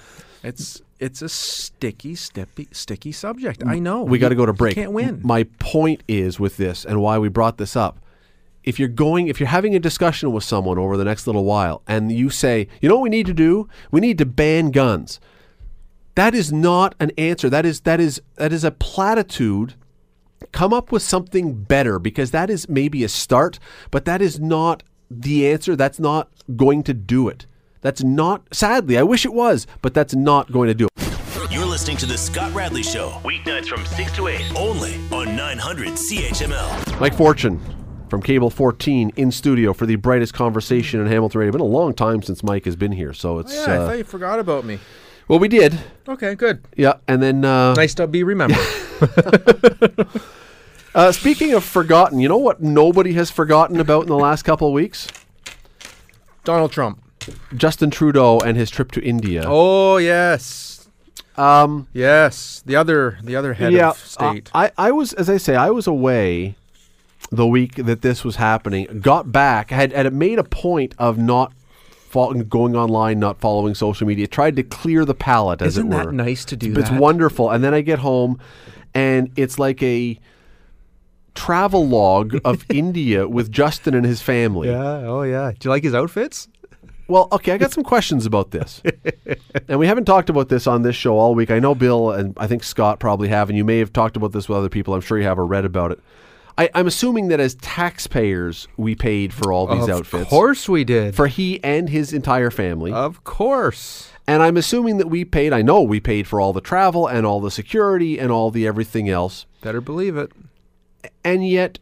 It's 0.43 0.81
it's 0.99 1.21
a 1.21 1.29
sticky, 1.29 2.15
sticky, 2.15 2.69
sticky 2.71 3.11
subject. 3.11 3.63
I 3.65 3.79
know. 3.79 4.03
We 4.03 4.17
got 4.17 4.29
to 4.29 4.35
go 4.35 4.45
to 4.45 4.53
break. 4.53 4.75
Can't 4.75 4.93
win. 4.93 5.21
My 5.23 5.43
point 5.59 6.01
is 6.07 6.39
with 6.39 6.57
this 6.57 6.85
and 6.85 7.01
why 7.01 7.19
we 7.19 7.29
brought 7.29 7.57
this 7.57 7.75
up. 7.75 7.99
If 8.63 8.79
you're 8.79 8.89
going, 8.89 9.27
if 9.27 9.39
you're 9.39 9.47
having 9.47 9.75
a 9.75 9.79
discussion 9.79 10.33
with 10.33 10.43
someone 10.43 10.77
over 10.77 10.97
the 10.97 11.05
next 11.05 11.27
little 11.27 11.45
while, 11.45 11.83
and 11.87 12.11
you 12.11 12.29
say, 12.29 12.67
you 12.81 12.89
know 12.89 12.95
what 12.95 13.03
we 13.03 13.09
need 13.09 13.27
to 13.27 13.33
do? 13.33 13.69
We 13.91 14.01
need 14.01 14.17
to 14.17 14.25
ban 14.25 14.71
guns. 14.71 15.19
That 16.17 16.33
is 16.33 16.51
not 16.51 16.95
an 16.99 17.11
answer. 17.15 17.47
That 17.47 17.63
is 17.63 17.81
that 17.81 17.99
is 17.99 18.19
that 18.37 18.51
is 18.51 18.63
a 18.63 18.71
platitude. 18.71 19.75
Come 20.51 20.73
up 20.73 20.91
with 20.91 21.03
something 21.03 21.53
better 21.53 21.99
because 21.99 22.31
that 22.31 22.49
is 22.49 22.67
maybe 22.67 23.03
a 23.03 23.07
start, 23.07 23.59
but 23.91 24.05
that 24.05 24.19
is 24.19 24.39
not 24.39 24.81
the 25.11 25.47
answer. 25.47 25.75
That's 25.75 25.99
not 25.99 26.31
going 26.55 26.81
to 26.83 26.95
do 26.95 27.27
it. 27.27 27.45
That's 27.81 28.01
not. 28.03 28.47
Sadly, 28.51 28.97
I 28.97 29.03
wish 29.03 29.25
it 29.25 29.33
was, 29.33 29.67
but 29.83 29.93
that's 29.93 30.15
not 30.15 30.51
going 30.51 30.69
to 30.69 30.73
do 30.73 30.87
it. 30.87 31.51
You're 31.51 31.67
listening 31.67 31.97
to 31.97 32.07
The 32.07 32.17
Scott 32.17 32.51
Radley 32.51 32.81
Show, 32.81 33.11
weeknights 33.23 33.67
from 33.67 33.85
6 33.85 34.15
to 34.15 34.27
8, 34.27 34.41
only 34.55 34.95
on 35.11 35.35
900 35.35 35.89
CHML. 35.89 36.99
Mike 36.99 37.13
Fortune 37.13 37.61
from 38.09 38.23
Cable 38.23 38.49
14 38.49 39.11
in 39.17 39.31
studio 39.31 39.71
for 39.71 39.85
the 39.85 39.97
brightest 39.97 40.33
conversation 40.33 40.99
in 40.99 41.05
Hamilton 41.05 41.39
Radio. 41.39 41.49
It's 41.49 41.57
been 41.57 41.61
a 41.61 41.65
long 41.65 41.93
time 41.93 42.23
since 42.23 42.41
Mike 42.41 42.65
has 42.65 42.75
been 42.75 42.91
here, 42.91 43.13
so 43.13 43.37
it's 43.37 43.53
Oh, 43.55 43.65
yeah, 43.67 43.73
I 43.73 43.77
uh, 43.77 43.87
thought 43.87 43.97
you 43.99 44.03
forgot 44.03 44.39
about 44.39 44.65
me. 44.65 44.79
Well, 45.27 45.39
we 45.39 45.47
did, 45.47 45.79
Okay, 46.07 46.35
good. 46.35 46.63
yeah, 46.75 46.93
and 47.07 47.21
then 47.21 47.43
uh, 47.45 47.73
Nice 47.73 47.93
to 47.95 48.07
be 48.07 48.23
remembered. 48.23 48.57
uh, 50.95 51.11
speaking 51.11 51.53
of 51.53 51.63
forgotten, 51.63 52.19
you 52.19 52.29
know 52.29 52.37
what 52.37 52.61
nobody 52.61 53.13
has 53.13 53.29
forgotten 53.31 53.79
about 53.79 54.03
in 54.03 54.07
the 54.07 54.17
last 54.17 54.43
couple 54.43 54.67
of 54.67 54.73
weeks? 54.73 55.07
Donald 56.43 56.71
Trump. 56.71 57.01
Justin 57.55 57.91
Trudeau 57.91 58.39
and 58.39 58.55
his 58.55 58.69
trip 58.69 58.91
to 58.93 59.03
India. 59.03 59.43
Oh 59.45 59.97
yes, 59.97 60.77
um, 61.37 61.87
yes. 61.93 62.63
The 62.65 62.75
other, 62.75 63.19
the 63.23 63.35
other 63.35 63.53
head 63.53 63.71
yeah, 63.71 63.91
of 63.91 63.97
state. 63.97 64.49
I, 64.53 64.71
I 64.77 64.91
was, 64.91 65.13
as 65.13 65.29
I 65.29 65.37
say, 65.37 65.55
I 65.55 65.69
was 65.69 65.87
away 65.87 66.55
the 67.29 67.45
week 67.45 67.75
that 67.75 68.01
this 68.01 68.23
was 68.23 68.37
happening. 68.37 69.01
Got 69.01 69.31
back, 69.31 69.69
had 69.69 69.93
had 69.93 70.11
made 70.13 70.39
a 70.39 70.43
point 70.43 70.95
of 70.97 71.17
not 71.17 71.53
going 72.11 72.75
online, 72.75 73.19
not 73.19 73.39
following 73.39 73.75
social 73.75 74.07
media. 74.07 74.27
Tried 74.27 74.55
to 74.55 74.63
clear 74.63 75.05
the 75.05 75.13
palate, 75.15 75.61
as 75.61 75.77
Isn't 75.77 75.87
it 75.93 75.95
that 75.95 76.05
were. 76.07 76.11
nice 76.11 76.45
to 76.45 76.55
do 76.55 76.73
It's 76.77 76.89
that? 76.89 76.99
wonderful. 76.99 77.49
And 77.51 77.63
then 77.63 77.73
I 77.73 77.81
get 77.81 77.99
home, 77.99 78.39
and 78.93 79.31
it's 79.35 79.59
like 79.59 79.81
a 79.83 80.19
travel 81.35 81.87
log 81.87 82.39
of 82.45 82.65
India 82.69 83.27
with 83.27 83.51
Justin 83.51 83.93
and 83.93 84.05
his 84.05 84.21
family. 84.21 84.69
Yeah. 84.69 85.05
Oh 85.05 85.21
yeah. 85.23 85.51
Do 85.51 85.67
you 85.67 85.69
like 85.69 85.83
his 85.83 85.93
outfits? 85.93 86.47
Well, 87.09 87.29
okay, 87.31 87.53
I 87.53 87.57
got 87.57 87.71
some 87.71 87.85
questions 87.85 88.25
about 88.25 88.51
this. 88.51 88.81
and 89.69 89.79
we 89.79 89.87
haven't 89.87 90.03
talked 90.05 90.29
about 90.29 90.49
this 90.49 90.67
on 90.67 90.81
this 90.81 90.95
show 90.95 91.17
all 91.17 91.35
week. 91.35 91.51
I 91.51 91.59
know 91.59 91.73
Bill 91.73 92.11
and 92.11 92.33
I 92.37 92.47
think 92.47 92.63
Scott 92.65 92.99
probably 92.99 93.29
have, 93.29 93.49
and 93.49 93.57
you 93.57 93.63
may 93.63 93.79
have 93.79 93.93
talked 93.93 94.17
about 94.17 94.33
this 94.33 94.49
with 94.49 94.57
other 94.57 94.67
people. 94.67 94.93
I'm 94.93 94.99
sure 94.99 95.17
you 95.17 95.23
have 95.23 95.39
or 95.39 95.45
read 95.45 95.63
about 95.63 95.93
it. 95.93 95.99
I, 96.57 96.69
I'm 96.73 96.87
assuming 96.87 97.27
that 97.27 97.39
as 97.39 97.55
taxpayers, 97.55 98.67
we 98.77 98.95
paid 98.95 99.33
for 99.33 99.51
all 99.53 99.67
these 99.67 99.87
outfits. 99.89 100.23
Of 100.23 100.29
course 100.29 100.67
we 100.67 100.83
did. 100.83 101.15
For 101.15 101.27
he 101.27 101.63
and 101.63 101.89
his 101.89 102.13
entire 102.13 102.49
family. 102.49 102.91
of 102.91 103.23
course. 103.23 104.11
and 104.27 104.41
I'm 104.41 104.57
assuming 104.57 104.97
that 104.97 105.07
we 105.07 105.23
paid, 105.23 105.53
I 105.53 105.61
know 105.61 105.81
we 105.81 105.99
paid 105.99 106.27
for 106.27 106.41
all 106.41 106.53
the 106.53 106.61
travel 106.61 107.07
and 107.07 107.25
all 107.25 107.39
the 107.39 107.51
security 107.51 108.19
and 108.19 108.31
all 108.31 108.49
the 108.51 108.65
everything 108.65 109.07
else. 109.07 109.45
Better 109.61 109.81
believe 109.81 110.17
it. 110.17 110.31
and 111.23 111.47
yet 111.47 111.79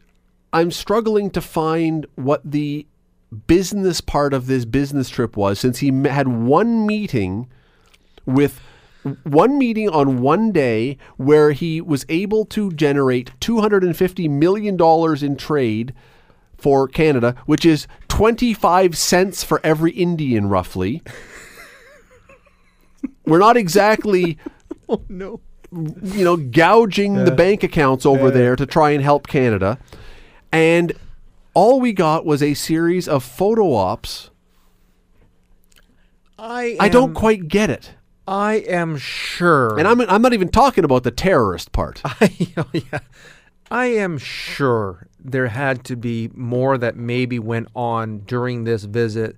I'm 0.52 0.70
struggling 0.70 1.30
to 1.30 1.40
find 1.40 2.06
what 2.14 2.40
the 2.44 2.86
business 3.46 4.00
part 4.00 4.32
of 4.32 4.46
this 4.46 4.64
business 4.64 5.08
trip 5.10 5.36
was 5.36 5.58
since 5.58 5.78
he 5.78 5.88
had 6.04 6.28
one 6.28 6.86
meeting 6.86 7.48
with 8.24 8.60
one 9.24 9.58
meeting 9.58 9.88
on 9.88 10.20
one 10.20 10.52
day 10.52 10.98
where 11.16 11.52
he 11.52 11.80
was 11.80 12.04
able 12.08 12.44
to 12.46 12.70
generate 12.72 13.30
250 13.40 14.28
million 14.28 14.76
dollars 14.76 15.22
in 15.22 15.36
trade 15.36 15.94
for 16.56 16.88
Canada 16.88 17.34
which 17.46 17.64
is 17.64 17.86
25 18.08 18.96
cents 18.96 19.44
for 19.44 19.60
every 19.64 19.92
Indian 19.92 20.48
roughly 20.48 21.02
we're 23.24 23.38
not 23.38 23.56
exactly 23.56 24.38
Oh 24.88 25.02
no. 25.08 25.40
you 25.72 26.24
know, 26.24 26.36
gouging 26.36 27.24
the 27.24 27.32
bank 27.32 27.62
accounts 27.62 28.06
over 28.06 28.30
there 28.30 28.54
to 28.56 28.66
try 28.66 28.90
and 28.90 29.02
help 29.02 29.26
Canada. 29.26 29.78
And 30.52 30.92
all 31.54 31.80
we 31.80 31.92
got 31.92 32.24
was 32.24 32.42
a 32.42 32.54
series 32.54 33.08
of 33.08 33.24
photo 33.24 33.74
ops. 33.74 34.30
I 36.38 36.76
I 36.78 36.88
don't 36.88 37.14
quite 37.14 37.48
get 37.48 37.70
it. 37.70 37.94
I 38.26 38.54
am 38.54 38.96
sure. 38.96 39.78
And 39.78 39.86
I'm, 39.86 40.00
I'm 40.02 40.22
not 40.22 40.32
even 40.32 40.48
talking 40.48 40.84
about 40.84 41.04
the 41.04 41.10
terrorist 41.10 41.72
part. 41.72 42.02
oh, 42.04 42.28
yeah. 42.72 42.98
I 43.70 43.86
am 43.86 44.18
sure 44.18 45.08
there 45.18 45.48
had 45.48 45.84
to 45.84 45.96
be 45.96 46.30
more 46.34 46.78
that 46.78 46.96
maybe 46.96 47.38
went 47.38 47.68
on 47.74 48.20
during 48.20 48.64
this 48.64 48.84
visit 48.84 49.36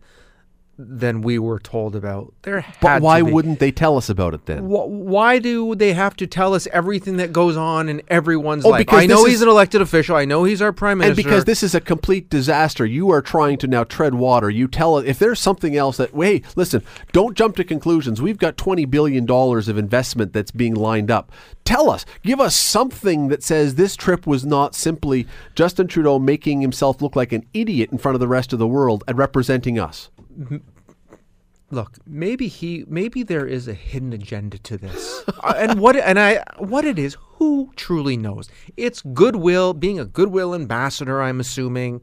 than 0.81 1.23
we 1.23 1.41
were 1.41 1.59
told 1.59 1.97
about. 1.97 2.33
There 2.43 2.65
But 2.81 2.89
had 2.89 3.03
why 3.03 3.19
to 3.19 3.25
be. 3.27 3.33
wouldn't 3.33 3.59
they 3.59 3.73
tell 3.73 3.97
us 3.97 4.09
about 4.09 4.33
it 4.33 4.47
then? 4.47 4.65
Wh- 4.69 4.89
Why 4.89 5.41
do 5.41 5.75
they 5.75 5.93
have 5.93 6.15
to 6.19 6.27
tell 6.29 6.55
us 6.55 6.69
everything 6.73 7.17
that 7.17 7.33
goes 7.33 7.57
on 7.57 7.89
in 7.89 8.01
everyone's 8.07 8.65
Oh, 8.65 8.69
life? 8.71 8.79
because 8.87 9.03
I 9.03 9.07
know 9.07 9.17
this 9.25 9.27
he's 9.27 9.35
is- 9.37 9.43
an 9.43 9.49
elected 9.49 9.81
official. 9.83 10.15
I 10.15 10.25
know 10.25 10.45
he's 10.45 10.63
our 10.63 10.73
prime 10.73 11.01
And 11.01 11.11
minister. 11.11 11.23
because 11.25 11.45
this 11.47 11.65
is 11.65 11.75
a 11.75 11.81
complete 11.81 12.31
disaster, 12.31 12.87
you 12.87 13.11
are 13.11 13.21
trying 13.21 13.59
to 13.59 13.67
now 13.67 13.83
tread 13.83 14.15
water. 14.15 14.49
You 14.49 14.69
tell 14.69 14.95
us 14.97 15.05
if 15.05 15.19
there's 15.19 15.41
something 15.41 15.77
else 15.77 15.97
that, 15.97 16.11
hey, 16.15 16.43
listen, 16.55 16.85
don't 17.13 17.37
jump 17.37 17.57
to 17.57 17.65
conclusions. 17.65 18.23
We've 18.23 18.39
got 18.39 18.57
$20 18.57 18.89
billion 18.89 19.29
of 19.29 19.79
investment 19.79 20.33
that's 20.33 20.53
being 20.53 20.75
lined 20.75 21.11
up. 21.11 21.33
Tell 21.65 21.91
us, 21.91 22.07
give 22.23 22.41
us 22.41 22.55
something 22.55 23.29
that 23.29 23.43
says 23.43 23.75
this 23.75 23.97
trip 23.97 24.29
was 24.29 24.47
not 24.47 24.77
simply 24.77 25.27
Justin 25.57 25.89
Trudeau 25.89 26.21
making 26.21 26.61
himself 26.61 27.03
look 27.03 27.17
like 27.17 27.33
an 27.33 27.45
idiot 27.53 27.91
in 27.91 27.99
front 27.99 28.15
of 28.15 28.21
the 28.21 28.29
rest 28.29 28.53
of 28.53 28.61
the 28.61 28.67
world 28.69 29.03
and 29.09 29.19
representing 29.19 29.77
us. 29.77 30.09
Look, 31.71 31.97
maybe 32.07 32.49
he, 32.49 32.85
maybe 32.89 33.23
there 33.23 33.47
is 33.47 33.69
a 33.69 33.75
hidden 33.75 34.13
agenda 34.13 34.59
to 34.59 34.77
this, 34.77 35.23
Uh, 35.43 35.55
and 35.59 35.81
what, 35.81 35.97
and 35.97 36.19
I, 36.19 36.43
what 36.59 36.85
it 36.85 36.99
is, 36.99 37.17
who 37.37 37.73
truly 37.77 38.17
knows? 38.17 38.49
It's 38.77 39.03
goodwill, 39.03 39.75
being 39.75 40.01
a 40.01 40.05
goodwill 40.05 40.55
ambassador. 40.55 41.23
I'm 41.23 41.41
assuming, 41.41 42.03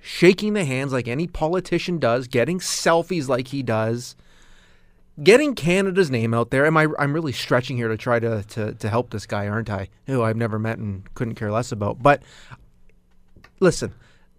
shaking 0.00 0.52
the 0.52 0.64
hands 0.64 0.92
like 0.92 1.08
any 1.08 1.26
politician 1.26 1.98
does, 1.98 2.28
getting 2.28 2.58
selfies 2.60 3.28
like 3.28 3.48
he 3.48 3.62
does, 3.62 4.16
getting 5.22 5.54
Canada's 5.54 6.10
name 6.10 6.32
out 6.32 6.50
there. 6.50 6.64
Am 6.64 6.76
I? 6.76 6.86
I'm 6.98 7.12
really 7.12 7.32
stretching 7.32 7.76
here 7.76 7.88
to 7.88 7.96
try 7.96 8.18
to 8.20 8.42
to, 8.44 8.74
to 8.74 8.88
help 8.88 9.10
this 9.10 9.26
guy, 9.26 9.48
aren't 9.48 9.70
I? 9.70 9.88
Who 10.06 10.22
I've 10.22 10.36
never 10.36 10.58
met 10.58 10.78
and 10.78 11.12
couldn't 11.14 11.34
care 11.34 11.50
less 11.50 11.72
about. 11.72 12.02
But 12.02 12.22
listen, 13.60 13.94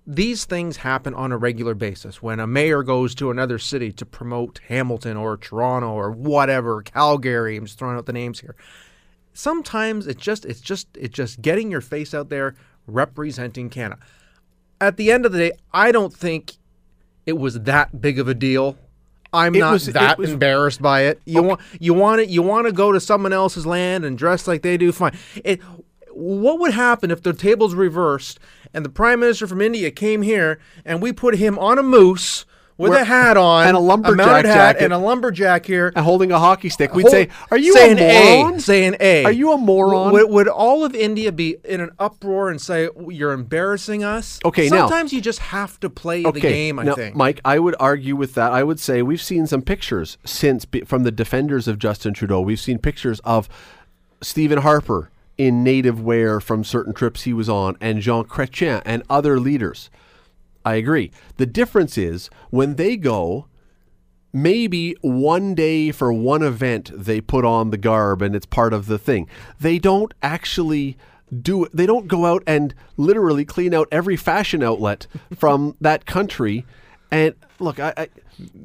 these 0.09 0.45
things 0.45 0.77
happen 0.77 1.13
on 1.13 1.33
a 1.33 1.37
regular 1.37 1.73
basis. 1.73 2.21
When 2.23 2.39
a 2.39 2.47
mayor 2.47 2.81
goes 2.81 3.13
to 3.15 3.29
another 3.29 3.59
city 3.59 3.91
to 3.91 4.05
promote 4.05 4.61
Hamilton 4.69 5.17
or 5.17 5.35
Toronto 5.35 5.89
or 5.91 6.11
whatever, 6.11 6.81
Calgary, 6.81 7.57
I'm 7.57 7.65
just 7.65 7.77
throwing 7.77 7.97
out 7.97 8.05
the 8.05 8.13
names 8.13 8.39
here. 8.39 8.55
Sometimes 9.33 10.07
it's 10.07 10.21
just 10.21 10.45
it's 10.45 10.61
just 10.61 10.87
it's 10.95 11.13
just 11.13 11.41
getting 11.41 11.69
your 11.69 11.81
face 11.81 12.13
out 12.13 12.29
there 12.29 12.55
representing 12.87 13.69
Canada. 13.69 14.01
At 14.79 14.97
the 14.97 15.11
end 15.11 15.25
of 15.25 15.31
the 15.31 15.39
day, 15.39 15.51
I 15.73 15.91
don't 15.91 16.13
think 16.13 16.53
it 17.25 17.37
was 17.37 17.59
that 17.61 18.01
big 18.01 18.17
of 18.17 18.27
a 18.27 18.33
deal. 18.33 18.77
I'm 19.33 19.53
It 19.55 19.59
not 19.59 19.73
was- 19.73 19.87
that 19.87 20.17
was- 20.17 20.31
embarrassed 20.31 20.81
by 20.81 21.01
it. 21.01 21.21
You 21.25 21.43
want 21.43 21.59
you 21.79 21.93
want 21.93 22.21
it 22.21 22.29
you 22.29 22.41
want 22.41 22.65
to 22.65 22.71
go 22.71 22.91
to 22.93 22.99
someone 22.99 23.33
else's 23.33 23.65
land 23.65 24.05
and 24.05 24.17
dress 24.17 24.47
like 24.47 24.61
they 24.61 24.77
do 24.77 24.91
fine. 24.91 25.15
It 25.43 25.61
what 26.18 26.59
would 26.59 26.74
happen 26.74 27.11
if 27.11 27.22
the 27.22 27.34
tables 27.34 27.76
reversed 27.76 28.39
and 28.74 28.84
the 28.84 28.89
prime 28.89 29.20
minister 29.20 29.45
from 29.47 29.61
India 29.61 29.91
came 29.91 30.22
here 30.24 30.59
and 30.84 31.01
we 31.01 31.13
put 31.13 31.36
him 31.36 31.57
on 31.59 31.78
a 31.78 31.84
moose 31.84 32.45
with 32.80 32.91
Where- 32.91 33.01
a 33.01 33.05
hat 33.05 33.38
on 33.38 33.68
and 33.68 33.76
a 33.76 33.80
lumberjack 33.80 34.45
hat 34.45 34.53
jacket. 34.76 34.84
and 34.84 34.93
a 34.93 34.99
lumberjack 34.99 35.65
here 35.65 35.91
And 35.95 36.05
holding 36.05 36.32
a 36.32 36.38
hockey 36.38 36.70
stick, 36.70 36.93
we'd 36.93 37.03
Hold- 37.03 37.11
say, 37.11 37.30
Are 37.49 37.57
you 37.57 37.74
saying 37.74 37.97
a 37.97 38.38
moron? 38.43 38.59
saying 38.59 38.95
A. 38.99 39.26
Are 39.26 39.32
you 39.32 39.51
a 39.53 39.57
moron? 39.57 40.11
Would, 40.13 40.30
would 40.30 40.47
all 40.47 40.86
of 40.86 40.93
India 40.93 41.32
be 41.32 41.57
in 41.65 41.82
an 41.82 41.89
uproar 41.97 42.49
and 42.51 42.61
say 42.61 42.88
you're 43.09 43.32
embarrassing 43.32 44.03
us? 44.03 44.39
Okay, 44.45 44.70
now- 44.70 44.88
sometimes 44.88 45.11
you 45.11 45.22
just 45.22 45.39
have 45.39 45.80
to 45.80 45.89
play 45.89 46.22
the 46.22 46.32
game. 46.34 46.78
I 46.78 46.84
now, 46.84 46.93
think. 46.95 47.15
Mike, 47.15 47.41
I 47.43 47.57
would 47.57 47.76
argue 47.80 48.15
with 48.15 48.36
that. 48.36 48.51
I 48.51 48.61
would 48.63 48.80
say 48.80 49.01
we've 49.01 49.22
seen 49.24 49.47
some 49.47 49.63
pictures 49.63 50.20
since 50.24 50.65
from 50.86 51.01
the 51.03 51.11
defenders 51.11 51.68
of 51.68 51.80
Justin 51.80 52.13
Trudeau. 52.13 52.41
We've 52.41 52.59
seen 52.59 52.78
pictures 52.78 53.20
of 53.22 53.49
Stephen 54.22 54.59
Harper 54.59 55.09
in 55.38 55.63
native 55.63 56.01
wear 56.01 56.39
from 56.39 56.63
certain 56.63 56.93
trips 56.93 57.23
he 57.23 57.33
was 57.33 57.49
on, 57.49 57.77
and 57.79 58.01
Jean 58.01 58.23
Chrétien 58.25 58.81
and 58.85 59.03
other 59.09 59.39
leaders. 59.39 59.89
I 60.65 60.75
agree. 60.75 61.11
The 61.38 61.45
difference 61.45 61.97
is 61.97 62.29
when 62.49 62.75
they 62.75 62.97
go, 62.97 63.47
maybe 64.33 64.95
one 65.01 65.55
day 65.55 65.91
for 65.91 66.11
one 66.11 66.43
event 66.43 66.91
they 66.93 67.21
put 67.21 67.45
on 67.45 67.69
the 67.69 67.77
garb 67.77 68.21
and 68.21 68.35
it's 68.35 68.45
part 68.45 68.73
of 68.73 68.88
the 68.88 68.97
thing. 68.97 69.27
They 69.59 69.79
don't 69.79 70.13
actually 70.21 70.97
do 71.41 71.65
it. 71.65 71.71
They 71.75 71.85
don't 71.85 72.07
go 72.07 72.25
out 72.25 72.43
and 72.45 72.73
literally 72.97 73.45
clean 73.45 73.73
out 73.73 73.88
every 73.91 74.15
fashion 74.15 74.63
outlet 74.63 75.07
from 75.38 75.75
that 75.81 76.05
country. 76.05 76.65
And 77.11 77.35
look, 77.59 77.79
I, 77.79 77.93
I 77.97 78.09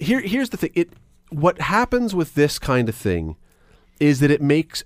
here 0.00 0.20
here's 0.20 0.50
the 0.50 0.56
thing. 0.56 0.70
It 0.74 0.90
what 1.30 1.60
happens 1.60 2.14
with 2.14 2.34
this 2.34 2.58
kind 2.58 2.88
of 2.88 2.94
thing 2.94 3.36
is 4.00 4.20
that 4.20 4.30
it 4.30 4.42
makes 4.42 4.84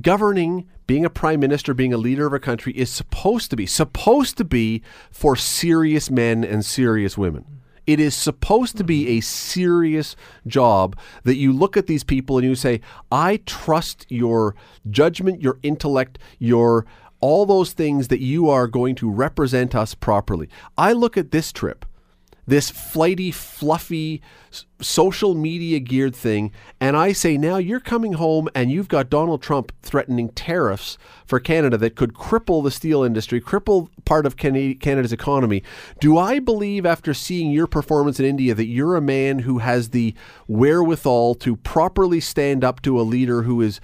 governing 0.00 0.68
being 0.86 1.04
a 1.04 1.10
prime 1.10 1.40
minister 1.40 1.74
being 1.74 1.92
a 1.92 1.98
leader 1.98 2.26
of 2.26 2.32
a 2.32 2.40
country 2.40 2.72
is 2.72 2.90
supposed 2.90 3.50
to 3.50 3.56
be 3.56 3.66
supposed 3.66 4.36
to 4.36 4.44
be 4.44 4.82
for 5.10 5.36
serious 5.36 6.10
men 6.10 6.44
and 6.44 6.64
serious 6.64 7.16
women. 7.16 7.44
It 7.86 7.98
is 7.98 8.14
supposed 8.14 8.76
to 8.76 8.84
be 8.84 9.08
a 9.08 9.20
serious 9.20 10.14
job 10.46 10.96
that 11.24 11.36
you 11.36 11.52
look 11.52 11.76
at 11.76 11.86
these 11.86 12.04
people 12.04 12.38
and 12.38 12.46
you 12.46 12.54
say 12.54 12.80
i 13.10 13.38
trust 13.46 14.06
your 14.08 14.54
judgment 14.90 15.42
your 15.42 15.58
intellect 15.62 16.18
your 16.38 16.86
all 17.20 17.46
those 17.46 17.72
things 17.72 18.08
that 18.08 18.20
you 18.20 18.48
are 18.48 18.66
going 18.66 18.94
to 18.96 19.10
represent 19.10 19.74
us 19.74 19.94
properly. 19.94 20.48
I 20.76 20.92
look 20.92 21.16
at 21.16 21.30
this 21.30 21.52
trip 21.52 21.84
this 22.46 22.70
flighty, 22.70 23.30
fluffy, 23.30 24.22
social 24.80 25.34
media 25.34 25.78
geared 25.78 26.16
thing. 26.16 26.50
And 26.80 26.96
I 26.96 27.12
say, 27.12 27.36
now 27.36 27.58
you're 27.58 27.80
coming 27.80 28.14
home 28.14 28.48
and 28.54 28.70
you've 28.70 28.88
got 28.88 29.08
Donald 29.10 29.42
Trump 29.42 29.72
threatening 29.82 30.30
tariffs 30.30 30.98
for 31.24 31.38
Canada 31.38 31.76
that 31.78 31.94
could 31.94 32.14
cripple 32.14 32.64
the 32.64 32.70
steel 32.70 33.04
industry, 33.04 33.40
cripple 33.40 33.88
part 34.04 34.26
of 34.26 34.36
Canada's 34.36 35.12
economy. 35.12 35.62
Do 36.00 36.18
I 36.18 36.40
believe, 36.40 36.84
after 36.84 37.14
seeing 37.14 37.52
your 37.52 37.68
performance 37.68 38.18
in 38.18 38.26
India, 38.26 38.54
that 38.54 38.66
you're 38.66 38.96
a 38.96 39.00
man 39.00 39.40
who 39.40 39.58
has 39.58 39.90
the 39.90 40.14
wherewithal 40.48 41.36
to 41.36 41.56
properly 41.56 42.20
stand 42.20 42.64
up 42.64 42.82
to 42.82 43.00
a 43.00 43.02
leader 43.02 43.42
who 43.42 43.60
is 43.60 43.80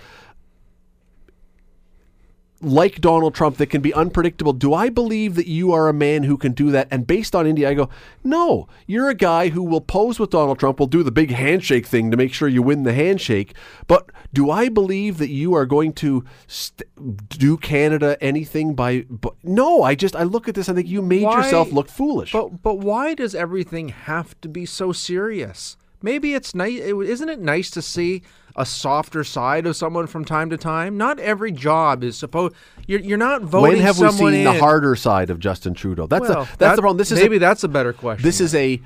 like 2.62 3.00
Donald 3.02 3.34
Trump 3.34 3.58
that 3.58 3.66
can 3.66 3.82
be 3.82 3.92
unpredictable. 3.92 4.52
Do 4.54 4.72
I 4.72 4.88
believe 4.88 5.34
that 5.34 5.46
you 5.46 5.72
are 5.72 5.88
a 5.88 5.92
man 5.92 6.22
who 6.22 6.36
can 6.38 6.52
do 6.52 6.70
that? 6.70 6.88
And 6.90 7.06
based 7.06 7.34
on 7.36 7.46
India, 7.46 7.68
I 7.68 7.74
go, 7.74 7.90
no, 8.24 8.66
you're 8.86 9.10
a 9.10 9.14
guy 9.14 9.48
who 9.50 9.62
will 9.62 9.82
pose 9.82 10.18
with 10.18 10.30
Donald 10.30 10.58
Trump, 10.58 10.80
will 10.80 10.86
do 10.86 11.02
the 11.02 11.10
big 11.12 11.30
handshake 11.30 11.86
thing 11.86 12.10
to 12.10 12.16
make 12.16 12.32
sure 12.32 12.48
you 12.48 12.62
win 12.62 12.84
the 12.84 12.94
handshake. 12.94 13.54
But 13.86 14.10
do 14.32 14.50
I 14.50 14.68
believe 14.70 15.18
that 15.18 15.28
you 15.28 15.54
are 15.54 15.66
going 15.66 15.92
to 15.94 16.24
st- 16.46 16.88
do 17.28 17.56
Canada 17.58 18.16
anything 18.22 18.74
by, 18.74 19.02
by? 19.02 19.30
No, 19.42 19.82
I 19.82 19.94
just 19.94 20.16
I 20.16 20.22
look 20.22 20.48
at 20.48 20.54
this. 20.54 20.68
I 20.68 20.74
think 20.74 20.88
you 20.88 21.02
made 21.02 21.24
Why- 21.24 21.42
yourself 21.42 21.72
look 21.72 21.88
foolish. 21.88 22.32
But 22.32 22.62
but 22.62 22.78
why 22.78 23.14
does 23.14 23.34
everything 23.34 23.90
have 23.90 24.40
to 24.40 24.48
be 24.48 24.64
so 24.64 24.92
serious? 24.92 25.76
Maybe 26.02 26.34
it's 26.34 26.54
nice. 26.54 26.78
Isn't 26.80 27.28
it 27.28 27.40
nice 27.40 27.70
to 27.70 27.82
see 27.82 28.22
a 28.58 28.64
softer 28.66 29.22
side 29.22 29.66
of 29.66 29.76
someone 29.76 30.06
from 30.06 30.24
time 30.24 30.50
to 30.50 30.56
time? 30.56 30.96
Not 30.96 31.20
every 31.20 31.52
job 31.52 32.02
is 32.02 32.16
supposed. 32.16 32.54
You're 32.86 33.00
you're 33.00 33.18
not 33.18 33.42
voting. 33.42 33.74
when 33.74 33.80
have 33.82 33.98
we 33.98 34.10
seen 34.10 34.44
the 34.44 34.58
harder 34.58 34.96
side 34.96 35.30
of 35.30 35.38
Justin 35.38 35.74
Trudeau? 35.74 36.06
That's 36.06 36.22
Well, 36.28 36.30
the 36.30 36.44
that's 36.44 36.56
that- 36.58 36.76
the 36.76 36.82
problem. 36.82 36.96
This 36.98 37.12
is 37.12 37.18
a- 37.18 37.22
maybe 37.22 37.38
that's 37.38 37.62
a 37.64 37.68
better 37.68 37.92
question. 37.92 38.22
This 38.24 38.40
is 38.40 38.54
a 38.54 38.80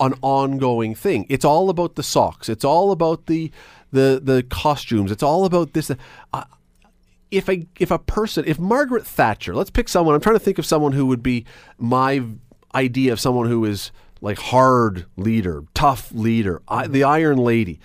an 0.00 0.14
ongoing 0.22 0.94
thing. 0.94 1.26
It's 1.28 1.44
all 1.44 1.68
about 1.70 1.96
the 1.96 2.02
socks. 2.02 2.48
It's 2.48 2.64
all 2.64 2.92
about 2.92 3.26
the 3.26 3.50
the 3.92 4.20
the 4.22 4.42
costumes. 4.48 5.10
It's 5.10 5.22
all 5.22 5.44
about 5.44 5.72
this. 5.72 5.90
Uh, 6.32 6.44
if 7.30 7.48
a 7.48 7.66
if 7.80 7.90
a 7.90 7.98
person, 7.98 8.44
if 8.46 8.58
Margaret 8.58 9.04
Thatcher, 9.06 9.54
let's 9.54 9.70
pick 9.70 9.88
someone. 9.88 10.14
I'm 10.14 10.20
trying 10.20 10.36
to 10.36 10.40
think 10.40 10.58
of 10.58 10.66
someone 10.66 10.92
who 10.92 11.06
would 11.06 11.22
be 11.22 11.44
my 11.78 12.22
idea 12.74 13.12
of 13.12 13.18
someone 13.18 13.48
who 13.48 13.64
is 13.64 13.90
like 14.20 14.38
hard 14.38 15.06
leader, 15.16 15.64
tough 15.74 16.12
leader, 16.12 16.62
I, 16.68 16.86
the 16.86 17.02
Iron 17.04 17.38
Lady. 17.38 17.80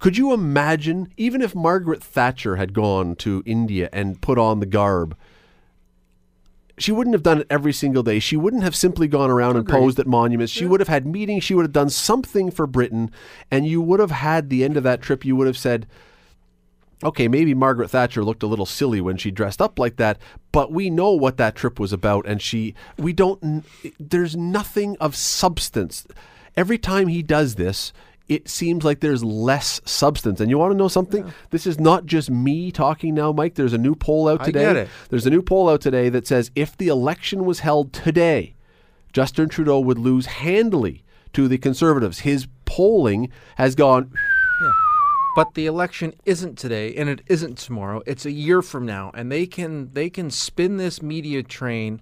Could 0.00 0.16
you 0.16 0.32
imagine, 0.32 1.12
even 1.16 1.42
if 1.42 1.54
Margaret 1.54 2.02
Thatcher 2.02 2.56
had 2.56 2.72
gone 2.72 3.14
to 3.16 3.42
India 3.46 3.88
and 3.92 4.20
put 4.20 4.38
on 4.38 4.58
the 4.58 4.66
garb, 4.66 5.16
she 6.78 6.90
wouldn't 6.90 7.14
have 7.14 7.22
done 7.22 7.42
it 7.42 7.46
every 7.50 7.74
single 7.74 8.02
day. 8.02 8.18
She 8.18 8.38
wouldn't 8.38 8.62
have 8.62 8.74
simply 8.74 9.06
gone 9.06 9.30
around 9.30 9.56
and 9.56 9.68
posed 9.68 9.98
at 9.98 10.06
monuments. 10.06 10.50
She 10.50 10.64
would 10.64 10.80
have 10.80 10.88
had 10.88 11.06
meetings. 11.06 11.44
She 11.44 11.52
would 11.52 11.66
have 11.66 11.72
done 11.72 11.90
something 11.90 12.50
for 12.50 12.66
Britain. 12.66 13.10
And 13.50 13.66
you 13.66 13.82
would 13.82 14.00
have 14.00 14.10
had 14.10 14.48
the 14.48 14.64
end 14.64 14.78
of 14.78 14.82
that 14.84 15.02
trip, 15.02 15.22
you 15.22 15.36
would 15.36 15.46
have 15.46 15.58
said, 15.58 15.86
okay, 17.04 17.28
maybe 17.28 17.52
Margaret 17.52 17.88
Thatcher 17.88 18.24
looked 18.24 18.42
a 18.42 18.46
little 18.46 18.64
silly 18.64 19.02
when 19.02 19.18
she 19.18 19.30
dressed 19.30 19.60
up 19.60 19.78
like 19.78 19.96
that, 19.96 20.18
but 20.52 20.72
we 20.72 20.88
know 20.88 21.12
what 21.12 21.36
that 21.36 21.54
trip 21.54 21.78
was 21.78 21.92
about. 21.92 22.26
And 22.26 22.40
she, 22.40 22.74
we 22.96 23.12
don't, 23.12 23.66
there's 23.98 24.34
nothing 24.34 24.96
of 24.98 25.14
substance. 25.14 26.06
Every 26.56 26.78
time 26.78 27.08
he 27.08 27.22
does 27.22 27.56
this, 27.56 27.92
it 28.30 28.48
seems 28.48 28.84
like 28.84 29.00
there's 29.00 29.24
less 29.24 29.80
substance. 29.84 30.40
And 30.40 30.48
you 30.48 30.56
want 30.56 30.70
to 30.70 30.78
know 30.78 30.86
something? 30.86 31.30
This 31.50 31.66
is 31.66 31.80
not 31.80 32.06
just 32.06 32.30
me 32.30 32.70
talking 32.70 33.12
now, 33.12 33.32
Mike. 33.32 33.56
There's 33.56 33.72
a 33.72 33.78
new 33.78 33.96
poll 33.96 34.28
out 34.28 34.42
I 34.42 34.44
today. 34.44 34.60
get 34.60 34.76
it. 34.76 34.88
There's 35.08 35.26
a 35.26 35.30
new 35.30 35.42
poll 35.42 35.68
out 35.68 35.80
today 35.80 36.08
that 36.10 36.28
says 36.28 36.52
if 36.54 36.76
the 36.76 36.86
election 36.86 37.44
was 37.44 37.58
held 37.58 37.92
today, 37.92 38.54
Justin 39.12 39.48
Trudeau 39.48 39.80
would 39.80 39.98
lose 39.98 40.26
handily 40.26 41.02
to 41.32 41.48
the 41.48 41.58
Conservatives. 41.58 42.20
His 42.20 42.46
polling 42.66 43.30
has 43.56 43.74
gone. 43.74 44.12
Yeah. 44.62 44.72
But 45.34 45.54
the 45.54 45.66
election 45.66 46.14
isn't 46.24 46.56
today, 46.56 46.94
and 46.94 47.08
it 47.08 47.22
isn't 47.26 47.58
tomorrow. 47.58 48.00
It's 48.06 48.26
a 48.26 48.30
year 48.30 48.62
from 48.62 48.86
now, 48.86 49.10
and 49.12 49.30
they 49.30 49.46
can 49.46 49.92
they 49.92 50.08
can 50.08 50.30
spin 50.30 50.76
this 50.76 51.02
media 51.02 51.42
train 51.42 52.00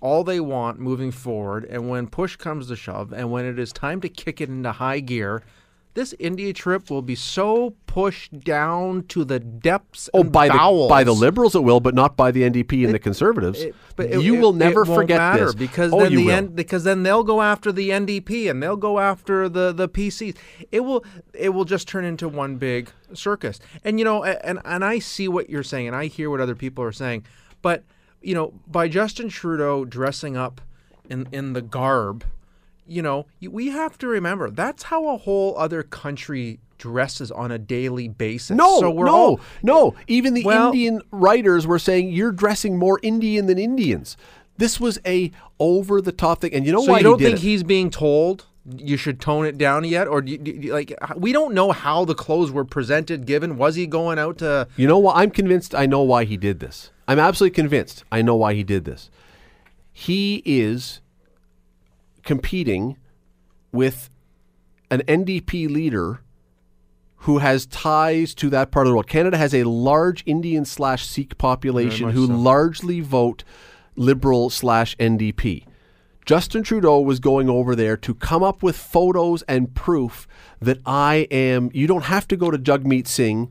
all 0.00 0.24
they 0.24 0.40
want 0.40 0.80
moving 0.80 1.10
forward. 1.10 1.64
And 1.64 1.88
when 1.88 2.06
push 2.08 2.36
comes 2.36 2.68
to 2.68 2.76
shove, 2.76 3.12
and 3.12 3.30
when 3.30 3.44
it 3.44 3.58
is 3.58 3.72
time 3.72 4.00
to 4.00 4.08
kick 4.08 4.40
it 4.40 4.48
into 4.48 4.72
high 4.72 5.00
gear, 5.00 5.42
this 5.94 6.14
India 6.18 6.52
trip 6.52 6.88
will 6.88 7.02
be 7.02 7.14
so 7.14 7.74
pushed 7.86 8.40
down 8.40 9.02
to 9.08 9.24
the 9.24 9.40
depths. 9.40 10.08
Oh, 10.14 10.22
by 10.22 10.48
bowels. 10.48 10.88
the 10.88 10.90
by 10.90 11.04
the 11.04 11.12
liberals 11.12 11.54
it 11.54 11.64
will, 11.64 11.80
but 11.80 11.94
not 11.94 12.16
by 12.16 12.30
the 12.30 12.42
NDP 12.42 12.84
and 12.84 12.94
the 12.94 12.98
conservatives. 12.98 13.60
It- 13.62 13.74
but 13.96 14.06
it- 14.06 14.22
you 14.22 14.36
it- 14.36 14.40
will 14.40 14.52
never 14.52 14.82
it 14.82 14.86
forget 14.86 15.36
this 15.38 15.54
because 15.54 15.92
oh, 15.92 16.00
then 16.00 16.14
the 16.14 16.30
end 16.30 16.54
because 16.56 16.84
then 16.84 17.02
they'll 17.02 17.24
go 17.24 17.42
after 17.42 17.72
the 17.72 17.90
NDP 17.90 18.48
and 18.48 18.62
they'll 18.62 18.76
go 18.76 18.98
after 19.00 19.48
the 19.48 19.72
the 19.72 19.88
PCs. 19.88 20.36
It 20.70 20.80
will 20.80 21.04
it 21.34 21.50
will 21.50 21.64
just 21.64 21.88
turn 21.88 22.04
into 22.04 22.28
one 22.28 22.56
big 22.56 22.90
circus. 23.12 23.58
And 23.84 23.98
you 23.98 24.04
know, 24.04 24.22
and 24.22 24.60
and 24.64 24.84
I 24.84 25.00
see 25.00 25.26
what 25.26 25.50
you're 25.50 25.64
saying 25.64 25.88
and 25.88 25.96
I 25.96 26.06
hear 26.06 26.30
what 26.30 26.40
other 26.40 26.54
people 26.54 26.84
are 26.84 26.92
saying, 26.92 27.24
but 27.62 27.82
you 28.22 28.34
know, 28.34 28.52
by 28.66 28.86
Justin 28.86 29.28
Trudeau 29.28 29.84
dressing 29.84 30.36
up 30.36 30.60
in 31.08 31.26
in 31.32 31.52
the 31.52 31.62
garb, 31.62 32.24
you 32.90 33.02
know, 33.02 33.26
we 33.40 33.68
have 33.68 33.96
to 33.98 34.08
remember 34.08 34.50
that's 34.50 34.84
how 34.84 35.08
a 35.14 35.16
whole 35.16 35.56
other 35.56 35.82
country 35.82 36.58
dresses 36.76 37.30
on 37.30 37.52
a 37.52 37.58
daily 37.58 38.08
basis. 38.08 38.50
No, 38.56 38.80
so 38.80 38.90
we're 38.90 39.06
no, 39.06 39.14
all 39.14 39.40
no. 39.62 39.94
Even 40.08 40.34
the 40.34 40.44
Well- 40.44 40.66
Indian 40.66 41.00
writers 41.12 41.66
were 41.66 41.78
saying 41.78 42.10
you're 42.10 42.32
dressing 42.32 42.76
more 42.78 42.98
Indian 43.02 43.46
than 43.46 43.58
Indians. 43.58 44.16
This 44.56 44.80
was 44.80 44.98
a 45.06 45.30
over 45.58 46.00
the 46.02 46.12
top 46.12 46.40
thing, 46.40 46.52
and 46.52 46.66
you 46.66 46.72
know 46.72 46.80
what 46.80 46.88
he 46.88 46.88
did? 46.88 46.88
So 46.88 46.92
why 46.92 46.98
you 46.98 47.04
don't 47.04 47.18
he 47.20 47.24
think 47.26 47.38
it? 47.38 47.42
he's 47.42 47.62
being 47.62 47.90
told 47.90 48.46
you 48.76 48.96
should 48.96 49.20
tone 49.20 49.46
it 49.46 49.56
down 49.56 49.84
yet, 49.84 50.06
or 50.06 50.20
do 50.20 50.32
you, 50.32 50.38
do 50.38 50.50
you- 50.50 50.72
like 50.72 50.92
we 51.16 51.32
don't 51.32 51.54
know 51.54 51.72
how 51.72 52.04
the 52.04 52.14
clothes 52.14 52.50
were 52.50 52.64
presented? 52.64 53.24
Given 53.24 53.56
was 53.56 53.76
he 53.76 53.86
going 53.86 54.18
out 54.18 54.38
to? 54.38 54.66
You 54.76 54.86
know 54.88 54.98
what? 54.98 55.16
I'm 55.16 55.30
convinced 55.30 55.74
I 55.74 55.86
know 55.86 56.02
why 56.02 56.24
he 56.24 56.36
did 56.36 56.60
this. 56.60 56.90
I'm 57.06 57.18
absolutely 57.18 57.54
convinced 57.54 58.04
I 58.10 58.20
know 58.22 58.34
why 58.34 58.54
he 58.54 58.62
did 58.64 58.84
this. 58.84 59.10
He 59.92 60.42
is 60.44 61.00
competing 62.30 62.96
with 63.72 64.08
an 64.88 65.02
NDP 65.08 65.68
leader 65.68 66.20
who 67.22 67.38
has 67.38 67.66
ties 67.66 68.36
to 68.36 68.48
that 68.48 68.70
part 68.70 68.86
of 68.86 68.90
the 68.92 68.94
world. 68.94 69.08
Canada 69.08 69.36
has 69.36 69.52
a 69.52 69.64
large 69.64 70.22
Indian 70.26 70.64
slash 70.64 71.04
Sikh 71.04 71.36
population 71.38 72.10
who 72.10 72.28
so. 72.28 72.32
largely 72.32 73.00
vote 73.00 73.42
Liberal 73.96 74.48
slash 74.48 74.96
NDP. 74.98 75.66
Justin 76.24 76.62
Trudeau 76.62 77.00
was 77.00 77.18
going 77.18 77.50
over 77.50 77.74
there 77.74 77.96
to 77.96 78.14
come 78.14 78.44
up 78.44 78.62
with 78.62 78.76
photos 78.76 79.42
and 79.48 79.74
proof 79.74 80.28
that 80.60 80.78
I 80.86 81.26
am. 81.32 81.72
You 81.74 81.88
don't 81.88 82.04
have 82.04 82.28
to 82.28 82.36
go 82.36 82.52
to 82.52 82.58
Jagmeet 82.58 83.08
Singh. 83.08 83.50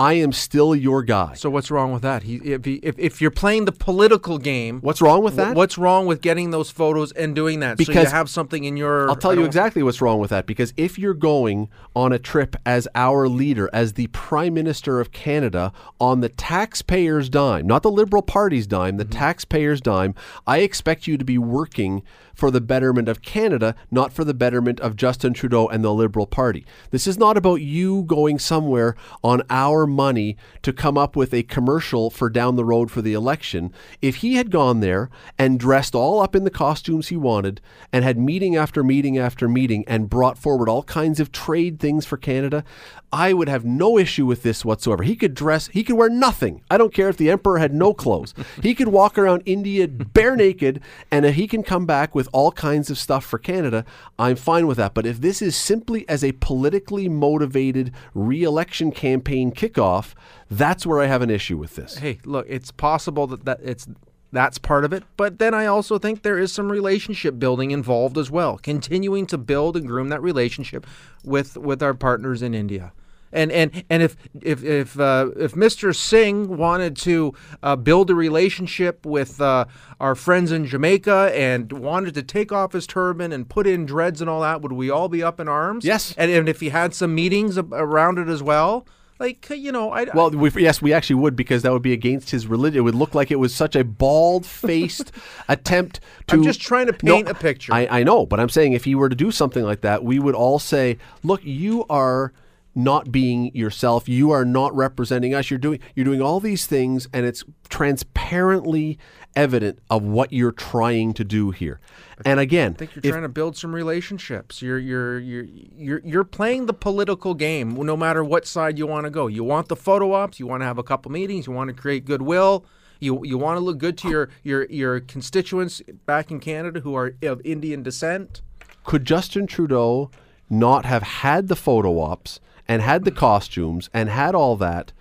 I 0.00 0.14
am 0.14 0.32
still 0.32 0.74
your 0.74 1.02
guy. 1.02 1.34
So 1.34 1.50
what's 1.50 1.70
wrong 1.70 1.92
with 1.92 2.00
that? 2.00 2.22
He, 2.22 2.36
if, 2.36 2.64
he, 2.64 2.76
if 2.76 2.98
if 2.98 3.20
you're 3.20 3.30
playing 3.30 3.66
the 3.66 3.72
political 3.72 4.38
game, 4.38 4.80
What's 4.80 5.02
wrong 5.02 5.22
with 5.22 5.36
that? 5.36 5.54
What's 5.54 5.76
wrong 5.76 6.06
with 6.06 6.22
getting 6.22 6.52
those 6.52 6.70
photos 6.70 7.12
and 7.12 7.34
doing 7.34 7.60
that? 7.60 7.78
so 7.78 7.92
you 7.92 8.06
have 8.06 8.30
something 8.30 8.64
in 8.64 8.78
your. 8.78 9.10
I'll 9.10 9.16
tell 9.16 9.34
you 9.34 9.44
exactly 9.44 9.82
what's 9.82 10.00
wrong 10.00 10.18
with 10.18 10.30
that 10.30 10.46
because 10.46 10.72
if 10.78 10.98
you're 10.98 11.12
going 11.12 11.68
on 11.94 12.14
a 12.14 12.18
trip 12.18 12.56
as 12.64 12.88
our 12.94 13.28
leader, 13.28 13.68
as 13.74 13.92
the 13.92 14.06
Prime 14.06 14.54
Minister 14.54 15.00
of 15.00 15.12
Canada, 15.12 15.70
on 16.00 16.20
the 16.20 16.30
taxpayer's 16.30 17.28
dime, 17.28 17.66
not 17.66 17.82
the 17.82 17.90
Liberal 17.90 18.22
Party's 18.22 18.66
dime, 18.66 18.96
the 18.96 19.04
mm-hmm. 19.04 19.18
taxpayer's 19.18 19.82
dime, 19.82 20.14
I 20.46 20.60
expect 20.60 21.06
you 21.06 21.18
to 21.18 21.26
be 21.26 21.36
working 21.36 22.02
for 22.40 22.50
the 22.50 22.60
betterment 22.60 23.06
of 23.06 23.20
Canada, 23.20 23.74
not 23.90 24.14
for 24.14 24.24
the 24.24 24.32
betterment 24.32 24.80
of 24.80 24.96
Justin 24.96 25.34
Trudeau 25.34 25.68
and 25.68 25.84
the 25.84 25.92
Liberal 25.92 26.26
Party. 26.26 26.64
This 26.90 27.06
is 27.06 27.18
not 27.18 27.36
about 27.36 27.60
you 27.60 28.02
going 28.04 28.38
somewhere 28.38 28.96
on 29.22 29.42
our 29.50 29.86
money 29.86 30.38
to 30.62 30.72
come 30.72 30.96
up 30.96 31.14
with 31.14 31.34
a 31.34 31.42
commercial 31.42 32.08
for 32.08 32.30
down 32.30 32.56
the 32.56 32.64
road 32.64 32.90
for 32.90 33.02
the 33.02 33.12
election. 33.12 33.74
If 34.00 34.16
he 34.16 34.36
had 34.36 34.50
gone 34.50 34.80
there 34.80 35.10
and 35.38 35.60
dressed 35.60 35.94
all 35.94 36.18
up 36.22 36.34
in 36.34 36.44
the 36.44 36.50
costumes 36.50 37.08
he 37.08 37.16
wanted 37.16 37.60
and 37.92 38.04
had 38.04 38.18
meeting 38.18 38.56
after 38.56 38.82
meeting 38.82 39.18
after 39.18 39.46
meeting 39.46 39.84
and 39.86 40.08
brought 40.08 40.38
forward 40.38 40.70
all 40.70 40.82
kinds 40.84 41.20
of 41.20 41.32
trade 41.32 41.78
things 41.78 42.06
for 42.06 42.16
Canada, 42.16 42.64
I 43.12 43.32
would 43.32 43.48
have 43.48 43.64
no 43.64 43.98
issue 43.98 44.24
with 44.24 44.42
this 44.42 44.64
whatsoever. 44.64 45.02
He 45.02 45.16
could 45.16 45.34
dress, 45.34 45.66
he 45.68 45.82
could 45.82 45.96
wear 45.96 46.08
nothing. 46.08 46.62
I 46.70 46.78
don't 46.78 46.94
care 46.94 47.08
if 47.08 47.16
the 47.16 47.30
emperor 47.30 47.58
had 47.58 47.74
no 47.74 47.92
clothes. 47.92 48.34
he 48.62 48.74
could 48.74 48.88
walk 48.88 49.18
around 49.18 49.42
India 49.44 49.88
bare 49.88 50.36
naked 50.36 50.80
and 51.10 51.26
he 51.26 51.46
can 51.46 51.62
come 51.62 51.86
back 51.86 52.14
with 52.14 52.28
all 52.32 52.52
kinds 52.52 52.90
of 52.90 52.98
stuff 52.98 53.24
for 53.24 53.38
Canada, 53.38 53.84
I'm 54.18 54.36
fine 54.36 54.66
with 54.66 54.76
that. 54.78 54.94
But 54.94 55.06
if 55.06 55.20
this 55.20 55.42
is 55.42 55.56
simply 55.56 56.08
as 56.08 56.24
a 56.24 56.32
politically 56.32 57.08
motivated 57.08 57.92
re-election 58.14 58.92
campaign 58.92 59.52
kickoff, 59.52 60.14
that's 60.50 60.86
where 60.86 61.00
I 61.00 61.06
have 61.06 61.22
an 61.22 61.30
issue 61.30 61.56
with 61.56 61.76
this. 61.76 61.98
Hey, 61.98 62.18
look, 62.24 62.46
it's 62.48 62.70
possible 62.70 63.26
that, 63.28 63.44
that 63.44 63.60
it's 63.62 63.86
that's 64.32 64.58
part 64.58 64.84
of 64.84 64.92
it, 64.92 65.02
but 65.16 65.40
then 65.40 65.54
I 65.54 65.66
also 65.66 65.98
think 65.98 66.22
there 66.22 66.38
is 66.38 66.52
some 66.52 66.70
relationship 66.70 67.38
building 67.38 67.72
involved 67.72 68.16
as 68.16 68.30
well. 68.30 68.58
Continuing 68.58 69.26
to 69.26 69.36
build 69.36 69.76
and 69.76 69.86
groom 69.86 70.08
that 70.10 70.22
relationship 70.22 70.86
with 71.24 71.56
with 71.56 71.82
our 71.82 71.94
partners 71.94 72.40
in 72.42 72.54
India. 72.54 72.92
And 73.32 73.52
and 73.52 73.84
and 73.88 74.02
if 74.02 74.16
if 74.40 74.64
if 74.64 74.98
uh, 74.98 75.30
if 75.36 75.52
Mr. 75.52 75.94
Singh 75.94 76.56
wanted 76.56 76.96
to 76.98 77.34
uh, 77.62 77.76
build 77.76 78.10
a 78.10 78.14
relationship 78.14 79.06
with 79.06 79.40
uh, 79.40 79.66
our 80.00 80.14
friends 80.14 80.50
in 80.50 80.66
Jamaica 80.66 81.30
and 81.34 81.70
wanted 81.72 82.14
to 82.14 82.22
take 82.22 82.50
off 82.52 82.72
his 82.72 82.86
turban 82.86 83.32
and 83.32 83.48
put 83.48 83.66
in 83.66 83.86
dreads 83.86 84.20
and 84.20 84.28
all 84.28 84.40
that, 84.40 84.62
would 84.62 84.72
we 84.72 84.90
all 84.90 85.08
be 85.08 85.22
up 85.22 85.38
in 85.38 85.48
arms? 85.48 85.84
Yes. 85.84 86.14
And, 86.16 86.30
and 86.30 86.48
if 86.48 86.60
he 86.60 86.70
had 86.70 86.94
some 86.94 87.14
meetings 87.14 87.56
around 87.56 88.18
it 88.18 88.28
as 88.28 88.42
well, 88.42 88.86
like 89.20 89.50
you 89.50 89.70
know, 89.70 89.92
I 89.92 90.06
Well, 90.14 90.30
we, 90.30 90.50
yes, 90.56 90.80
we 90.80 90.94
actually 90.94 91.16
would 91.16 91.36
because 91.36 91.62
that 91.62 91.72
would 91.72 91.82
be 91.82 91.92
against 91.92 92.30
his 92.30 92.46
religion. 92.46 92.78
It 92.78 92.82
would 92.82 92.94
look 92.94 93.14
like 93.14 93.30
it 93.30 93.36
was 93.36 93.54
such 93.54 93.76
a 93.76 93.84
bald-faced 93.84 95.12
attempt 95.48 96.00
to. 96.28 96.36
I'm 96.36 96.42
just 96.42 96.60
trying 96.60 96.86
to 96.86 96.94
paint 96.94 97.28
a 97.28 97.34
picture. 97.34 97.72
I, 97.72 97.86
I 97.86 98.02
know, 98.02 98.24
but 98.24 98.40
I'm 98.40 98.48
saying 98.48 98.72
if 98.72 98.84
he 98.84 98.94
were 98.94 99.10
to 99.10 99.14
do 99.14 99.30
something 99.30 99.62
like 99.62 99.82
that, 99.82 100.02
we 100.02 100.18
would 100.18 100.34
all 100.34 100.58
say, 100.58 100.98
"Look, 101.22 101.44
you 101.44 101.84
are." 101.90 102.32
Not 102.74 103.10
being 103.10 103.54
yourself 103.54 104.08
you 104.08 104.30
are 104.30 104.44
not 104.44 104.74
representing 104.74 105.34
us 105.34 105.50
you're 105.50 105.58
doing 105.58 105.80
you're 105.94 106.04
doing 106.04 106.22
all 106.22 106.38
these 106.40 106.66
things 106.66 107.08
and 107.12 107.26
it's 107.26 107.42
transparently 107.68 108.98
evident 109.36 109.78
of 109.90 110.02
what 110.02 110.32
you're 110.32 110.52
trying 110.52 111.12
to 111.12 111.24
do 111.24 111.50
here 111.50 111.80
and 112.24 112.40
again 112.40 112.72
I 112.72 112.78
think 112.78 112.94
you're 112.94 113.00
if- 113.04 113.10
trying 113.10 113.22
to 113.22 113.28
build 113.28 113.56
some 113.56 113.74
relationships. 113.74 114.60
You're 114.60 114.78
you're 114.78 115.18
you're 115.18 115.44
you're 115.44 116.00
you're 116.04 116.24
playing 116.24 116.66
the 116.66 116.74
political 116.74 117.32
game, 117.34 117.74
no 117.74 117.96
matter 117.96 118.22
what 118.22 118.46
side 118.46 118.78
you 118.78 118.86
want 118.86 119.04
to 119.04 119.10
go. 119.10 119.26
You 119.26 119.42
want 119.42 119.68
the 119.68 119.76
photo 119.76 120.12
ops. 120.12 120.38
You 120.38 120.46
want 120.46 120.60
to 120.60 120.66
have 120.66 120.76
a 120.76 120.82
couple 120.82 121.10
meetings. 121.10 121.46
You 121.46 121.54
want 121.54 121.68
to 121.68 121.74
create 121.74 122.04
goodwill. 122.04 122.66
You 122.98 123.24
you 123.24 123.38
want 123.38 123.56
to 123.56 123.60
look 123.60 123.78
good 123.78 123.96
to 123.98 124.10
your 124.10 124.28
your 124.42 124.66
your 124.66 125.00
constituents 125.00 125.80
back 126.04 126.30
in 126.30 126.40
Canada 126.40 126.80
who 126.80 126.94
are 126.94 127.14
of 127.22 127.40
Indian 127.44 127.82
descent. 127.82 128.42
could 128.84 129.06
Justin 129.06 129.46
Trudeau 129.46 130.10
not 130.50 130.84
have 130.84 131.02
had 131.02 131.48
the 131.48 131.56
photo 131.56 132.00
ops 132.00 132.38
and 132.70 132.82
had 132.82 133.04
the 133.04 133.10
costumes 133.10 133.90
and 133.92 134.08
had 134.08 134.32
all 134.32 134.54
that 134.54 134.92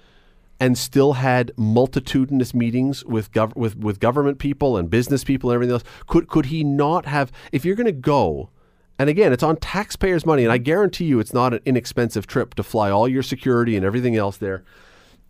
and 0.60 0.76
still 0.76 1.14
had 1.14 1.52
multitudinous 1.56 2.52
meetings 2.52 3.06
with 3.06 3.32
gov- 3.32 3.56
with 3.56 3.78
with 3.78 4.00
government 4.00 4.40
people 4.40 4.76
and 4.76 4.90
business 4.90 5.24
people 5.24 5.52
and 5.52 5.56
everything 5.56 5.74
else 5.74 5.84
could 6.08 6.28
could 6.28 6.48
he 6.48 6.64
not 6.64 7.06
have 7.06 7.32
if 7.52 7.64
you're 7.64 7.76
going 7.76 7.86
to 7.86 7.92
go 7.92 8.50
and 8.98 9.08
again 9.08 9.32
it's 9.32 9.44
on 9.44 9.56
taxpayers 9.56 10.26
money 10.26 10.44
and 10.44 10.52
I 10.52 10.58
guarantee 10.58 11.06
you 11.06 11.20
it's 11.20 11.32
not 11.32 11.54
an 11.54 11.60
inexpensive 11.64 12.26
trip 12.26 12.56
to 12.56 12.64
fly 12.64 12.90
all 12.90 13.08
your 13.08 13.22
security 13.22 13.76
and 13.76 13.86
everything 13.86 14.16
else 14.16 14.38
there 14.38 14.64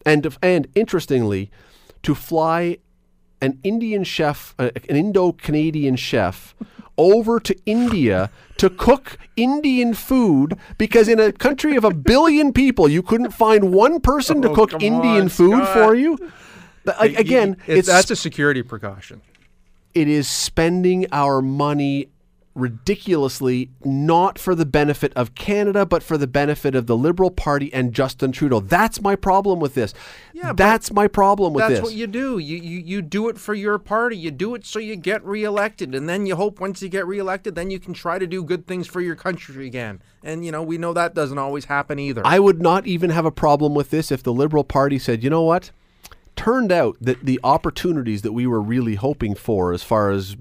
and 0.06 0.38
and 0.42 0.66
interestingly 0.76 1.52
to 2.04 2.16
fly 2.16 2.78
an 3.42 3.60
Indian 3.64 4.04
chef, 4.04 4.54
uh, 4.60 4.70
an 4.90 4.96
Indo 4.96 5.32
Canadian 5.32 5.96
chef, 5.96 6.56
over 6.98 7.40
to 7.40 7.56
India 7.66 8.30
to 8.58 8.70
cook 8.70 9.18
Indian 9.38 9.94
food 9.94 10.58
because 10.78 11.08
in 11.08 11.20
a 11.20 11.32
country 11.32 11.76
of 11.78 11.84
a 11.86 11.94
billion 11.94 12.52
people, 12.52 12.90
you 12.90 13.02
couldn't 13.02 13.32
find 13.32 13.72
one 13.74 14.02
person 14.02 14.42
to 14.42 14.50
Oh, 14.50 14.56
cook 14.56 14.74
Indian 14.84 15.24
on, 15.24 15.30
food 15.30 15.64
Scott. 15.64 15.74
for 15.74 15.96
you. 15.96 16.18
Like, 16.86 17.18
again, 17.18 17.56
it's, 17.68 17.80
it's 17.80 17.88
that's 17.88 18.12
a 18.12 18.16
security 18.16 18.64
precaution. 18.64 19.22
it 19.94 20.08
is 20.08 20.28
spending 20.28 21.06
our 21.12 21.42
money 21.42 22.10
ridiculously 22.56 23.70
not 23.86 24.38
for 24.38 24.56
the 24.56 24.66
benefit 24.66 25.14
of 25.16 25.36
Canada 25.36 25.86
but 25.86 26.04
for 26.04 26.18
the 26.18 26.28
benefit 26.28 26.76
of 26.76 26.88
the 26.88 26.98
Liberal 26.98 27.32
Party 27.32 27.74
and 27.74 27.94
Justin 27.94 28.32
Trudeau. 28.32 28.60
That's 28.60 29.02
my 29.02 29.16
problem 29.16 29.60
with 29.60 29.76
this. 29.76 29.94
Yeah, 30.34 30.54
That's 30.54 30.92
my 30.92 31.08
problem 31.08 31.54
with 31.54 31.62
That's 31.62 31.72
this. 31.72 31.80
That's 31.80 31.90
what 31.90 31.98
you 31.98 32.08
do. 32.08 32.38
You, 32.38 32.58
you 32.58 32.80
you 32.80 33.02
do 33.02 33.30
it 33.30 33.38
for 33.38 33.54
your 33.54 33.78
party. 33.78 34.18
You 34.18 34.32
do 34.32 34.56
it 34.56 34.66
so 34.66 34.80
you 34.80 34.96
get 34.96 35.24
reelected, 35.24 35.94
and 35.94 36.08
then 36.08 36.26
you 36.26 36.36
hope 36.36 36.60
once 36.60 36.82
you 36.82 36.90
get 36.90 37.06
reelected, 37.06 37.56
then 37.56 37.72
you 37.72 37.80
can 37.80 37.94
try 37.94 38.20
to 38.20 38.28
do 38.28 38.44
good 38.44 38.68
things 38.68 38.88
for 38.88 39.02
your 39.02 39.16
country 39.16 39.68
again. 39.68 40.02
And 40.24 40.46
you 40.46 40.52
know 40.52 40.64
we 40.64 40.78
know 40.78 40.94
that 40.94 41.14
doesn't 41.14 41.38
always 41.38 41.66
happen 41.66 42.00
either. 42.00 42.22
I 42.26 42.40
would 42.40 42.62
not 42.62 42.88
even 42.88 43.10
have 43.10 43.26
a 43.26 43.32
problem 43.32 43.74
with 43.74 43.90
this 43.90 44.12
if 44.12 44.24
the 44.24 44.34
Liberal 44.34 44.64
Party 44.64 45.00
said, 45.00 45.24
you 45.24 45.30
know 45.30 45.44
what? 45.44 45.72
Turned 46.36 46.72
out 46.72 46.96
that 47.02 47.26
the 47.26 47.40
opportunities 47.44 48.22
that 48.22 48.32
we 48.32 48.48
were 48.48 48.62
really 48.62 48.96
hoping 48.96 49.36
for 49.36 49.74
as 49.74 49.84
far 49.84 50.10
as 50.10 50.38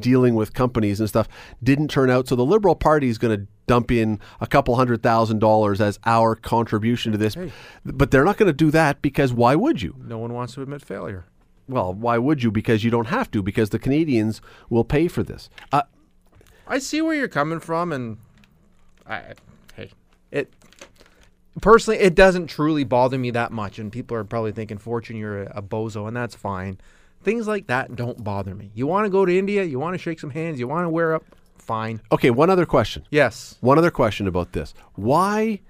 dealing 0.00 0.34
with 0.34 0.52
companies 0.54 1.00
and 1.00 1.08
stuff 1.08 1.28
didn't 1.62 1.88
turn 1.88 2.10
out. 2.10 2.28
So 2.28 2.36
the 2.36 2.44
Liberal 2.44 2.74
Party 2.74 3.08
is 3.08 3.18
going 3.18 3.38
to 3.40 3.46
dump 3.66 3.90
in 3.92 4.18
a 4.40 4.46
couple 4.46 4.74
hundred 4.76 5.02
thousand 5.02 5.38
dollars 5.38 5.80
as 5.80 5.98
our 6.04 6.34
contribution 6.34 7.12
to 7.12 7.18
this. 7.18 7.36
But 7.84 8.10
they're 8.10 8.24
not 8.24 8.36
going 8.36 8.48
to 8.48 8.52
do 8.52 8.70
that 8.72 9.02
because 9.02 9.32
why 9.32 9.54
would 9.54 9.82
you? 9.82 9.94
no 9.98 10.18
one 10.18 10.32
wants 10.32 10.54
to 10.54 10.62
admit 10.62 10.82
failure. 10.82 11.24
well, 11.68 11.94
why 11.94 12.18
would 12.18 12.42
you? 12.42 12.50
Because 12.50 12.82
you 12.84 12.90
don't 12.90 13.06
have 13.06 13.30
to. 13.30 13.42
Because 13.42 13.70
the 13.70 13.78
Canadians 13.78 14.40
will 14.68 14.84
pay 14.84 15.08
for 15.08 15.22
this. 15.22 15.48
Uh, 15.70 15.82
I 16.66 16.78
see 16.78 17.00
where 17.02 17.14
you're 17.14 17.28
coming 17.28 17.60
from, 17.60 17.92
and 17.92 18.18
I, 19.06 19.34
hey, 19.74 19.90
it 20.30 20.52
personally, 21.60 21.98
it 22.00 22.14
doesn't 22.14 22.46
truly 22.46 22.84
bother 22.84 23.18
me 23.18 23.30
that 23.30 23.52
much. 23.52 23.78
And 23.78 23.92
people 23.92 24.16
are 24.16 24.24
probably 24.24 24.52
thinking, 24.52 24.78
"Fortune, 24.78 25.16
you're 25.16 25.42
a, 25.44 25.58
a 25.58 25.62
bozo," 25.62 26.06
and 26.08 26.16
that's 26.16 26.34
fine. 26.34 26.78
Things 27.22 27.46
like 27.46 27.66
that 27.68 27.94
don't 27.96 28.22
bother 28.24 28.54
me. 28.54 28.70
You 28.74 28.86
want 28.86 29.06
to 29.06 29.10
go 29.10 29.24
to 29.24 29.36
India, 29.38 29.62
you 29.64 29.78
want 29.78 29.94
to 29.94 29.98
shake 29.98 30.18
some 30.20 30.30
hands, 30.30 30.58
you 30.58 30.66
want 30.68 30.84
to 30.84 30.88
wear 30.88 31.14
up, 31.14 31.24
fine. 31.56 32.00
okay, 32.10 32.30
one 32.30 32.50
other 32.50 32.66
question. 32.66 33.04
Yes, 33.10 33.56
One 33.60 33.78
other 33.78 33.90
question 33.90 34.26
about 34.26 34.52
this. 34.52 34.74
Why 34.94 35.60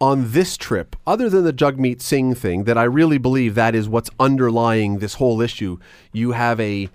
on 0.00 0.32
this 0.32 0.56
trip, 0.56 0.96
other 1.06 1.30
than 1.30 1.44
the 1.44 1.52
Jagmeet 1.52 2.00
Singh 2.02 2.34
thing, 2.34 2.64
that 2.64 2.76
I 2.76 2.82
really 2.82 3.18
believe 3.18 3.54
that 3.54 3.74
is 3.76 3.88
what's 3.88 4.10
underlying 4.18 4.98
this 4.98 5.14
whole 5.14 5.40
issue, 5.40 5.78
you 6.12 6.32
have 6.32 6.58
a 6.60 6.88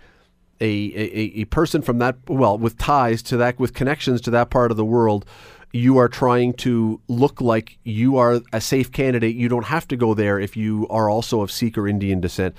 a, 0.60 0.66
a, 0.66 1.41
a 1.41 1.45
person 1.45 1.84
from 1.84 1.99
that 1.99 2.18
well 2.28 2.58
with 2.58 2.78
ties 2.80 3.22
to 3.22 3.38
that 3.38 3.60
with 3.60 3.76
connections 3.76 4.20
to 4.22 4.32
that 4.32 4.49
part 4.49 4.72
of 4.72 4.78
the 4.78 4.84
world 4.84 5.24
you 5.72 5.99
are 5.99 6.08
trying 6.08 6.51
to 6.53 6.99
look 7.08 7.39
like 7.39 7.78
you 7.84 8.18
are 8.18 8.41
a 8.51 8.60
safe 8.60 8.91
candidate 8.91 9.36
you 9.36 9.47
don't 9.49 9.66
have 9.66 9.88
to 9.88 9.95
go 9.95 10.16
there 10.16 10.39
if 10.39 10.58
you 10.58 10.88
are 10.89 11.12
also 11.12 11.41
of 11.41 11.51
Sikh 11.51 11.78
or 11.78 11.88
Indian 11.88 12.20
descent 12.20 12.55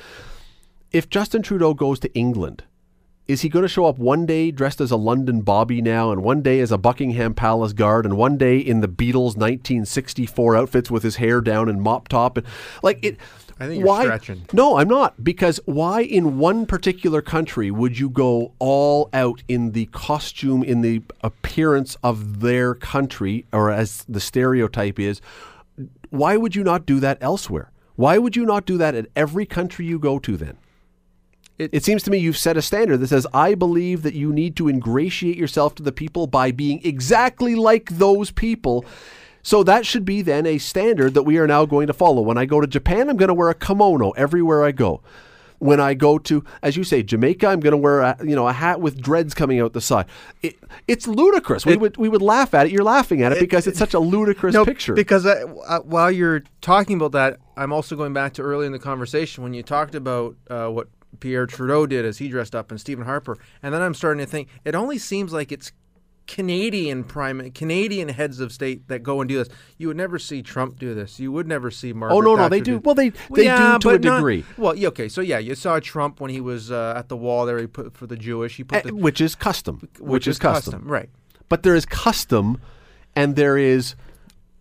if 0.93 1.09
Justin 1.09 1.43
Trudeau 1.43 1.75
goes 1.75 2.01
to 2.01 2.13
England 2.15 2.65
is 3.29 3.43
he 3.43 3.51
going 3.51 3.63
to 3.63 3.69
show 3.69 3.85
up 3.85 3.99
one 3.99 4.25
day 4.25 4.51
dressed 4.51 4.81
as 4.81 4.91
a 4.91 4.97
London 4.97 5.43
Bobby 5.43 5.83
now, 5.83 6.11
and 6.11 6.23
one 6.23 6.41
day 6.41 6.61
as 6.61 6.73
a 6.73 6.79
Buckingham 6.79 7.35
Palace 7.35 7.75
guard, 7.75 8.07
and 8.07 8.17
one 8.17 8.39
day 8.39 8.57
in 8.57 8.81
the 8.81 8.89
Beatles 8.89 9.37
1964 9.37 10.57
outfits 10.57 10.91
with 10.91 11.03
his 11.03 11.17
hair 11.17 11.43
down 11.43 11.69
and 11.69 11.83
mop 11.83 12.09
top, 12.09 12.39
and 12.39 12.47
like 12.83 13.05
it? 13.05 13.19
I 13.61 13.67
think 13.67 13.81
you're 13.81 13.87
why? 13.87 14.05
stretching. 14.05 14.47
No, 14.55 14.79
I'm 14.79 14.89
not. 14.89 15.23
Because 15.23 15.61
why 15.67 16.01
in 16.01 16.39
one 16.39 16.65
particular 16.65 17.21
country 17.21 17.71
would 17.71 17.99
you 17.99 18.09
go 18.09 18.55
all 18.59 19.11
out 19.13 19.43
in 19.47 19.73
the 19.73 19.87
costume, 19.87 20.63
in 20.63 20.81
the 20.81 21.03
appearance 21.21 21.99
of 22.03 22.41
their 22.41 22.75
country, 22.75 23.45
or 23.53 23.71
as 23.71 24.07
the 24.09 24.21
stereotype 24.21 24.99
is? 24.99 25.21
Why 26.09 26.39
would 26.39 26.57
you 26.57 26.65
not 26.65 26.87
do 26.87 26.99
that 27.01 27.19
elsewhere? 27.21 27.73
Why 27.97 28.17
would 28.17 28.37
you 28.37 28.47
not 28.47 28.65
do 28.65 28.79
that 28.79 28.95
at 28.95 29.09
every 29.15 29.45
country 29.45 29.85
you 29.85 29.99
go 29.99 30.19
to 30.21 30.37
then? 30.39 30.57
It- 31.59 31.71
It 31.73 31.85
seems 31.85 32.03
to 32.05 32.11
me 32.11 32.19
you've 32.19 32.39
set 32.39 32.57
a 32.57 32.63
standard 32.63 32.99
that 32.99 33.09
says, 33.09 33.27
I 33.35 33.55
believe 33.55 34.03
that 34.03 34.15
you 34.15 34.33
need 34.33 34.57
to 34.57 34.69
ingratiate 34.69 35.37
yourself 35.37 35.75
to 35.77 35.83
the 35.83 35.93
people 35.93 36.27
by 36.27 36.51
being 36.53 36.81
exactly 36.85 37.55
like 37.55 37.99
those 37.99 38.31
people. 38.31 38.85
So 39.43 39.63
that 39.65 39.87
should 39.87 40.05
be 40.05 40.23
then 40.23 40.47
a 40.47 40.59
standard 40.59 41.15
that 41.15 41.23
we 41.23 41.39
are 41.39 41.47
now 41.47 41.65
going 41.65 41.87
to 41.87 41.93
follow. 41.93 42.21
When 42.23 42.37
I 42.39 42.45
go 42.45 42.61
to 42.61 42.67
Japan, 42.67 43.09
I'm 43.09 43.17
going 43.17 43.29
to 43.29 43.35
wear 43.35 43.49
a 43.49 43.55
kimono 43.55 44.11
everywhere 44.11 44.65
I 44.65 44.73
go. 44.73 45.01
When 45.61 45.81
I 45.81 45.95
go 45.95 46.19
to, 46.19 46.45
as 46.63 46.77
you 46.77 46.85
say, 46.85 47.03
Jamaica, 47.03 47.49
I'm 47.49 47.59
going 47.59 47.73
to 47.73 47.77
wear 47.79 48.01
a, 48.01 48.17
you 48.23 48.37
know 48.37 48.47
a 48.47 48.53
hat 48.53 48.81
with 48.81 49.01
dreads 49.01 49.35
coming 49.35 49.59
out 49.59 49.73
the 49.73 49.81
side. 49.81 50.07
It, 50.41 50.57
it's 50.87 51.09
ludicrous. 51.09 51.67
we 51.67 51.77
would 51.77 51.97
we 51.97 52.09
would 52.09 52.23
laugh 52.23 52.55
at 52.55 52.67
it. 52.67 52.73
You're 52.73 52.85
laughing 52.85 53.23
at 53.23 53.33
it 53.33 53.41
because 53.41 53.67
it's 53.67 53.79
such 53.79 53.93
a 53.93 53.99
ludicrous 53.99 54.55
no, 54.55 54.65
picture. 54.65 54.93
Because 54.95 55.27
I, 55.27 55.41
uh, 55.43 55.81
while 55.81 56.13
you're 56.13 56.45
talking 56.61 56.97
about 56.97 57.11
that, 57.13 57.41
I'm 57.57 57.73
also 57.73 57.97
going 57.97 58.13
back 58.13 58.35
to 58.35 58.43
early 58.43 58.67
in 58.67 58.73
the 58.73 58.79
conversation 58.79 59.43
when 59.43 59.53
you 59.53 59.65
talked 59.65 59.97
about 59.97 60.37
uh, 60.49 60.69
what 60.69 60.87
Pierre 61.21 61.47
Trudeau 61.47 61.87
did 61.87 62.05
as 62.05 62.19
he 62.19 62.29
dressed 62.29 62.55
up 62.55 62.71
and 62.71 62.81
Stephen 62.81 63.05
Harper, 63.05 63.37
and 63.63 63.75
then 63.75 63.83
I'm 63.83 63.95
starting 63.95 64.25
to 64.25 64.31
think 64.31 64.49
it 64.65 64.75
only 64.75 64.99
seems 64.99 65.33
like 65.33 65.51
it's 65.53 65.73
Canadian 66.27 67.05
prime 67.05 67.51
Canadian 67.53 68.11
heads 68.11 68.39
of 68.39 68.53
state 68.53 68.87
that 68.89 69.03
go 69.03 69.21
and 69.23 69.29
do 69.29 69.39
this. 69.39 69.49
You 69.79 69.89
would 69.89 69.97
never 69.97 70.19
see 70.19 70.43
Trump 70.43 70.79
do 70.79 70.95
this. 70.95 71.19
You 71.19 71.33
would 71.33 71.47
never 71.49 71.71
see 71.71 71.95
Margaret. 71.95 72.17
oh 72.17 72.21
no, 72.21 72.37
no, 72.37 72.51
they 72.51 72.61
do. 72.61 72.79
Well, 72.81 72.95
they 72.95 73.09
they 73.35 73.45
yeah, 73.45 73.73
do 73.75 73.79
to 73.79 73.89
a 73.89 73.93
but 73.99 74.05
not- 74.05 74.17
degree, 74.17 74.45
well, 74.59 74.75
yeah, 74.75 74.89
okay, 74.89 75.09
so 75.09 75.23
yeah, 75.23 75.39
you 75.39 75.55
saw 75.55 75.81
Trump 75.81 76.21
when 76.21 76.31
he 76.31 76.43
was 76.43 76.71
uh, 76.71 76.93
at 76.97 77.09
the 77.09 77.17
wall 77.17 77.47
there. 77.47 77.59
He 77.59 77.67
put 77.67 77.95
for 77.97 78.07
the 78.07 78.17
Jewish. 78.17 78.57
He 78.59 78.65
put 78.65 78.79
Eh, 78.85 78.89
the, 78.89 78.95
which 78.95 79.21
is 79.23 79.35
custom. 79.35 79.89
Which, 80.01 80.27
is 80.29 80.39
custom. 80.39 80.87
right? 80.87 81.09
but 81.49 81.63
there 81.63 81.75
is 81.75 81.87
custom 81.87 82.61
and 83.17 83.35
there 83.35 83.57
is 83.57 83.95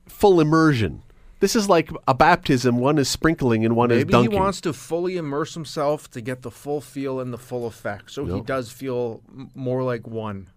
full 0.08 0.39
immersion. 0.39 1.03
This 1.39 1.55
is 1.55 1.69
like 1.69 1.91
a 2.07 2.13
baptism. 2.13 2.77
One 2.79 2.97
is 2.97 3.07
sprinkling 3.07 3.63
and 3.63 3.75
one 3.75 3.91
is 3.91 3.99
Maybe 3.99 4.11
dunking. 4.11 4.31
he 4.31 4.38
wants 4.38 4.61
to 4.61 4.73
fully 4.73 5.17
immerse 5.17 5.53
himself 5.53 6.09
to 6.11 6.21
get 6.21 6.41
the 6.41 6.49
full 6.51 6.81
feel 6.81 7.19
and 7.19 7.31
the 7.31 7.38
full 7.38 7.67
effect, 7.67 8.11
so 8.11 8.25
he 8.25 8.41
does 8.41 8.71
feel 8.71 9.21
m- 9.29 9.51
more 9.53 9.83
like 9.83 10.07
one. 10.07 10.49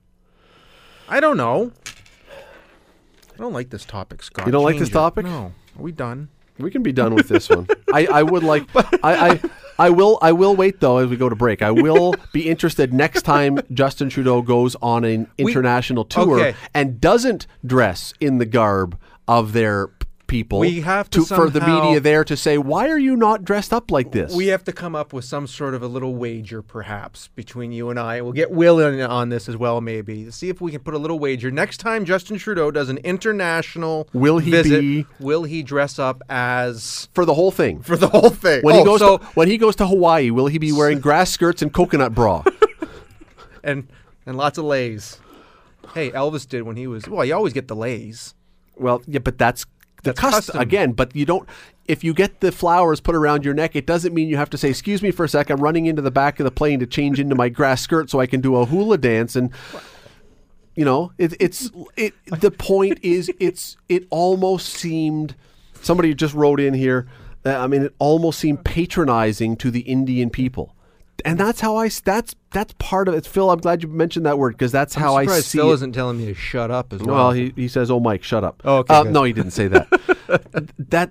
I 1.08 1.20
don't 1.20 1.36
know. 1.36 1.72
I 3.34 3.36
don't 3.36 3.52
like 3.52 3.70
this 3.70 3.84
topic, 3.84 4.22
Scott. 4.22 4.46
You 4.46 4.52
don't 4.52 4.64
like 4.64 4.78
this 4.78 4.88
Change 4.88 4.90
it. 4.90 4.92
topic? 4.94 5.24
No. 5.26 5.52
Are 5.78 5.82
we 5.82 5.92
done? 5.92 6.28
we 6.58 6.70
can 6.70 6.82
be 6.82 6.92
done 6.92 7.14
with 7.14 7.28
this 7.28 7.48
one. 7.48 7.66
I, 7.92 8.06
I 8.06 8.22
would 8.22 8.42
like. 8.42 8.64
I, 9.02 9.30
I 9.30 9.40
I 9.78 9.90
will 9.90 10.18
I 10.20 10.32
will 10.32 10.54
wait 10.54 10.80
though 10.80 10.98
as 10.98 11.08
we 11.08 11.16
go 11.16 11.28
to 11.28 11.34
break. 11.36 11.62
I 11.62 11.70
will 11.70 12.14
be 12.32 12.48
interested 12.48 12.92
next 12.92 13.22
time 13.22 13.60
Justin 13.72 14.10
Trudeau 14.10 14.42
goes 14.42 14.76
on 14.82 15.04
an 15.04 15.26
international 15.38 16.04
tour 16.04 16.38
okay. 16.38 16.56
and 16.74 17.00
doesn't 17.00 17.46
dress 17.64 18.12
in 18.20 18.38
the 18.38 18.44
garb 18.44 18.98
of 19.26 19.52
their 19.54 19.88
people. 20.30 20.60
We 20.60 20.80
have 20.80 21.10
to 21.10 21.24
for 21.24 21.50
the 21.50 21.60
media 21.60 22.00
there 22.00 22.24
to 22.24 22.36
say 22.36 22.56
why 22.56 22.88
are 22.88 22.98
you 22.98 23.16
not 23.16 23.44
dressed 23.44 23.72
up 23.72 23.90
like 23.90 24.12
this? 24.12 24.34
We 24.34 24.46
have 24.46 24.64
to 24.64 24.72
come 24.72 24.94
up 24.94 25.12
with 25.12 25.24
some 25.24 25.46
sort 25.46 25.74
of 25.74 25.82
a 25.82 25.88
little 25.88 26.14
wager, 26.14 26.62
perhaps, 26.62 27.28
between 27.34 27.72
you 27.72 27.90
and 27.90 27.98
I. 27.98 28.22
We'll 28.22 28.32
get 28.32 28.50
Will 28.50 28.78
in 28.78 29.00
on 29.00 29.28
this 29.28 29.48
as 29.48 29.56
well, 29.56 29.80
maybe. 29.80 30.30
See 30.30 30.48
if 30.48 30.60
we 30.60 30.70
can 30.70 30.80
put 30.80 30.94
a 30.94 30.98
little 30.98 31.18
wager. 31.18 31.50
Next 31.50 31.78
time 31.78 32.04
Justin 32.04 32.38
Trudeau 32.38 32.70
does 32.70 32.88
an 32.88 32.98
international 32.98 34.08
Will 34.12 34.38
he 34.38 34.50
visit, 34.52 34.80
be- 34.80 35.06
will 35.18 35.42
he 35.42 35.62
dress 35.62 35.98
up 35.98 36.22
as 36.28 37.08
for 37.12 37.24
the 37.24 37.34
whole 37.34 37.50
thing. 37.50 37.82
for 37.82 37.96
the 37.96 38.08
whole 38.08 38.30
thing? 38.30 38.62
When 38.62 38.76
oh, 38.76 38.78
he 38.78 38.84
goes 38.84 39.00
so, 39.00 39.18
to 39.18 39.24
when 39.34 39.48
he 39.48 39.58
goes 39.58 39.76
to 39.76 39.86
Hawaii, 39.86 40.30
will 40.30 40.46
he 40.46 40.58
be 40.58 40.72
wearing 40.80 41.00
grass 41.00 41.30
skirts 41.30 41.60
and 41.60 41.72
coconut 41.72 42.14
bra? 42.14 42.44
and 43.64 43.88
and 44.24 44.36
lots 44.36 44.58
of 44.58 44.64
leis. 44.64 45.18
Hey, 45.92 46.12
Elvis 46.12 46.48
did 46.48 46.62
when 46.62 46.76
he 46.76 46.86
was 46.86 47.08
well. 47.08 47.24
You 47.24 47.34
always 47.34 47.52
get 47.52 47.66
the 47.66 47.74
leis. 47.74 48.34
Well, 48.76 49.02
yeah, 49.06 49.18
but 49.18 49.36
that's 49.36 49.66
That's 50.02 50.18
custom 50.18 50.38
custom. 50.38 50.60
again. 50.60 50.92
But 50.92 51.14
you 51.14 51.24
don't. 51.26 51.48
If 51.86 52.04
you 52.04 52.14
get 52.14 52.40
the 52.40 52.52
flowers 52.52 53.00
put 53.00 53.14
around 53.14 53.44
your 53.44 53.54
neck, 53.54 53.74
it 53.74 53.86
doesn't 53.86 54.14
mean 54.14 54.28
you 54.28 54.36
have 54.36 54.50
to 54.50 54.58
say, 54.58 54.70
"Excuse 54.70 55.02
me 55.02 55.10
for 55.10 55.24
a 55.24 55.28
sec. 55.28 55.50
I'm 55.50 55.60
running 55.60 55.86
into 55.86 56.02
the 56.02 56.10
back 56.10 56.38
of 56.40 56.44
the 56.44 56.50
plane 56.50 56.80
to 56.80 56.86
change 56.86 57.18
into 57.18 57.34
my 57.34 57.48
grass 57.48 57.82
skirt 57.82 58.10
so 58.10 58.20
I 58.20 58.26
can 58.26 58.40
do 58.40 58.56
a 58.56 58.64
hula 58.64 58.98
dance." 58.98 59.36
And 59.36 59.50
you 60.76 60.84
know, 60.84 61.12
it, 61.18 61.34
it's 61.40 61.70
it. 61.96 62.14
The 62.26 62.50
point 62.50 63.00
is, 63.02 63.30
it's 63.40 63.76
it 63.88 64.06
almost 64.10 64.68
seemed. 64.68 65.34
Somebody 65.82 66.14
just 66.14 66.34
wrote 66.34 66.60
in 66.60 66.74
here. 66.74 67.08
uh, 67.44 67.56
I 67.56 67.66
mean, 67.66 67.82
it 67.82 67.94
almost 67.98 68.38
seemed 68.38 68.64
patronizing 68.64 69.56
to 69.56 69.70
the 69.70 69.80
Indian 69.80 70.28
people. 70.28 70.76
And 71.24 71.38
that's 71.38 71.60
how 71.60 71.76
I 71.76 71.88
That's 72.04 72.34
that's 72.52 72.74
part 72.78 73.08
of 73.08 73.14
it, 73.14 73.26
Phil. 73.26 73.50
I'm 73.50 73.58
glad 73.60 73.82
you 73.82 73.88
mentioned 73.88 74.26
that 74.26 74.38
word 74.38 74.54
because 74.54 74.72
that's 74.72 74.94
how 74.94 75.16
I 75.16 75.26
see 75.26 75.58
Phil 75.58 75.70
it. 75.70 75.74
isn't 75.74 75.92
telling 75.92 76.18
me 76.18 76.26
to 76.26 76.34
shut 76.34 76.70
up 76.70 76.92
as 76.92 77.00
well. 77.00 77.14
Well, 77.16 77.30
he, 77.32 77.52
he 77.56 77.68
says, 77.68 77.90
"Oh, 77.90 78.00
Mike, 78.00 78.22
shut 78.22 78.44
up." 78.44 78.62
Oh, 78.64 78.78
okay, 78.78 78.94
Uh, 78.94 79.02
no, 79.04 79.24
he 79.24 79.32
didn't 79.32 79.52
say 79.52 79.68
that. 79.68 79.88
that 80.90 81.10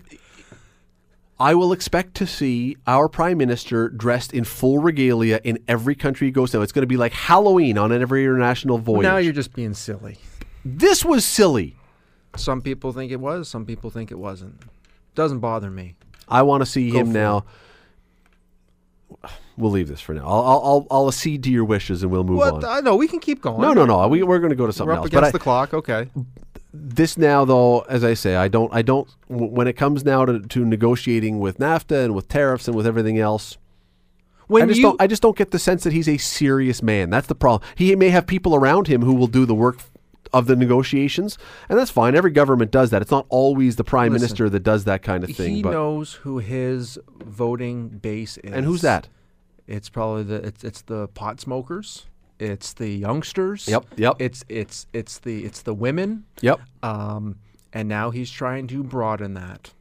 I 1.40 1.56
will 1.56 1.72
expect 1.72 2.16
to 2.16 2.28
see 2.28 2.76
our 2.86 3.08
prime 3.08 3.38
minister 3.38 3.88
dressed 3.90 4.34
in 4.34 4.44
full 4.44 4.80
regalia 4.80 5.40
in 5.44 5.60
every 5.68 5.96
country 5.96 6.28
he 6.28 6.32
goes 6.32 6.52
to. 6.52 6.62
It's 6.62 6.74
going 6.74 6.84
to 6.84 6.88
be 6.88 6.98
like 6.98 7.14
Halloween 7.14 7.78
on 7.78 7.92
every 7.94 8.24
international 8.26 8.78
voyage. 8.78 9.04
now 9.04 9.18
you're 9.18 9.32
just 9.34 9.54
being 9.54 9.74
silly. 9.74 10.18
this 10.66 11.06
was 11.06 11.24
silly. 11.24 11.78
Some 12.36 12.62
people 12.62 12.92
think 12.92 13.12
it 13.12 13.20
was. 13.20 13.48
Some 13.48 13.66
people 13.66 13.90
think 13.90 14.12
it 14.12 14.20
wasn't. 14.20 14.62
Doesn't 15.16 15.40
bother 15.40 15.72
me. 15.72 15.96
I 16.28 16.42
want 16.44 16.62
to 16.62 16.66
see 16.66 16.90
him 16.92 17.08
for 17.08 17.14
now. 17.14 17.46
We'll 19.58 19.72
leave 19.72 19.90
this 19.90 20.00
for 20.00 20.14
now. 20.14 20.26
I'll 20.26 20.62
I'll, 20.64 20.88
I'll, 20.90 21.08
accede 21.10 21.44
to 21.44 21.52
your 21.52 21.66
wishes 21.66 22.02
and 22.02 22.10
we'll 22.10 22.24
move 22.24 22.38
What? 22.38 22.64
on. 22.64 22.66
I 22.66 22.80
know 22.80 22.96
we 22.96 23.10
can 23.10 23.20
keep 23.20 23.42
going. 23.42 23.60
no, 23.60 23.74
no, 23.74 23.86
no. 23.86 24.08
We, 24.08 24.24
we're 24.24 24.40
going 24.40 24.52
to 24.52 24.56
go 24.56 24.66
to 24.66 24.72
something 24.72 24.88
We're 24.88 24.94
up 24.94 24.98
else. 25.00 25.08
against 25.08 25.22
But 25.22 25.28
I, 25.28 25.32
the 25.32 25.40
clock. 25.40 25.74
Okay. 25.74 26.10
this 26.74 27.18
now 27.18 27.44
though 27.46 27.80
as 27.90 28.04
i 28.04 28.14
say 28.14 28.36
i 28.36 28.48
don't 28.48 28.72
i 28.74 28.82
don't 28.84 29.10
when 29.28 29.68
it 29.68 29.74
comes 29.74 30.06
now 30.06 30.24
to, 30.24 30.40
to 30.40 30.64
negotiating 30.64 31.40
with 31.40 31.58
nafta 31.58 32.06
and 32.06 32.14
with 32.16 32.28
tariffs 32.30 32.68
and 32.68 32.78
with 32.78 32.86
everything 32.88 33.18
else 33.20 33.58
When 34.48 34.64
I 34.64 34.66
just 34.68 34.78
you 34.78 34.84
don't 34.84 35.02
I 35.02 35.08
just 35.08 35.22
don't 35.22 35.36
get 35.36 35.52
the 35.52 35.60
sense 35.60 35.84
that 35.84 35.94
he's 35.94 36.08
a 36.08 36.18
serious 36.18 36.82
man. 36.82 37.10
That's 37.10 37.28
the 37.28 37.36
problem. 37.36 37.68
He 37.76 37.96
may 37.96 38.10
have 38.10 38.26
people 38.28 38.56
around 38.56 38.88
him 38.88 39.02
who 39.02 39.14
will 39.14 39.28
do 39.28 39.46
the 39.46 39.54
work 39.56 39.80
of 40.34 40.48
the 40.48 40.56
negotiations, 40.56 41.38
and 41.68 41.78
that's 41.78 41.92
fine. 41.92 42.16
Every 42.16 42.32
government 42.32 42.72
does 42.72 42.90
that. 42.92 43.02
It's 43.02 43.12
not 43.12 43.26
always 43.30 43.76
the 43.76 43.84
prime 43.84 44.12
Listen, 44.14 44.24
minister 44.24 44.50
that 44.50 44.64
does 44.64 44.84
that 44.86 45.02
kind 45.02 45.24
of 45.24 45.32
thing. 45.32 45.48
But 45.48 45.56
he 45.56 45.64
but 45.64 45.72
knows 45.72 46.14
who 46.14 46.40
his 46.40 47.00
voting 47.24 47.90
base 47.90 48.38
is. 48.38 48.54
and 48.54 48.66
who's 48.66 48.82
that? 48.82 49.08
It's 49.68 49.90
probably 49.90 50.24
the 50.24 50.36
it's 50.36 50.64
it's 50.64 50.82
the 50.82 51.08
pot 51.10 51.40
smokers. 51.40 52.06
It's 52.40 52.74
the 52.74 52.90
youngsters. 52.90 53.68
Yep, 53.68 53.86
yep. 53.98 54.16
It's 54.20 54.46
it's 54.50 54.88
it's 54.94 55.20
the 55.20 55.46
it's 55.46 55.62
the 55.62 55.74
women. 55.74 56.26
Yep. 56.42 56.60
Um, 56.82 57.36
and 57.74 57.88
now 57.88 58.10
he's 58.10 58.32
trying 58.32 58.68
to 58.68 58.84
broaden 58.84 59.34
that. 59.36 59.74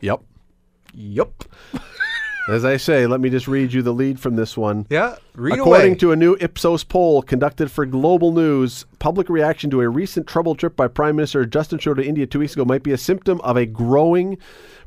Yep. 0.00 0.20
Yep. 0.92 1.44
As 2.48 2.64
I 2.64 2.76
say, 2.76 3.06
let 3.06 3.20
me 3.20 3.30
just 3.30 3.48
read 3.48 3.72
you 3.72 3.80
the 3.80 3.92
lead 3.94 4.20
from 4.20 4.36
this 4.36 4.54
one. 4.56 4.86
Yeah. 4.90 5.16
Read 5.34 5.58
According 5.58 5.92
away. 5.92 5.98
to 5.98 6.12
a 6.12 6.16
new 6.16 6.36
Ipsos 6.40 6.84
poll 6.84 7.22
conducted 7.22 7.70
for 7.70 7.86
Global 7.86 8.32
News, 8.32 8.84
public 8.98 9.28
reaction 9.30 9.70
to 9.70 9.80
a 9.80 9.88
recent 9.88 10.26
troubled 10.26 10.58
trip 10.58 10.76
by 10.76 10.86
Prime 10.88 11.16
Minister 11.16 11.46
Justin 11.46 11.78
Trudeau 11.78 12.02
to 12.02 12.08
India 12.08 12.26
two 12.26 12.38
weeks 12.40 12.52
ago 12.52 12.64
might 12.66 12.82
be 12.82 12.92
a 12.92 12.98
symptom 12.98 13.40
of 13.40 13.56
a 13.56 13.64
growing 13.64 14.36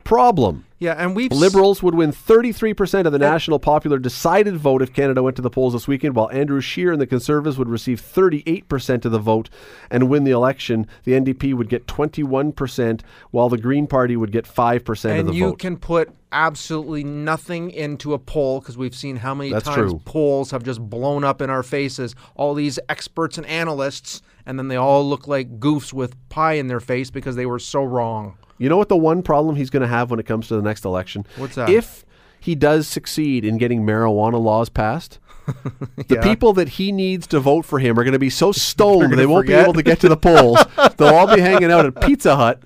problem. 0.04 0.66
Yeah, 0.80 0.94
and 0.94 1.16
we've 1.16 1.32
s- 1.32 1.38
Liberals 1.38 1.82
would 1.82 1.96
win 1.96 2.12
33% 2.12 3.06
of 3.08 3.12
the 3.12 3.18
national 3.20 3.58
popular 3.60 3.98
decided 3.98 4.56
vote 4.56 4.82
if 4.84 4.94
Canada 4.94 5.24
went 5.24 5.36
to 5.38 5.42
the 5.42 5.50
polls 5.50 5.74
this 5.74 5.88
weekend, 5.88 6.16
while 6.16 6.30
Andrew 6.32 6.62
Scheer 6.62 6.92
and 6.92 7.02
the 7.02 7.08
Conservatives 7.08 7.58
would 7.58 7.68
receive 7.68 8.00
38% 8.00 9.04
of 9.04 9.12
the 9.12 9.20
vote 9.20 9.50
and 9.90 10.08
win 10.08 10.24
the 10.24 10.32
election. 10.32 10.86
The 11.04 11.14
NDP 11.14 11.56
would 11.56 11.68
get 11.68 11.88
21%, 11.88 13.02
while 13.32 13.50
the 13.50 13.58
Green 13.58 13.88
Party 13.88 14.16
would 14.16 14.32
get 14.32 14.46
5% 14.46 14.86
of 14.86 14.86
the 14.86 15.24
vote. 15.24 15.28
and 15.30 15.36
you 15.36 15.56
can 15.56 15.76
put 15.78 16.12
absolutely 16.32 17.04
nothing 17.04 17.72
into 17.72 18.14
a 18.14 18.20
poll 18.20 18.60
because 18.60 18.78
we've 18.78 18.96
seen 18.96 19.18
how 19.18 19.34
many 19.34 19.52
That's 19.52 19.66
times 19.66 19.92
true. 19.92 20.02
polls 20.06 20.52
have 20.52 20.64
just 20.64 20.82
blown 20.82 21.24
up 21.24 21.42
in 21.42 21.50
our 21.50 21.64
faces. 21.64 22.16
All 22.36 22.54
these 22.54 22.80
experts 22.90 23.38
and 23.38 23.48
analysts, 23.48 24.22
and 24.46 24.58
then 24.60 24.68
they 24.68 24.76
all 24.76 25.08
look 25.08 25.28
like 25.28 25.60
goofs 25.60 25.94
with 25.94 26.16
pie 26.30 26.54
in 26.54 26.68
their 26.68 26.80
face 26.80 27.10
because 27.10 27.36
they 27.36 27.46
were 27.46 27.60
so 27.60 27.84
wrong. 27.84 28.38
You 28.58 28.70
know 28.70 28.78
what 28.78 28.90
the 28.90 28.98
one 28.98 29.22
problem 29.22 29.56
he's 29.56 29.70
going 29.70 29.82
to 29.82 29.88
have 29.88 30.10
when 30.10 30.20
it 30.20 30.26
comes 30.26 30.48
to 30.48 30.56
the 30.56 30.62
next 30.62 30.84
election? 30.86 31.26
What's 31.38 31.56
that? 31.56 31.70
If 31.70 32.04
he 32.40 32.56
does 32.56 32.88
succeed 32.88 33.46
in 33.46 33.58
getting 33.58 33.84
marijuana 33.86 34.42
laws 34.42 34.70
passed, 34.70 35.20
the 35.96 36.16
Yeah. 36.16 36.22
people 36.24 36.54
that 36.54 36.70
he 36.70 36.92
needs 36.92 37.26
to 37.28 37.40
vote 37.40 37.66
for 37.66 37.80
him 37.80 37.98
are 38.00 38.04
going 38.04 38.14
to 38.14 38.20
be 38.20 38.30
so 38.30 38.52
stoned 38.52 39.14
they 39.14 39.26
won't 39.26 39.48
be 39.48 39.54
able 39.54 39.74
to 39.74 39.84
get 39.84 40.00
to 40.02 40.10
the 40.10 40.18
polls. 40.18 40.60
They'll 40.98 41.14
all 41.16 41.34
be 41.34 41.42
hanging 41.42 41.72
out 41.72 41.86
at 41.86 42.02
Pizza 42.02 42.36
Hut 42.36 42.62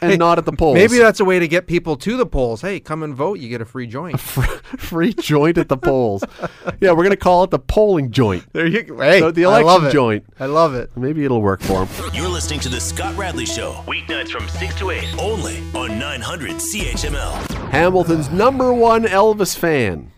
and 0.00 0.18
not 0.18 0.38
at 0.38 0.44
the 0.44 0.52
polls. 0.52 0.74
Maybe 0.74 0.98
that's 0.98 1.20
a 1.20 1.24
way 1.24 1.38
to 1.38 1.48
get 1.48 1.66
people 1.66 1.96
to 1.96 2.16
the 2.16 2.26
polls. 2.26 2.60
Hey, 2.60 2.80
come 2.80 3.02
and 3.02 3.14
vote. 3.14 3.38
You 3.40 3.48
get 3.48 3.60
a 3.60 3.64
free 3.64 3.86
joint. 3.86 4.20
free 4.20 5.12
joint 5.12 5.58
at 5.58 5.68
the 5.68 5.76
polls. 5.76 6.24
Yeah, 6.80 6.90
we're 6.92 6.98
going 7.02 7.10
to 7.10 7.16
call 7.16 7.42
it 7.44 7.50
the 7.50 7.58
polling 7.58 8.12
joint. 8.12 8.44
there 8.52 8.66
you 8.66 8.82
go. 8.84 8.98
Hey, 9.00 9.20
The- 9.20 9.32
the 9.32 9.44
I 9.46 9.62
love 9.62 9.82
election 9.82 9.88
it. 9.88 9.92
joint. 9.92 10.24
I 10.38 10.46
love 10.46 10.74
it. 10.74 10.90
Maybe 10.96 11.24
it'll 11.24 11.42
work 11.42 11.60
for 11.60 11.84
them. 11.86 12.10
You're 12.14 12.28
listening 12.28 12.60
to 12.60 12.68
The 12.68 12.78
Scott 12.80 13.16
Radley 13.16 13.46
Show. 13.46 13.72
Weeknights 13.86 14.28
from 14.30 14.46
6 14.48 14.74
to 14.76 14.90
8. 14.90 15.04
Only 15.18 15.58
on 15.74 15.98
900 15.98 16.52
CHML. 16.52 17.70
Hamilton's 17.70 18.30
number 18.30 18.72
one 18.72 19.04
Elvis 19.04 19.56
fan. 19.58 20.12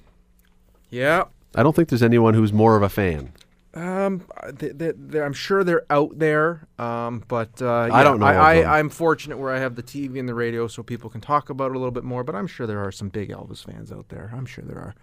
Yeah. 0.91 1.25
I 1.55 1.63
don't 1.63 1.75
think 1.75 1.89
there's 1.89 2.03
anyone 2.03 2.35
who's 2.35 2.53
more 2.53 2.77
of 2.77 2.83
a 2.83 2.89
fan. 2.91 3.33
Um, 3.73 4.25
th- 4.59 4.79
th- 4.79 4.97
th- 5.11 5.23
I'm 5.23 5.33
sure 5.33 5.63
they're 5.63 5.85
out 5.91 6.19
there. 6.19 6.67
Um, 6.79 7.23
but 7.29 7.63
uh, 7.63 7.89
I 7.93 8.03
don't 8.03 8.19
know. 8.19 8.27
I, 8.27 8.79
I'm 8.79 8.89
fortunate 8.89 9.39
where 9.39 9.53
I 9.55 9.59
have 9.59 9.77
the 9.77 9.83
TV 9.83 10.19
and 10.19 10.29
the 10.29 10.35
radio, 10.35 10.67
so 10.67 10.83
people 10.83 11.09
can 11.11 11.21
talk 11.21 11.51
about 11.51 11.71
it 11.71 11.77
a 11.77 11.79
little 11.79 11.93
bit 11.93 12.05
more. 12.05 12.25
But 12.25 12.35
I'm 12.35 12.47
sure 12.49 12.67
there 12.67 12.83
are 12.85 12.91
some 12.93 13.09
big 13.09 13.31
Elvis 13.31 13.65
fans 13.65 13.93
out 13.93 14.09
there. 14.09 14.33
I'm 14.35 14.47
sure 14.47 14.65
there 14.65 14.79
are. 14.79 14.95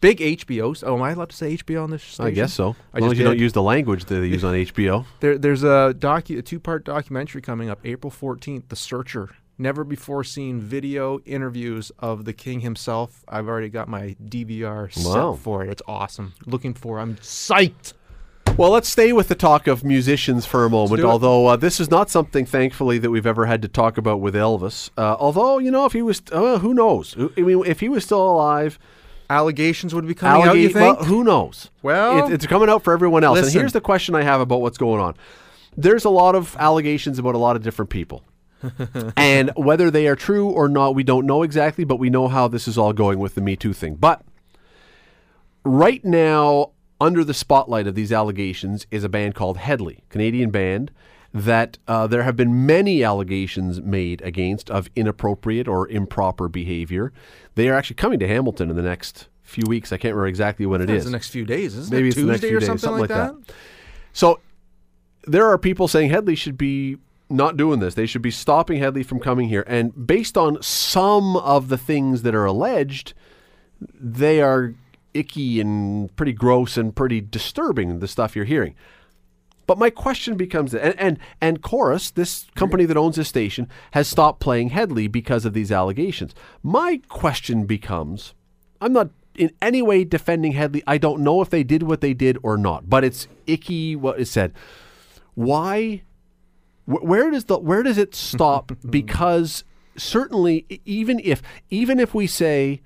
Big 0.00 0.18
HBO. 0.18 0.82
Oh, 0.84 0.96
am 0.96 1.02
I 1.02 1.12
allowed 1.12 1.30
to 1.30 1.36
say 1.36 1.56
HBO 1.56 1.82
on 1.84 1.90
this 1.90 2.02
station? 2.02 2.26
I 2.26 2.30
guess 2.30 2.52
so. 2.52 2.70
As 2.70 2.76
I 2.94 2.98
long 2.98 3.12
as 3.12 3.18
you 3.18 3.24
don't 3.24 3.38
use 3.38 3.54
the 3.54 3.62
language 3.62 4.04
that 4.04 4.14
they 4.16 4.26
use 4.26 4.44
on 4.44 4.54
HBO. 4.54 5.06
There, 5.20 5.38
there's 5.38 5.62
a 5.62 5.94
docu, 5.98 6.36
a 6.38 6.42
two-part 6.42 6.84
documentary 6.84 7.40
coming 7.40 7.70
up 7.70 7.80
April 7.84 8.10
14th. 8.10 8.64
The 8.68 8.76
Searcher. 8.76 9.30
Never 9.58 9.84
before 9.84 10.22
seen 10.22 10.60
video 10.60 11.20
interviews 11.20 11.90
of 11.98 12.26
the 12.26 12.34
king 12.34 12.60
himself. 12.60 13.24
I've 13.26 13.48
already 13.48 13.70
got 13.70 13.88
my 13.88 14.14
DVR 14.22 14.90
Wow. 15.02 15.32
set 15.34 15.42
for 15.42 15.64
it. 15.64 15.70
It's 15.70 15.82
awesome. 15.88 16.34
Looking 16.44 16.74
for. 16.74 16.98
I'm 16.98 17.16
psyched. 17.16 17.94
Well, 18.56 18.70
let's 18.70 18.88
stay 18.88 19.12
with 19.12 19.28
the 19.28 19.34
talk 19.34 19.66
of 19.66 19.84
musicians 19.84 20.46
for 20.46 20.64
a 20.64 20.70
moment. 20.70 21.04
Although 21.04 21.46
uh, 21.46 21.56
this 21.56 21.78
is 21.78 21.90
not 21.90 22.08
something, 22.08 22.46
thankfully, 22.46 22.96
that 22.98 23.10
we've 23.10 23.26
ever 23.26 23.44
had 23.44 23.60
to 23.62 23.68
talk 23.68 23.98
about 23.98 24.20
with 24.20 24.34
Elvis. 24.34 24.90
Uh, 24.96 25.14
although, 25.18 25.58
you 25.58 25.70
know, 25.70 25.84
if 25.84 25.92
he 25.92 26.00
was, 26.00 26.22
uh, 26.32 26.58
who 26.58 26.72
knows? 26.72 27.14
I 27.36 27.40
mean, 27.42 27.62
if 27.66 27.80
he 27.80 27.88
was 27.90 28.04
still 28.04 28.26
alive, 28.26 28.78
Allegations 29.28 29.92
would 29.94 30.06
be 30.06 30.14
coming 30.14 30.46
out. 30.46 30.56
You 30.56 30.68
think? 30.68 30.98
well, 31.00 31.04
who 31.04 31.24
knows? 31.24 31.70
Well, 31.82 32.26
It- 32.28 32.32
it's 32.34 32.46
coming 32.46 32.68
out 32.70 32.82
for 32.84 32.92
everyone 32.92 33.24
else. 33.24 33.40
And 33.40 33.52
here's 33.52 33.72
the 33.72 33.80
question 33.80 34.14
I 34.14 34.22
have 34.22 34.40
about 34.40 34.60
what's 34.60 34.78
going 34.78 35.00
on. 35.02 35.14
There's 35.76 36.04
a 36.04 36.10
lot 36.10 36.34
of 36.34 36.56
allegations 36.58 37.18
about 37.18 37.34
a 37.34 37.38
lot 37.38 37.56
of 37.56 37.62
different 37.62 37.90
people. 37.90 38.22
and 39.16 39.50
whether 39.56 39.90
they 39.90 40.06
are 40.06 40.16
true 40.16 40.48
or 40.48 40.68
not, 40.68 40.94
we 40.94 41.02
don't 41.02 41.26
know 41.26 41.42
exactly, 41.42 41.84
but 41.84 41.96
we 41.98 42.08
know 42.08 42.28
how 42.28 42.48
this 42.48 42.66
is 42.66 42.78
all 42.78 42.92
going 42.92 43.18
with 43.18 43.34
the 43.34 43.40
Me 43.40 43.56
Too 43.56 43.72
thing. 43.74 43.96
But 43.96 44.22
right 45.64 46.02
now, 46.04 46.70
under 47.00 47.24
the 47.24 47.34
spotlight 47.34 47.86
of 47.86 47.94
these 47.94 48.12
allegations, 48.12 48.86
is 48.90 49.04
a 49.04 49.08
band 49.08 49.34
called 49.34 49.58
Hedley, 49.58 50.04
Canadian 50.08 50.50
band 50.50 50.90
that 51.34 51.76
uh, 51.86 52.06
there 52.06 52.22
have 52.22 52.36
been 52.36 52.64
many 52.64 53.04
allegations 53.04 53.82
made 53.82 54.22
against 54.22 54.70
of 54.70 54.88
inappropriate 54.96 55.68
or 55.68 55.86
improper 55.88 56.48
behavior. 56.48 57.12
They 57.56 57.68
are 57.68 57.74
actually 57.74 57.96
coming 57.96 58.18
to 58.20 58.28
Hamilton 58.28 58.70
in 58.70 58.76
the 58.76 58.82
next 58.82 59.28
few 59.42 59.64
weeks. 59.68 59.92
I 59.92 59.98
can't 59.98 60.14
remember 60.14 60.28
exactly 60.28 60.64
when 60.64 60.80
It's 60.88 61.04
the 61.04 61.10
next 61.10 61.28
few 61.28 61.44
days, 61.44 61.76
isn't 61.76 61.94
Maybe 61.94 62.08
it? 62.08 62.16
next 62.16 62.40
Tuesday 62.40 62.54
or 62.54 62.60
days, 62.60 62.66
something, 62.66 62.78
something 62.78 63.00
like 63.00 63.10
like 63.10 63.46
that. 63.46 63.54
So 64.12 64.40
there 65.24 65.46
are 65.46 65.58
people 65.58 65.88
saying 65.88 66.10
Hedley 66.10 66.36
should 66.36 66.56
be 66.56 66.96
not 67.28 67.56
doing 67.56 67.80
this. 67.80 67.94
They 67.94 68.06
should 68.06 68.22
be 68.22 68.30
stopping 68.30 68.78
Hedley 68.78 69.02
from 69.02 69.20
coming 69.20 69.48
here. 69.48 69.64
And 69.66 70.06
based 70.06 70.38
on 70.38 70.62
some 70.62 71.36
of 71.36 71.68
the 71.68 71.76
things 71.76 72.22
that 72.22 72.34
are 72.34 72.46
alleged, 72.46 73.12
they 73.78 74.40
are 74.40 74.74
icky 75.16 75.60
and 75.60 76.14
pretty 76.16 76.32
gross 76.32 76.76
and 76.76 76.94
pretty 76.94 77.20
disturbing, 77.20 77.98
the 77.98 78.08
stuff 78.08 78.36
you're 78.36 78.44
hearing. 78.44 78.74
But 79.66 79.78
my 79.78 79.90
question 79.90 80.36
becomes 80.36 80.74
and 80.74 80.98
and, 80.98 81.18
and 81.40 81.62
Corus, 81.62 82.10
this 82.10 82.46
company 82.54 82.84
that 82.84 82.96
owns 82.96 83.16
this 83.16 83.28
station, 83.28 83.68
has 83.92 84.06
stopped 84.08 84.40
playing 84.40 84.70
Hedley 84.70 85.08
because 85.08 85.44
of 85.44 85.54
these 85.54 85.72
allegations. 85.72 86.34
My 86.62 87.00
question 87.08 87.66
becomes 87.66 88.34
I'm 88.80 88.92
not 88.92 89.10
in 89.34 89.50
any 89.60 89.82
way 89.82 90.04
defending 90.04 90.52
Hedley. 90.52 90.82
I 90.86 90.98
don't 90.98 91.20
know 91.22 91.42
if 91.42 91.50
they 91.50 91.62
did 91.62 91.82
what 91.82 92.00
they 92.00 92.14
did 92.14 92.38
or 92.42 92.56
not, 92.56 92.88
but 92.88 93.04
it's 93.04 93.28
icky 93.46 93.96
what 93.96 94.18
is 94.18 94.30
said. 94.30 94.52
Why 95.34 96.02
wh- 96.86 97.02
where 97.02 97.30
does 97.30 97.46
the 97.46 97.58
where 97.58 97.82
does 97.82 97.98
it 97.98 98.14
stop 98.14 98.72
because 98.90 99.64
certainly 99.96 100.66
even 100.84 101.20
if 101.24 101.42
even 101.70 101.98
if 101.98 102.14
we 102.14 102.26
say 102.26 102.80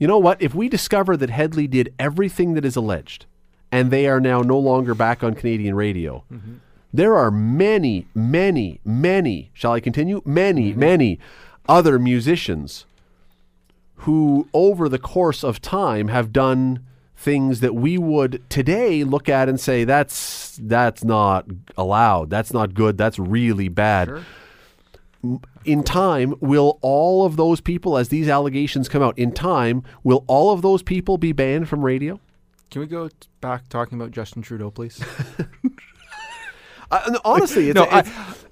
you 0.00 0.08
know 0.08 0.18
what? 0.18 0.42
If 0.42 0.54
we 0.54 0.68
discover 0.68 1.16
that 1.16 1.30
Hedley 1.30 1.68
did 1.68 1.94
everything 1.98 2.54
that 2.54 2.64
is 2.64 2.74
alleged 2.74 3.26
and 3.70 3.92
they 3.92 4.08
are 4.08 4.18
now 4.18 4.40
no 4.40 4.58
longer 4.58 4.94
back 4.94 5.22
on 5.22 5.34
Canadian 5.34 5.76
radio 5.76 6.24
mm-hmm. 6.32 6.54
there 6.92 7.16
are 7.16 7.30
many 7.30 8.08
many 8.14 8.80
many 8.84 9.50
shall 9.54 9.72
I 9.72 9.78
continue? 9.78 10.22
Many 10.24 10.70
mm-hmm. 10.70 10.80
many 10.80 11.20
other 11.68 12.00
musicians 12.00 12.86
who 13.98 14.48
over 14.54 14.88
the 14.88 14.98
course 14.98 15.44
of 15.44 15.60
time 15.60 16.08
have 16.08 16.32
done 16.32 16.84
things 17.20 17.60
that 17.60 17.74
we 17.74 17.98
would 17.98 18.42
today 18.48 19.04
look 19.04 19.28
at 19.28 19.46
and 19.46 19.60
say 19.60 19.84
that's 19.84 20.58
that's 20.62 21.04
not 21.04 21.46
allowed. 21.76 22.30
That's 22.30 22.52
not 22.52 22.72
good. 22.72 22.96
That's 22.96 23.18
really 23.18 23.68
bad. 23.68 24.08
M- 24.08 24.26
in 25.64 25.82
time 25.82 26.34
will 26.40 26.78
all 26.80 27.26
of 27.26 27.36
those 27.36 27.60
people 27.60 27.96
as 27.96 28.08
these 28.08 28.28
allegations 28.28 28.88
come 28.88 29.02
out 29.02 29.18
in 29.18 29.32
time 29.32 29.82
will 30.02 30.24
all 30.26 30.52
of 30.52 30.62
those 30.62 30.82
people 30.82 31.18
be 31.18 31.32
banned 31.32 31.68
from 31.68 31.84
radio? 31.84 32.18
Can 32.70 32.80
we 32.80 32.86
go 32.86 33.08
t- 33.08 33.14
back 33.40 33.68
talking 33.68 33.98
about 34.00 34.12
Justin 34.12 34.42
Trudeau, 34.42 34.70
please? 34.70 35.02
uh, 36.90 37.18
honestly 37.24 37.68
it's, 37.68 37.74
No, 37.74 37.84
a, 37.90 37.98
it's, 37.98 38.10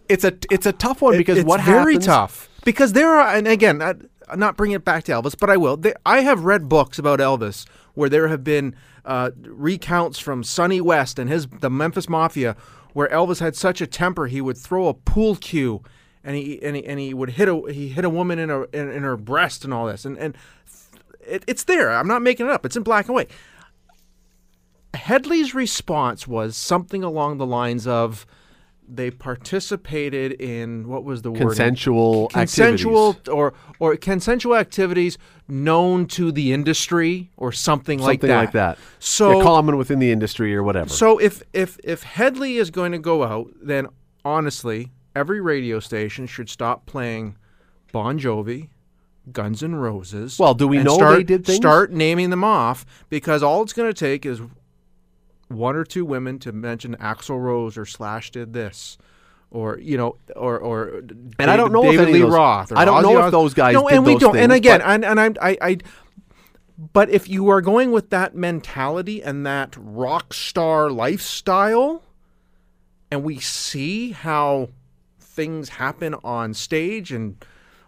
it's 0.09 0.25
a 0.25 0.39
it's 0.51 0.67
a 0.67 0.73
tough 0.73 1.01
one 1.01 1.17
because 1.17 1.39
it's 1.39 1.47
what 1.47 1.61
very 1.61 1.95
happens 1.95 2.07
tough. 2.07 2.49
Because 2.65 2.93
there 2.93 3.09
are 3.09 3.35
and 3.35 3.47
again 3.47 3.81
I, 3.81 3.95
I'm 4.29 4.39
not 4.39 4.57
bringing 4.57 4.75
it 4.77 4.85
back 4.85 5.05
to 5.05 5.13
Elvis 5.13 5.37
but 5.39 5.49
I 5.49 5.57
will. 5.57 5.77
There, 5.77 5.95
I 6.05 6.21
have 6.21 6.45
read 6.45 6.69
books 6.69 6.99
about 6.99 7.21
Elvis 7.21 7.67
where 7.95 8.09
there 8.09 8.29
have 8.29 8.45
been 8.45 8.75
uh, 9.05 9.31
recounts 9.43 10.19
from 10.19 10.45
Sonny 10.45 10.81
West 10.81 11.19
and 11.19 11.31
his 11.31 11.47
the 11.47 11.71
Memphis 11.71 12.09
Mafia 12.09 12.57
where 12.93 13.09
Elvis 13.09 13.41
had 13.41 13.57
such 13.57 13.81
a 13.81 13.87
temper 13.87 14.27
he 14.27 14.41
would 14.41 14.59
throw 14.59 14.89
a 14.89 14.95
pool 14.95 15.37
cue 15.37 15.83
and 16.25 16.37
he 16.37 16.63
and 16.63 16.77
he, 16.77 16.85
and 16.85 16.99
he 16.99 17.15
would 17.15 17.31
hit 17.31 17.49
a 17.49 17.63
he 17.73 17.89
hit 17.89 18.05
a 18.05 18.11
woman 18.11 18.39
in 18.39 18.49
her 18.49 18.65
in, 18.73 18.91
in 18.91 19.03
her 19.03 19.17
breast 19.17 19.65
and 19.65 19.73
all 19.73 19.87
this 19.87 20.05
and 20.05 20.19
and 20.19 20.37
it, 21.27 21.45
it's 21.47 21.65
there 21.65 21.91
I'm 21.91 22.09
not 22.09 22.23
making 22.23 22.47
it 22.47 22.53
up 22.53 22.65
it's 22.65 22.77
in 22.77 22.83
black 22.83 23.07
and 23.07 23.15
white 23.15 23.31
Hedley's 24.95 25.55
response 25.55 26.27
was 26.27 26.57
something 26.57 27.05
along 27.05 27.39
the 27.39 27.47
lines 27.47 27.87
of 27.87 28.27
they 28.91 29.11
participated 29.11 30.33
in 30.33 30.89
what 30.89 31.05
was 31.05 31.21
the 31.21 31.31
word 31.31 31.41
consensual 31.41 32.29
consensual 32.29 33.11
activities. 33.11 33.35
or 33.35 33.55
or 33.79 33.97
consensual 33.97 34.57
activities 34.57 35.19
known 35.47 36.07
to 36.07 36.33
the 36.33 36.53
industry 36.53 37.31
or 37.37 37.53
something, 37.53 37.99
like 37.99 38.21
that. 38.21 38.27
something 38.27 38.29
that. 38.29 38.37
like 38.39 38.53
that 38.53 38.79
So 38.99 39.39
Yeah, 39.39 39.45
common 39.45 39.77
within 39.77 39.99
the 39.99 40.11
industry 40.11 40.57
or 40.57 40.63
whatever 40.63 40.89
so 40.89 41.19
if 41.19 41.43
if 41.53 41.79
if 41.85 42.03
Hedley 42.03 42.57
is 42.57 42.71
going 42.71 42.93
to 42.93 42.99
go 42.99 43.25
out, 43.25 43.51
then 43.61 43.89
honestly, 44.25 44.91
every 45.15 45.41
radio 45.41 45.81
station 45.81 46.27
should 46.27 46.49
stop 46.49 46.87
playing 46.87 47.37
Bon 47.93 48.19
Jovi, 48.19 48.69
Guns 49.33 49.63
N' 49.63 49.75
Roses. 49.75 50.39
Well, 50.39 50.55
do 50.55 50.69
we 50.69 50.79
know 50.79 50.95
start, 50.95 51.17
they 51.17 51.25
did 51.25 51.45
things? 51.45 51.57
Start 51.57 51.93
naming 51.93 52.31
them 52.31 52.45
off 52.45 52.85
because 53.09 53.43
all 53.43 53.63
it's 53.63 53.73
going 53.73 53.89
to 53.91 53.99
take 53.99 54.25
is 54.27 54.41
one 55.49 55.77
or 55.77 55.85
two 55.85 56.05
women 56.05 56.39
to 56.41 56.53
mention 56.53 56.97
Axl 56.97 57.41
Rose 57.41 57.77
or 57.79 57.87
Slash 57.87 58.31
did 58.31 58.53
this. 58.53 58.99
Or 59.51 59.79
you 59.79 59.97
know, 59.97 60.17
or 60.37 60.59
or 60.59 60.89
And 61.39 61.51
I 61.51 61.57
don't 61.57 61.73
know 61.73 61.83
if 61.85 61.93
David 61.93 62.09
of 62.09 62.13
Lee 62.15 62.21
those- 62.21 62.33
Roth. 62.35 62.71
I 62.77 62.85
don't 62.85 63.03
know 63.03 63.25
if 63.25 63.31
those 63.33 63.55
guys 63.55 63.73
No, 63.73 63.89
did 63.89 63.97
and 63.97 64.05
we 64.05 64.13
those 64.13 64.21
don't. 64.21 64.37
and 64.37 64.53
again, 64.53 64.81
but- 64.81 64.89
and 64.91 65.05
and 65.07 65.19
I'm, 65.19 65.35
I, 65.41 65.57
I, 65.63 65.79
but 66.93 67.09
if 67.09 67.31
you 67.31 67.49
are 67.49 67.63
going 67.63 67.91
with 67.91 68.11
that 68.11 68.35
mentality 68.37 69.23
and 69.23 69.47
that 69.47 69.75
rock 69.79 70.35
star 70.35 70.91
lifestyle, 70.91 72.03
and 73.11 73.23
we 73.25 73.41
see 73.41 74.11
how 74.13 74.69
things 75.39 75.69
happen 75.69 76.17
on 76.25 76.53
stage 76.53 77.13
and 77.13 77.37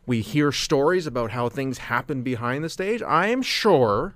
we 0.07 0.21
hear 0.21 0.53
stories 0.53 1.05
about 1.05 1.33
how 1.33 1.49
things 1.49 1.79
happen 1.79 2.23
behind 2.23 2.63
the 2.63 2.69
stage. 2.69 3.03
I 3.03 3.27
am 3.27 3.43
sure 3.43 4.15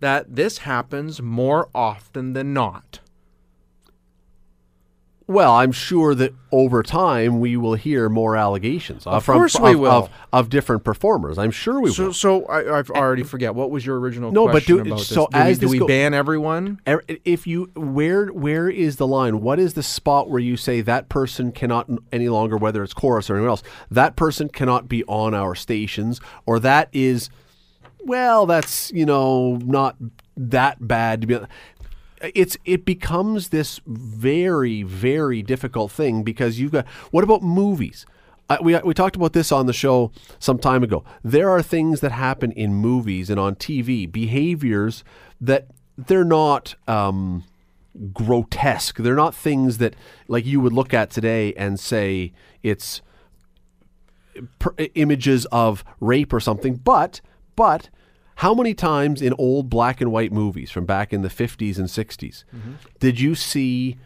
that 0.00 0.36
this 0.36 0.58
happens 0.58 1.20
more 1.20 1.68
often 1.74 2.32
than 2.32 2.54
not. 2.54 3.00
Well, 5.32 5.52
I'm 5.52 5.72
sure 5.72 6.14
that 6.14 6.34
over 6.52 6.82
time 6.82 7.40
we 7.40 7.56
will 7.56 7.74
hear 7.74 8.08
more 8.08 8.36
allegations 8.36 9.06
uh, 9.06 9.10
Of 9.12 9.24
from 9.24 9.38
course 9.38 9.54
of, 9.54 9.62
we 9.62 9.74
will. 9.74 9.90
Of, 9.90 10.10
of 10.32 10.48
different 10.50 10.84
performers. 10.84 11.38
I'm 11.38 11.50
sure 11.50 11.80
we 11.80 11.90
So, 11.90 12.06
will. 12.06 12.12
so 12.12 12.44
I, 12.46 12.78
I've 12.78 12.90
already 12.90 13.22
forget 13.22 13.54
what 13.54 13.70
was 13.70 13.84
your 13.86 13.98
original 13.98 14.30
No, 14.32 14.46
but 14.48 14.64
do- 14.66 14.80
about 14.80 15.00
so 15.00 15.26
this. 15.30 15.30
Do, 15.32 15.38
we, 15.38 15.50
as 15.50 15.58
do 15.58 15.68
we 15.68 15.78
go- 15.78 15.86
ban 15.86 16.14
everyone? 16.14 16.80
Er- 16.86 17.02
If 17.24 17.46
you 17.46 17.70
where 17.74 18.26
where 18.28 18.68
is 18.68 18.96
the 18.96 19.06
line? 19.06 19.40
What 19.40 19.58
is 19.58 19.74
the 19.74 19.82
spot 19.82 20.28
where 20.28 20.40
you 20.40 20.56
say 20.56 20.80
that 20.82 21.08
person 21.08 21.50
cannot 21.52 21.88
any 22.12 22.28
longer, 22.28 22.56
whether 22.56 22.82
it's 22.82 22.94
Corus 22.94 23.30
or 23.30 23.34
anyone 23.34 23.50
else, 23.50 23.62
that 23.90 24.14
person 24.16 24.48
cannot 24.48 24.88
be 24.88 25.02
on 25.04 25.34
our 25.34 25.54
stations, 25.54 26.20
or 26.46 26.58
that 26.60 26.88
is, 26.92 27.30
well, 28.04 28.46
that's 28.46 28.92
you 28.92 29.06
know 29.06 29.56
not 29.64 29.96
that 30.36 30.86
bad 30.86 31.20
to 31.22 31.26
be. 31.26 31.38
It's 32.22 32.56
it 32.64 32.84
becomes 32.84 33.48
this 33.48 33.80
very 33.86 34.82
very 34.82 35.42
difficult 35.42 35.90
thing 35.90 36.22
because 36.22 36.58
you've 36.60 36.72
got 36.72 36.86
what 37.10 37.24
about 37.24 37.42
movies? 37.42 38.06
We 38.62 38.78
we 38.78 38.94
talked 38.94 39.16
about 39.16 39.32
this 39.32 39.50
on 39.50 39.66
the 39.66 39.72
show 39.72 40.12
some 40.38 40.58
time 40.58 40.82
ago. 40.82 41.04
There 41.24 41.50
are 41.50 41.62
things 41.62 42.00
that 42.00 42.12
happen 42.12 42.52
in 42.52 42.74
movies 42.74 43.30
and 43.30 43.40
on 43.40 43.54
TV, 43.54 44.10
behaviors 44.10 45.04
that 45.40 45.68
they're 45.96 46.24
not 46.24 46.74
um, 46.86 47.44
grotesque. 48.12 48.96
They're 48.98 49.14
not 49.14 49.34
things 49.34 49.78
that 49.78 49.94
like 50.28 50.44
you 50.44 50.60
would 50.60 50.72
look 50.72 50.92
at 50.94 51.10
today 51.10 51.54
and 51.54 51.78
say 51.78 52.32
it's 52.62 53.02
per- 54.58 54.74
images 54.94 55.46
of 55.46 55.84
rape 56.00 56.32
or 56.32 56.40
something. 56.40 56.74
But 56.76 57.20
but 57.56 57.90
how 58.42 58.54
many 58.54 58.74
times 58.74 59.22
in 59.22 59.32
old 59.38 59.70
black 59.70 60.00
and 60.00 60.10
white 60.10 60.32
movies 60.32 60.68
from 60.68 60.84
back 60.84 61.12
in 61.12 61.22
the 61.22 61.28
50s 61.28 61.78
and 61.78 61.86
60s 61.86 62.42
mm-hmm. 62.52 62.72
did 62.98 63.20
you 63.20 63.36
see 63.36 63.96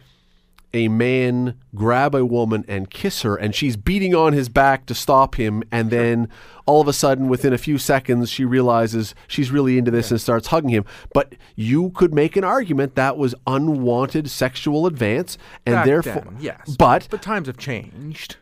a 0.74 0.88
man 0.88 1.54
grab 1.74 2.14
a 2.14 2.22
woman 2.22 2.62
and 2.68 2.90
kiss 2.90 3.22
her 3.22 3.34
and 3.34 3.54
she's 3.54 3.78
beating 3.78 4.14
on 4.14 4.34
his 4.34 4.50
back 4.50 4.84
to 4.84 4.94
stop 4.94 5.36
him 5.36 5.62
and 5.72 5.90
then 5.90 6.28
all 6.66 6.82
of 6.82 6.88
a 6.88 6.92
sudden 6.92 7.28
within 7.28 7.54
a 7.54 7.58
few 7.58 7.78
seconds 7.78 8.28
she 8.28 8.44
realizes 8.44 9.14
she's 9.26 9.50
really 9.50 9.78
into 9.78 9.90
this 9.90 10.10
and 10.10 10.20
starts 10.20 10.48
hugging 10.48 10.68
him 10.68 10.84
but 11.14 11.34
you 11.54 11.88
could 11.90 12.12
make 12.12 12.36
an 12.36 12.44
argument 12.44 12.94
that 12.94 13.16
was 13.16 13.34
unwanted 13.46 14.28
sexual 14.28 14.86
advance 14.86 15.38
and 15.64 15.76
Back 15.76 15.86
therefore 15.86 16.24
then, 16.26 16.36
yes. 16.40 16.76
but 16.76 17.08
but 17.10 17.22
times 17.22 17.46
have 17.46 17.56
changed. 17.56 18.36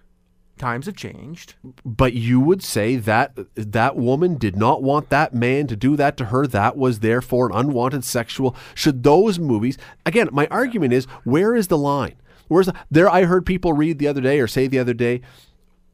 Times 0.65 0.87
have 0.87 0.97
changed. 0.97 1.57
but 1.85 2.15
you 2.15 2.41
would 2.41 2.63
say 2.63 2.97
that 2.97 3.37
that 3.55 3.97
woman 3.97 4.39
did 4.39 4.57
not 4.57 4.83
want 4.83 5.11
that 5.11 5.35
man 5.35 5.67
to 5.67 5.77
do 5.77 5.95
that 5.97 6.17
to 6.17 6.27
her. 6.27 6.47
That 6.47 6.75
was 6.79 7.01
therefore 7.01 7.51
an 7.51 7.55
unwanted 7.55 8.03
sexual 8.03 8.57
should 8.75 9.03
those 9.03 9.39
movies 9.39 9.77
again 10.07 10.31
my 10.33 10.47
argument 10.47 10.95
is 10.95 11.05
where 11.25 11.55
is 11.55 11.69
the 11.69 11.77
line? 11.77 12.15
Where's 12.49 12.65
the, 12.65 12.75
there 12.91 13.11
i 13.11 13.25
heard 13.25 13.45
people 13.45 13.75
read 13.75 13.99
the 13.99 14.09
other 14.09 14.23
day 14.23 14.41
or 14.41 14.47
say 14.47 14.67
the 14.67 14.79
other 14.79 14.95
day 14.95 15.21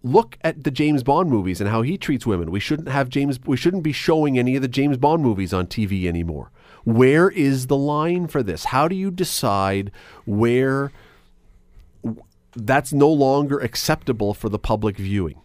look 0.05 0.39
at 0.43 0.63
the 0.63 0.71
james 0.71 1.03
bond 1.03 1.29
movies 1.29 1.61
and 1.61 1.69
how 1.69 1.83
he 1.83 1.99
treats 1.99 2.25
women. 2.25 2.53
We 2.53 2.61
shouldn't 2.61 2.89
have 2.89 3.09
james 3.09 3.41
we 3.45 3.57
shouldn't 3.57 3.83
be 3.83 3.93
showing 3.93 4.39
any 4.39 4.55
of 4.55 4.63
the 4.63 4.69
james 4.69 4.99
bond 4.99 5.21
movies 5.21 5.53
on 5.53 5.67
tv 5.67 6.07
anymore. 6.07 6.53
Where 6.85 7.29
is 7.29 7.67
the 7.67 7.77
line 7.77 8.29
for 8.29 8.43
this? 8.45 8.67
How 8.67 8.87
do 8.87 8.95
you 8.95 9.11
decide 9.11 9.91
where 10.27 10.93
that's 12.57 12.93
no 12.93 13.09
longer 13.09 13.59
acceptable 13.59 14.35
for 14.35 14.49
the 14.49 14.59
public 14.59 14.97
viewing 14.97 15.41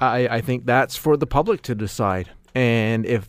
I, 0.00 0.28
I 0.28 0.40
think 0.40 0.66
that's 0.66 0.96
for 0.96 1.16
the 1.16 1.26
public 1.26 1.62
to 1.62 1.74
decide. 1.74 2.30
And 2.54 3.06
if 3.06 3.28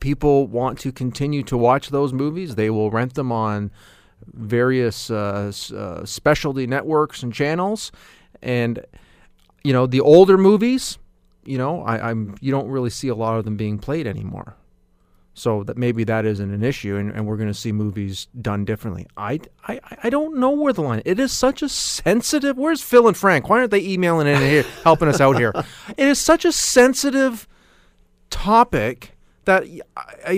people 0.00 0.46
want 0.46 0.78
to 0.80 0.92
continue 0.92 1.42
to 1.44 1.56
watch 1.56 1.90
those 1.90 2.12
movies, 2.12 2.54
they 2.54 2.70
will 2.70 2.90
rent 2.90 3.14
them 3.14 3.32
on 3.32 3.70
various 4.32 5.10
uh, 5.10 5.52
uh, 5.74 6.04
specialty 6.04 6.66
networks 6.66 7.22
and 7.22 7.32
channels. 7.32 7.92
And 8.42 8.84
you 9.62 9.72
know, 9.72 9.86
the 9.86 10.00
older 10.00 10.38
movies, 10.38 10.98
you 11.44 11.58
know, 11.58 11.82
I, 11.82 12.10
I'm 12.10 12.36
you 12.40 12.50
don't 12.50 12.68
really 12.68 12.90
see 12.90 13.08
a 13.08 13.14
lot 13.14 13.38
of 13.38 13.44
them 13.44 13.56
being 13.56 13.78
played 13.78 14.06
anymore. 14.06 14.56
So 15.38 15.64
that 15.64 15.76
maybe 15.76 16.02
that 16.04 16.24
isn't 16.24 16.50
an 16.50 16.64
issue, 16.64 16.96
and, 16.96 17.12
and 17.12 17.26
we're 17.26 17.36
going 17.36 17.50
to 17.50 17.54
see 17.54 17.70
movies 17.70 18.26
done 18.40 18.64
differently. 18.64 19.06
I, 19.18 19.38
I, 19.68 19.80
I 20.04 20.08
don't 20.08 20.38
know 20.38 20.48
where 20.50 20.72
the 20.72 20.80
line. 20.80 21.00
Is. 21.00 21.12
It 21.12 21.20
is 21.20 21.30
such 21.30 21.60
a 21.60 21.68
sensitive. 21.68 22.56
Where's 22.56 22.80
Phil 22.80 23.06
and 23.06 23.14
Frank? 23.14 23.50
Why 23.50 23.58
aren't 23.58 23.70
they 23.70 23.82
emailing 23.82 24.28
in 24.28 24.40
here, 24.40 24.62
helping 24.82 25.08
us 25.08 25.20
out 25.20 25.36
here? 25.36 25.52
It 25.98 26.08
is 26.08 26.18
such 26.18 26.46
a 26.46 26.52
sensitive 26.52 27.46
topic 28.30 29.14
that 29.44 29.68
you 29.68 29.82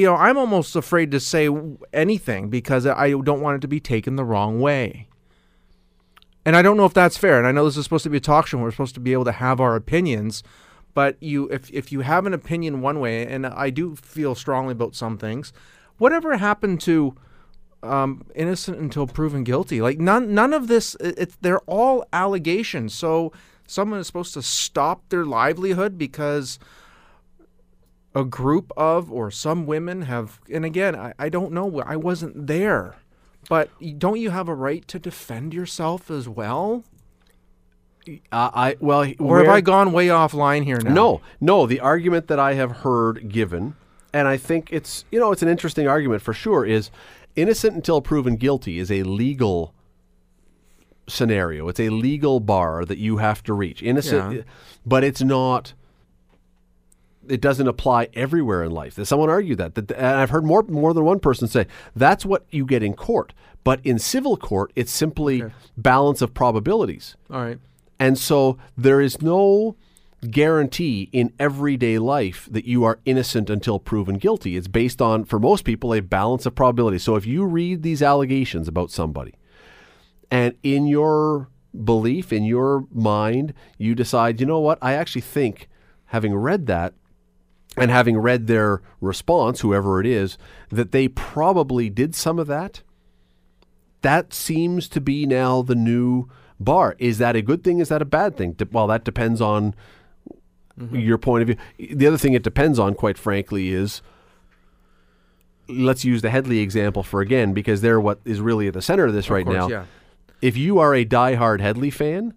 know 0.04 0.16
I'm 0.16 0.36
almost 0.36 0.74
afraid 0.74 1.12
to 1.12 1.20
say 1.20 1.48
anything 1.92 2.48
because 2.48 2.84
I 2.84 3.10
don't 3.10 3.40
want 3.40 3.56
it 3.56 3.60
to 3.60 3.68
be 3.68 3.78
taken 3.78 4.16
the 4.16 4.24
wrong 4.24 4.60
way. 4.60 5.06
And 6.44 6.56
I 6.56 6.62
don't 6.62 6.76
know 6.76 6.86
if 6.86 6.94
that's 6.94 7.16
fair. 7.18 7.38
And 7.38 7.46
I 7.46 7.52
know 7.52 7.64
this 7.64 7.76
is 7.76 7.84
supposed 7.84 8.04
to 8.04 8.10
be 8.10 8.16
a 8.16 8.20
talk 8.20 8.46
show. 8.46 8.58
We're 8.58 8.70
supposed 8.70 8.94
to 8.94 9.00
be 9.00 9.12
able 9.12 9.26
to 9.26 9.32
have 9.32 9.60
our 9.60 9.76
opinions, 9.76 10.42
but 10.98 11.22
you 11.22 11.46
if 11.50 11.70
if 11.70 11.92
you 11.92 12.00
have 12.00 12.26
an 12.26 12.34
opinion 12.34 12.80
one 12.80 12.98
way, 12.98 13.24
and 13.24 13.46
I 13.46 13.70
do 13.70 13.94
feel 13.94 14.34
strongly 14.34 14.72
about 14.72 14.96
some 14.96 15.16
things, 15.16 15.52
whatever 15.98 16.36
happened 16.38 16.80
to 16.80 17.14
um, 17.84 18.26
innocent 18.34 18.78
until 18.80 19.06
proven 19.06 19.44
guilty? 19.44 19.80
Like 19.80 20.00
none 20.00 20.34
none 20.34 20.52
of 20.52 20.66
this. 20.66 20.96
It's 20.98 21.36
they're 21.40 21.60
all 21.68 22.04
allegations. 22.12 22.94
So 22.94 23.32
someone 23.64 24.00
is 24.00 24.08
supposed 24.08 24.34
to 24.34 24.42
stop 24.42 25.08
their 25.10 25.24
livelihood 25.24 25.98
because 25.98 26.58
a 28.12 28.24
group 28.24 28.72
of 28.76 29.12
or 29.12 29.30
some 29.30 29.66
women 29.66 30.02
have. 30.02 30.40
And 30.52 30.64
again, 30.64 30.96
I, 30.96 31.12
I 31.16 31.28
don't 31.28 31.52
know. 31.52 31.80
I 31.86 31.94
wasn't 31.94 32.48
there. 32.48 32.96
But 33.48 33.70
don't 34.00 34.18
you 34.18 34.30
have 34.30 34.48
a 34.48 34.54
right 34.68 34.84
to 34.88 34.98
defend 34.98 35.54
yourself 35.54 36.10
as 36.10 36.28
well? 36.28 36.82
Uh, 38.32 38.50
I 38.54 38.76
well, 38.80 39.10
Or 39.18 39.38
have 39.38 39.48
I 39.48 39.60
gone 39.60 39.92
way 39.92 40.08
offline 40.08 40.64
here 40.64 40.78
now? 40.80 40.92
No, 40.92 41.20
no. 41.40 41.66
The 41.66 41.80
argument 41.80 42.28
that 42.28 42.38
I 42.38 42.54
have 42.54 42.78
heard 42.78 43.28
given, 43.28 43.74
and 44.12 44.28
I 44.28 44.36
think 44.36 44.72
it's 44.72 45.04
you 45.10 45.18
know 45.18 45.32
it's 45.32 45.42
an 45.42 45.48
interesting 45.48 45.86
argument 45.88 46.22
for 46.22 46.32
sure, 46.32 46.64
is 46.64 46.90
innocent 47.36 47.74
until 47.74 48.00
proven 48.00 48.36
guilty 48.36 48.78
is 48.78 48.90
a 48.90 49.02
legal 49.02 49.74
scenario. 51.06 51.68
It's 51.68 51.80
a 51.80 51.88
legal 51.90 52.40
bar 52.40 52.84
that 52.84 52.98
you 52.98 53.18
have 53.18 53.42
to 53.44 53.54
reach. 53.54 53.82
Innocent, 53.82 54.34
Yeah. 54.34 54.42
but 54.84 55.04
it's 55.04 55.22
not. 55.22 55.74
It 57.28 57.42
doesn't 57.42 57.68
apply 57.68 58.08
everywhere 58.14 58.62
in 58.64 58.70
life. 58.70 58.98
Someone 59.04 59.28
argued 59.28 59.58
that, 59.58 59.74
that, 59.74 59.90
and 59.92 60.06
I've 60.06 60.30
heard 60.30 60.44
more 60.46 60.62
more 60.62 60.94
than 60.94 61.04
one 61.04 61.20
person 61.20 61.46
say 61.46 61.66
that's 61.94 62.24
what 62.24 62.46
you 62.50 62.64
get 62.64 62.82
in 62.82 62.94
court. 62.94 63.34
But 63.64 63.80
in 63.84 63.98
civil 63.98 64.36
court, 64.38 64.72
it's 64.76 64.90
simply 64.90 65.44
balance 65.76 66.22
of 66.22 66.32
probabilities. 66.32 67.16
All 67.30 67.42
right. 67.42 67.58
And 67.98 68.18
so 68.18 68.58
there 68.76 69.00
is 69.00 69.20
no 69.20 69.76
guarantee 70.30 71.08
in 71.12 71.32
everyday 71.38 71.98
life 71.98 72.48
that 72.50 72.64
you 72.64 72.84
are 72.84 72.98
innocent 73.04 73.48
until 73.48 73.78
proven 73.78 74.18
guilty. 74.18 74.56
It's 74.56 74.68
based 74.68 75.00
on, 75.00 75.24
for 75.24 75.38
most 75.38 75.64
people, 75.64 75.94
a 75.94 76.00
balance 76.00 76.46
of 76.46 76.54
probability. 76.54 76.98
So 76.98 77.16
if 77.16 77.26
you 77.26 77.44
read 77.44 77.82
these 77.82 78.02
allegations 78.02 78.68
about 78.68 78.90
somebody 78.90 79.34
and 80.30 80.54
in 80.62 80.86
your 80.86 81.48
belief, 81.84 82.32
in 82.32 82.44
your 82.44 82.86
mind, 82.92 83.54
you 83.78 83.94
decide, 83.94 84.40
you 84.40 84.46
know 84.46 84.60
what, 84.60 84.78
I 84.82 84.94
actually 84.94 85.22
think, 85.22 85.68
having 86.06 86.34
read 86.34 86.66
that, 86.66 86.94
and 87.76 87.90
having 87.90 88.18
read 88.18 88.46
their 88.46 88.82
response, 89.00 89.60
whoever 89.60 90.00
it 90.00 90.06
is, 90.06 90.36
that 90.70 90.90
they 90.90 91.06
probably 91.06 91.88
did 91.88 92.14
some 92.14 92.38
of 92.38 92.48
that 92.48 92.82
that 94.02 94.32
seems 94.32 94.88
to 94.88 95.00
be 95.00 95.26
now 95.26 95.62
the 95.62 95.74
new 95.74 96.28
bar. 96.60 96.96
Is 96.98 97.18
that 97.18 97.36
a 97.36 97.42
good 97.42 97.62
thing? 97.64 97.78
Is 97.78 97.88
that 97.88 98.02
a 98.02 98.06
bad 98.06 98.36
thing? 98.36 98.52
De- 98.52 98.68
well, 98.70 98.86
that 98.86 99.04
depends 99.04 99.40
on 99.40 99.74
mm-hmm. 100.78 100.96
your 100.96 101.18
point 101.18 101.42
of 101.42 101.56
view. 101.56 101.96
The 101.96 102.06
other 102.06 102.18
thing 102.18 102.34
it 102.34 102.42
depends 102.42 102.78
on, 102.78 102.94
quite 102.94 103.18
frankly, 103.18 103.70
is 103.70 104.02
let's 105.68 106.04
use 106.04 106.22
the 106.22 106.30
Hedley 106.30 106.60
example 106.60 107.02
for 107.02 107.20
again, 107.20 107.52
because 107.52 107.80
they're 107.80 108.00
what 108.00 108.20
is 108.24 108.40
really 108.40 108.68
at 108.68 108.74
the 108.74 108.82
center 108.82 109.06
of 109.06 109.12
this 109.12 109.30
right 109.30 109.44
course, 109.44 109.56
now. 109.56 109.68
yeah. 109.68 109.84
If 110.40 110.56
you 110.56 110.78
are 110.78 110.94
a 110.94 111.04
diehard 111.04 111.60
Hedley 111.60 111.90
fan, 111.90 112.32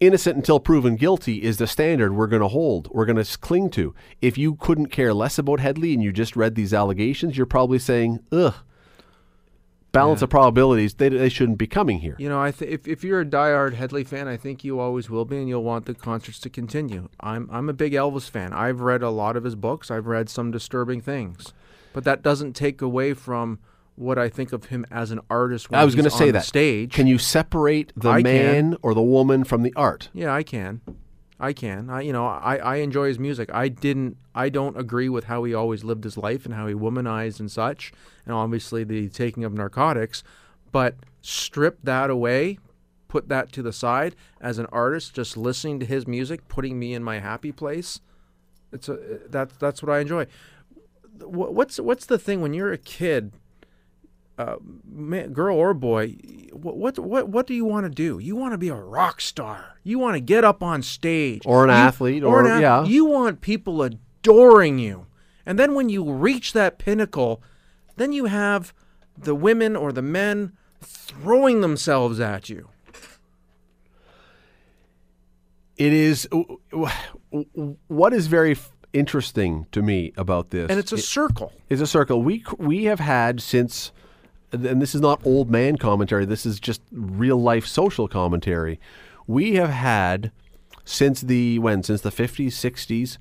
innocent 0.00 0.36
until 0.36 0.58
proven 0.58 0.96
guilty 0.96 1.42
is 1.42 1.58
the 1.58 1.66
standard 1.66 2.14
we're 2.14 2.26
going 2.26 2.42
to 2.42 2.48
hold, 2.48 2.88
we're 2.90 3.04
going 3.04 3.22
to 3.22 3.38
cling 3.38 3.68
to. 3.70 3.94
If 4.22 4.38
you 4.38 4.54
couldn't 4.54 4.86
care 4.86 5.12
less 5.12 5.38
about 5.38 5.60
Hedley 5.60 5.92
and 5.92 6.02
you 6.02 6.12
just 6.12 6.34
read 6.34 6.54
these 6.54 6.72
allegations, 6.72 7.36
you're 7.36 7.46
probably 7.46 7.78
saying, 7.78 8.20
ugh, 8.32 8.54
balance 9.92 10.22
of 10.22 10.30
probabilities, 10.30 10.94
they, 10.94 11.08
they 11.08 11.28
shouldn't 11.28 11.58
be 11.58 11.66
coming 11.66 12.00
here. 12.00 12.16
You 12.18 12.28
know, 12.28 12.40
I 12.40 12.50
th- 12.50 12.70
if 12.70 12.86
if 12.88 13.04
you're 13.04 13.20
a 13.20 13.24
diehard 13.24 13.74
Hedley 13.74 14.04
fan, 14.04 14.28
I 14.28 14.36
think 14.36 14.64
you 14.64 14.80
always 14.80 15.10
will 15.10 15.24
be, 15.24 15.36
and 15.38 15.48
you'll 15.48 15.64
want 15.64 15.86
the 15.86 15.94
concerts 15.94 16.38
to 16.40 16.50
continue. 16.50 17.08
I'm 17.20 17.48
I'm 17.52 17.68
a 17.68 17.72
big 17.72 17.92
Elvis 17.92 18.28
fan. 18.28 18.52
I've 18.52 18.80
read 18.80 19.02
a 19.02 19.10
lot 19.10 19.36
of 19.36 19.44
his 19.44 19.54
books. 19.54 19.90
I've 19.90 20.06
read 20.06 20.28
some 20.28 20.50
disturbing 20.50 21.00
things, 21.00 21.52
but 21.92 22.04
that 22.04 22.22
doesn't 22.22 22.54
take 22.54 22.82
away 22.82 23.14
from 23.14 23.58
what 23.96 24.18
I 24.18 24.28
think 24.28 24.52
of 24.52 24.66
him 24.66 24.86
as 24.90 25.10
an 25.10 25.20
artist. 25.28 25.70
When 25.70 25.78
I 25.78 25.84
was 25.84 25.94
going 25.94 26.04
to 26.04 26.10
say 26.10 26.30
that. 26.30 26.44
stage. 26.44 26.92
Can 26.92 27.06
you 27.06 27.18
separate 27.18 27.92
the 27.94 28.08
I 28.08 28.22
can. 28.22 28.22
man 28.22 28.76
or 28.82 28.94
the 28.94 29.02
woman 29.02 29.44
from 29.44 29.62
the 29.62 29.72
art? 29.76 30.08
Yeah, 30.14 30.34
I 30.34 30.42
can. 30.42 30.80
I 31.40 31.54
can. 31.54 31.88
I 31.88 32.02
you 32.02 32.12
know 32.12 32.26
I, 32.26 32.56
I 32.56 32.76
enjoy 32.76 33.08
his 33.08 33.18
music. 33.18 33.50
I 33.52 33.68
didn't. 33.68 34.16
I 34.34 34.50
don't 34.50 34.76
agree 34.78 35.08
with 35.08 35.24
how 35.24 35.42
he 35.44 35.54
always 35.54 35.82
lived 35.82 36.04
his 36.04 36.16
life 36.16 36.44
and 36.44 36.54
how 36.54 36.66
he 36.66 36.74
womanized 36.74 37.40
and 37.40 37.50
such, 37.50 37.92
and 38.26 38.34
obviously 38.34 38.84
the 38.84 39.08
taking 39.08 39.44
of 39.44 39.54
narcotics. 39.54 40.22
But 40.70 40.96
strip 41.22 41.78
that 41.82 42.10
away, 42.10 42.58
put 43.08 43.28
that 43.28 43.52
to 43.52 43.62
the 43.62 43.72
side. 43.72 44.14
As 44.40 44.58
an 44.58 44.66
artist, 44.66 45.14
just 45.14 45.36
listening 45.36 45.80
to 45.80 45.86
his 45.86 46.06
music, 46.06 46.46
putting 46.48 46.78
me 46.78 46.94
in 46.94 47.02
my 47.02 47.18
happy 47.18 47.52
place. 47.52 48.00
It's 48.72 48.88
a 48.88 48.98
that's 49.28 49.56
that's 49.56 49.82
what 49.82 49.90
I 49.90 50.00
enjoy. 50.00 50.26
What's 51.20 51.80
what's 51.80 52.06
the 52.06 52.18
thing 52.18 52.42
when 52.42 52.54
you're 52.54 52.72
a 52.72 52.78
kid? 52.78 53.32
Uh, 54.40 54.56
man, 54.90 55.32
girl 55.32 55.56
or 55.56 55.74
boy, 55.74 56.16
what, 56.52 56.76
what 56.76 56.98
what 56.98 57.28
what 57.28 57.46
do 57.46 57.54
you 57.54 57.64
want 57.64 57.84
to 57.84 57.90
do? 57.90 58.18
You 58.18 58.36
want 58.36 58.52
to 58.52 58.58
be 58.58 58.68
a 58.68 58.74
rock 58.74 59.20
star. 59.20 59.76
You 59.84 59.98
want 59.98 60.14
to 60.14 60.20
get 60.20 60.44
up 60.44 60.62
on 60.62 60.82
stage, 60.82 61.42
Or 61.44 61.64
an 61.64 61.70
You- 61.70 61.74
athlete, 61.76 62.22
an 62.22 62.28
or- 62.28 62.46
ath- 62.46 62.60
yeah. 62.60 62.84
You 62.84 63.04
want 63.04 63.40
people 63.40 63.82
adoring 63.82 64.78
you, 64.78 65.06
and 65.46 65.58
then 65.58 65.74
when 65.74 65.88
you 65.88 66.10
reach 66.10 66.52
that 66.54 66.78
pinnacle, 66.78 67.42
then 67.96 68.12
you 68.12 68.24
have 68.26 68.72
the 69.16 69.34
women 69.34 69.76
or 69.76 69.92
the 69.92 70.02
men 70.02 70.52
throwing 70.80 71.60
themselves 71.60 72.18
at 72.20 72.48
you. 72.48 72.68
It 75.76 75.92
is 75.92 76.28
what 77.88 78.12
is 78.12 78.26
very 78.26 78.56
interesting 78.92 79.66
to 79.72 79.82
me 79.82 80.12
about 80.16 80.50
this, 80.50 80.68
And 80.70 80.78
it's 80.78 80.92
a 80.92 80.96
i- 80.96 81.00
circle. 81.00 81.52
It's 81.68 81.80
a 81.80 81.86
circle 81.86 82.22
we 82.22 82.44
we 82.58 82.84
have 82.84 83.00
had 83.00 83.40
since, 83.40 83.92
and 84.52 84.82
this 84.82 84.94
is 84.94 85.00
not 85.00 85.24
old 85.24 85.50
man 85.50 85.76
commentary. 85.76 86.24
This 86.24 86.44
is 86.44 86.58
just 86.60 86.82
real 86.92 87.40
life 87.40 87.66
social 87.66 88.08
commentary. 88.08 88.80
We 89.26 89.54
have 89.54 89.70
had 89.70 90.32
since 90.84 91.20
the 91.20 91.58
when 91.58 91.82
since 91.82 92.00
the 92.00 92.10
fifties, 92.10 92.56
sixties, 92.56 93.18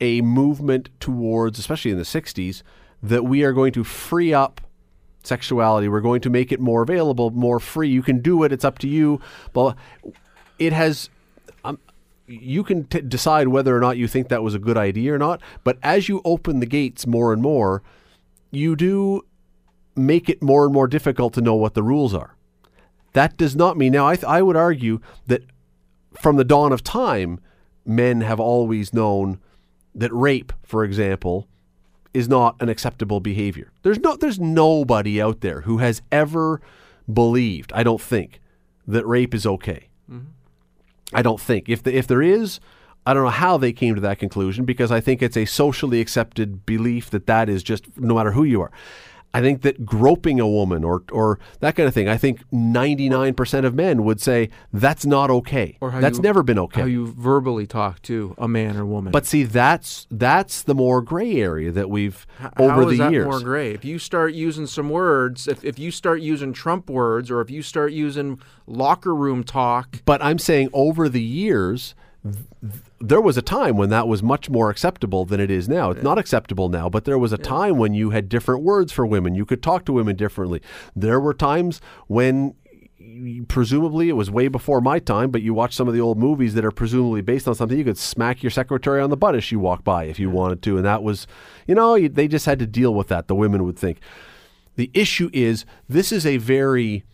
a 0.00 0.20
movement 0.20 0.88
towards, 1.00 1.58
especially 1.58 1.92
in 1.92 1.98
the 1.98 2.04
'60s, 2.04 2.62
that 3.02 3.24
we 3.24 3.42
are 3.44 3.52
going 3.52 3.72
to 3.72 3.84
free 3.84 4.34
up 4.34 4.60
sexuality. 5.22 5.88
We're 5.88 6.00
going 6.00 6.20
to 6.22 6.30
make 6.30 6.50
it 6.52 6.60
more 6.60 6.82
available, 6.82 7.30
more 7.30 7.60
free. 7.60 7.88
You 7.88 8.02
can 8.02 8.20
do 8.20 8.42
it. 8.42 8.52
It's 8.52 8.64
up 8.64 8.78
to 8.80 8.88
you. 8.88 9.20
But 9.52 9.76
it 10.58 10.72
has. 10.72 11.08
Um, 11.64 11.78
you 12.26 12.64
can 12.64 12.84
t- 12.84 13.00
decide 13.00 13.48
whether 13.48 13.76
or 13.76 13.80
not 13.80 13.96
you 13.96 14.08
think 14.08 14.28
that 14.28 14.42
was 14.42 14.54
a 14.54 14.58
good 14.58 14.76
idea 14.76 15.14
or 15.14 15.18
not. 15.18 15.40
But 15.64 15.78
as 15.82 16.08
you 16.08 16.20
open 16.24 16.60
the 16.60 16.66
gates 16.66 17.06
more 17.06 17.32
and 17.32 17.42
more, 17.42 17.82
you 18.50 18.74
do 18.76 19.24
make 19.94 20.28
it 20.28 20.42
more 20.42 20.64
and 20.64 20.74
more 20.74 20.86
difficult 20.86 21.34
to 21.34 21.40
know 21.40 21.54
what 21.54 21.74
the 21.74 21.82
rules 21.82 22.14
are. 22.14 22.36
That 23.12 23.36
does 23.36 23.54
not 23.54 23.76
mean 23.76 23.92
now. 23.92 24.06
I 24.06 24.16
th- 24.16 24.24
I 24.24 24.42
would 24.42 24.56
argue 24.56 25.00
that 25.26 25.42
from 26.20 26.36
the 26.36 26.44
dawn 26.44 26.72
of 26.72 26.82
time, 26.82 27.40
men 27.84 28.22
have 28.22 28.40
always 28.40 28.94
known 28.94 29.38
that 29.94 30.12
rape, 30.12 30.52
for 30.62 30.84
example, 30.84 31.46
is 32.14 32.28
not 32.28 32.56
an 32.60 32.68
acceptable 32.68 33.20
behavior. 33.20 33.70
There's 33.82 33.98
no 33.98 34.16
there's 34.16 34.40
nobody 34.40 35.20
out 35.20 35.40
there 35.40 35.62
who 35.62 35.78
has 35.78 36.02
ever 36.10 36.60
believed, 37.12 37.72
I 37.74 37.82
don't 37.82 38.00
think, 38.00 38.40
that 38.86 39.06
rape 39.06 39.34
is 39.34 39.46
okay. 39.46 39.88
Mm-hmm. 40.10 40.28
I 41.14 41.22
don't 41.22 41.40
think. 41.40 41.68
If 41.68 41.82
the, 41.82 41.94
if 41.94 42.06
there 42.06 42.22
is, 42.22 42.60
I 43.04 43.14
don't 43.14 43.24
know 43.24 43.30
how 43.30 43.56
they 43.58 43.72
came 43.72 43.94
to 43.94 44.00
that 44.02 44.18
conclusion 44.18 44.64
because 44.64 44.90
I 44.90 45.00
think 45.00 45.22
it's 45.22 45.36
a 45.36 45.44
socially 45.44 46.00
accepted 46.00 46.64
belief 46.64 47.10
that 47.10 47.26
that 47.26 47.48
is 47.48 47.62
just 47.62 47.98
no 47.98 48.14
matter 48.14 48.32
who 48.32 48.44
you 48.44 48.62
are. 48.62 48.70
I 49.34 49.40
think 49.40 49.62
that 49.62 49.86
groping 49.86 50.40
a 50.40 50.46
woman 50.48 50.84
or 50.84 51.02
or 51.10 51.38
that 51.60 51.74
kind 51.76 51.88
of 51.88 51.94
thing, 51.94 52.08
I 52.08 52.16
think 52.18 52.42
99% 52.52 53.64
of 53.64 53.74
men 53.74 54.04
would 54.04 54.20
say 54.20 54.50
that's 54.72 55.06
not 55.06 55.30
okay. 55.30 55.78
Or 55.80 55.90
how 55.90 56.00
that's 56.00 56.18
you- 56.18 56.22
never 56.22 56.42
been 56.42 56.58
okay. 56.58 56.80
How 56.82 56.86
you 56.86 57.06
verbally 57.06 57.66
talk 57.66 58.02
to 58.02 58.34
a 58.38 58.46
man 58.48 58.76
or 58.76 58.84
woman. 58.84 59.10
But 59.12 59.26
see, 59.26 59.44
that's 59.44 60.06
that's 60.10 60.62
the 60.62 60.74
more 60.74 61.00
gray 61.00 61.36
area 61.40 61.72
that 61.72 61.88
we've 61.88 62.26
over 62.58 62.70
how 62.72 62.80
the 62.84 62.88
is 62.88 62.98
that 62.98 63.12
years. 63.12 63.26
more 63.26 63.40
gray? 63.40 63.72
If 63.72 63.84
you 63.84 63.98
start 63.98 64.34
using 64.34 64.66
some 64.66 64.90
words, 64.90 65.48
if, 65.48 65.64
if 65.64 65.78
you 65.78 65.90
start 65.90 66.20
using 66.20 66.52
Trump 66.52 66.90
words, 66.90 67.30
or 67.30 67.40
if 67.40 67.50
you 67.50 67.62
start 67.62 67.92
using 67.92 68.40
locker 68.66 69.14
room 69.14 69.44
talk, 69.44 70.02
But 70.04 70.22
I'm 70.22 70.38
saying 70.38 70.68
over 70.72 71.08
the 71.08 71.22
years, 71.22 71.94
there 73.00 73.20
was 73.20 73.36
a 73.36 73.42
time 73.42 73.76
when 73.76 73.90
that 73.90 74.06
was 74.06 74.22
much 74.22 74.48
more 74.48 74.70
acceptable 74.70 75.24
than 75.24 75.40
it 75.40 75.50
is 75.50 75.68
now. 75.68 75.90
It's 75.90 76.02
not 76.02 76.18
acceptable 76.18 76.68
now, 76.68 76.88
but 76.88 77.04
there 77.04 77.18
was 77.18 77.32
a 77.32 77.38
time 77.38 77.78
when 77.78 77.94
you 77.94 78.10
had 78.10 78.28
different 78.28 78.62
words 78.62 78.92
for 78.92 79.04
women. 79.04 79.34
You 79.34 79.44
could 79.44 79.62
talk 79.62 79.84
to 79.86 79.92
women 79.92 80.14
differently. 80.14 80.62
There 80.94 81.18
were 81.18 81.34
times 81.34 81.80
when 82.06 82.54
presumably 83.48 84.08
it 84.08 84.12
was 84.12 84.30
way 84.30 84.48
before 84.48 84.80
my 84.80 84.98
time, 84.98 85.30
but 85.30 85.42
you 85.42 85.52
watch 85.52 85.74
some 85.74 85.88
of 85.88 85.94
the 85.94 86.00
old 86.00 86.18
movies 86.18 86.54
that 86.54 86.64
are 86.64 86.70
presumably 86.70 87.22
based 87.22 87.48
on 87.48 87.54
something. 87.54 87.76
You 87.76 87.84
could 87.84 87.98
smack 87.98 88.42
your 88.42 88.50
secretary 88.50 89.00
on 89.00 89.10
the 89.10 89.16
butt 89.16 89.34
as 89.34 89.42
she 89.42 89.56
walked 89.56 89.84
by 89.84 90.04
if 90.04 90.20
you 90.20 90.30
wanted 90.30 90.62
to, 90.62 90.76
and 90.76 90.86
that 90.86 91.02
was, 91.02 91.26
you 91.66 91.74
know, 91.74 91.98
they 91.98 92.28
just 92.28 92.46
had 92.46 92.60
to 92.60 92.66
deal 92.66 92.94
with 92.94 93.08
that. 93.08 93.26
The 93.26 93.34
women 93.34 93.64
would 93.64 93.78
think. 93.78 93.98
The 94.76 94.90
issue 94.94 95.28
is 95.32 95.64
this 95.88 96.12
is 96.12 96.24
a 96.24 96.36
very 96.38 97.04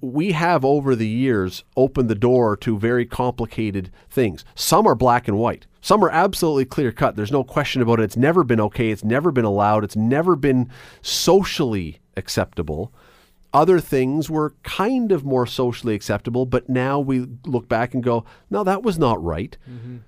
we 0.00 0.32
have 0.32 0.64
over 0.64 0.96
the 0.96 1.08
years 1.08 1.64
opened 1.76 2.08
the 2.08 2.14
door 2.14 2.56
to 2.58 2.78
very 2.78 3.06
complicated 3.06 3.90
things. 4.08 4.44
Some 4.54 4.86
are 4.86 4.94
black 4.94 5.28
and 5.28 5.38
white. 5.38 5.66
Some 5.80 6.04
are 6.04 6.10
absolutely 6.10 6.64
clear 6.64 6.90
cut. 6.92 7.16
There's 7.16 7.32
no 7.32 7.44
question 7.44 7.82
about 7.82 8.00
it. 8.00 8.04
It's 8.04 8.16
never 8.16 8.42
been 8.42 8.60
okay. 8.60 8.90
It's 8.90 9.04
never 9.04 9.30
been 9.30 9.44
allowed. 9.44 9.84
It's 9.84 9.96
never 9.96 10.34
been 10.34 10.70
socially 11.02 12.00
acceptable. 12.16 12.92
Other 13.52 13.80
things 13.80 14.28
were 14.28 14.54
kind 14.64 15.12
of 15.12 15.24
more 15.24 15.46
socially 15.46 15.94
acceptable, 15.94 16.44
but 16.44 16.68
now 16.68 16.98
we 16.98 17.26
look 17.46 17.68
back 17.68 17.94
and 17.94 18.02
go, 18.02 18.24
no, 18.50 18.64
that 18.64 18.82
was 18.82 18.98
not 18.98 19.22
right. 19.22 19.56
Mm-hmm. 19.70 19.98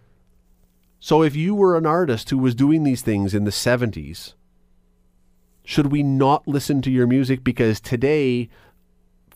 So 1.01 1.23
if 1.23 1.37
you 1.37 1.55
were 1.55 1.77
an 1.77 1.87
artist 1.87 2.31
who 2.31 2.39
was 2.39 2.55
doing 2.55 2.83
these 2.83 3.03
things 3.03 3.33
in 3.33 3.45
the 3.45 3.51
70s, 3.51 4.35
should 5.65 5.93
we 5.93 6.03
not 6.03 6.49
listen 6.49 6.83
to 6.83 6.91
your 6.91 7.07
music 7.07 7.45
because 7.45 7.81
today 7.81 8.49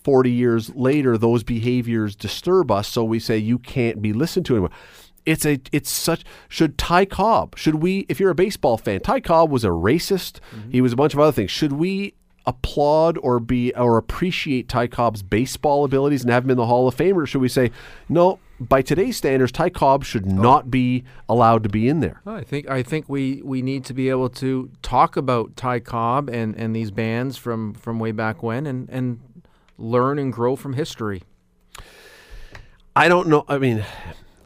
40 0.05 0.31
years 0.31 0.75
later 0.75 1.17
those 1.17 1.43
behaviors 1.43 2.17
disturb 2.17 2.71
us 2.71 2.89
so 2.89 3.05
we 3.05 3.19
say 3.19 3.39
you 3.39 3.59
can't 3.59 4.03
be 4.03 4.13
listened 4.13 4.47
to 4.47 4.55
anymore. 4.55 4.71
It's 5.25 5.47
a 5.47 5.61
it's 5.71 5.91
such 5.91 6.25
should 6.49 6.77
ty 6.79 7.05
cobb 7.05 7.57
should 7.57 7.77
we 7.77 8.07
if 8.09 8.19
you're 8.19 8.31
a 8.31 8.35
baseball 8.35 8.77
fan 8.77 9.01
ty 9.01 9.21
cobb 9.21 9.51
was 9.51 9.65
a 9.65 9.69
racist. 9.69 10.41
Mm-hmm. 10.55 10.71
He 10.71 10.81
was 10.81 10.93
a 10.93 10.97
bunch 10.97 11.15
of 11.15 11.21
other 11.21 11.33
things. 11.33 11.51
Should 11.51 11.73
we 11.73 12.15
applaud 12.47 13.19
or 13.19 13.39
be 13.39 13.73
or 13.75 13.97
appreciate 13.97 14.69
ty 14.69 14.87
cobb's 14.87 15.23
baseball 15.23 15.85
abilities 15.85 16.23
and 16.23 16.31
have 16.31 16.45
him 16.45 16.51
in 16.51 16.57
the 16.57 16.67
hall 16.67 16.89
of 16.89 16.95
fame 16.95 17.17
or 17.17 17.25
should 17.27 17.41
we 17.41 17.49
say 17.49 17.71
no 18.09 18.39
by 18.69 18.83
today's 18.83 19.17
standards 19.17 19.53
ty 19.53 19.69
cobb 19.69 20.05
should 20.05 20.27
not 20.27 20.71
be 20.71 21.05
allowed 21.29 21.63
to 21.63 21.69
be 21.69 21.89
in 21.89 22.01
there? 22.01 22.21
I 22.27 22.43
think 22.43 22.69
I 22.69 22.83
think 22.83 23.09
we, 23.09 23.43
we 23.43 23.63
need 23.63 23.85
to 23.87 23.95
be 23.95 24.09
able 24.09 24.29
to 24.31 24.71
talk 24.83 25.17
about 25.17 25.57
Ty 25.57 25.81
Cobb 25.81 26.29
and, 26.29 26.55
and 26.57 26.75
these 26.75 26.91
bands 26.91 27.37
from, 27.37 27.75
from 27.75 27.99
way 27.99 28.13
back 28.13 28.43
when 28.43 28.67
and, 28.67 28.89
and 28.91 29.21
learn 29.83 30.19
and 30.19 30.33
grow 30.33 30.57
from 30.57 30.75
history. 30.75 31.23
I 32.95 33.09
don't 33.09 33.29
know. 33.29 33.45
I 33.49 33.59
mean, 33.59 33.85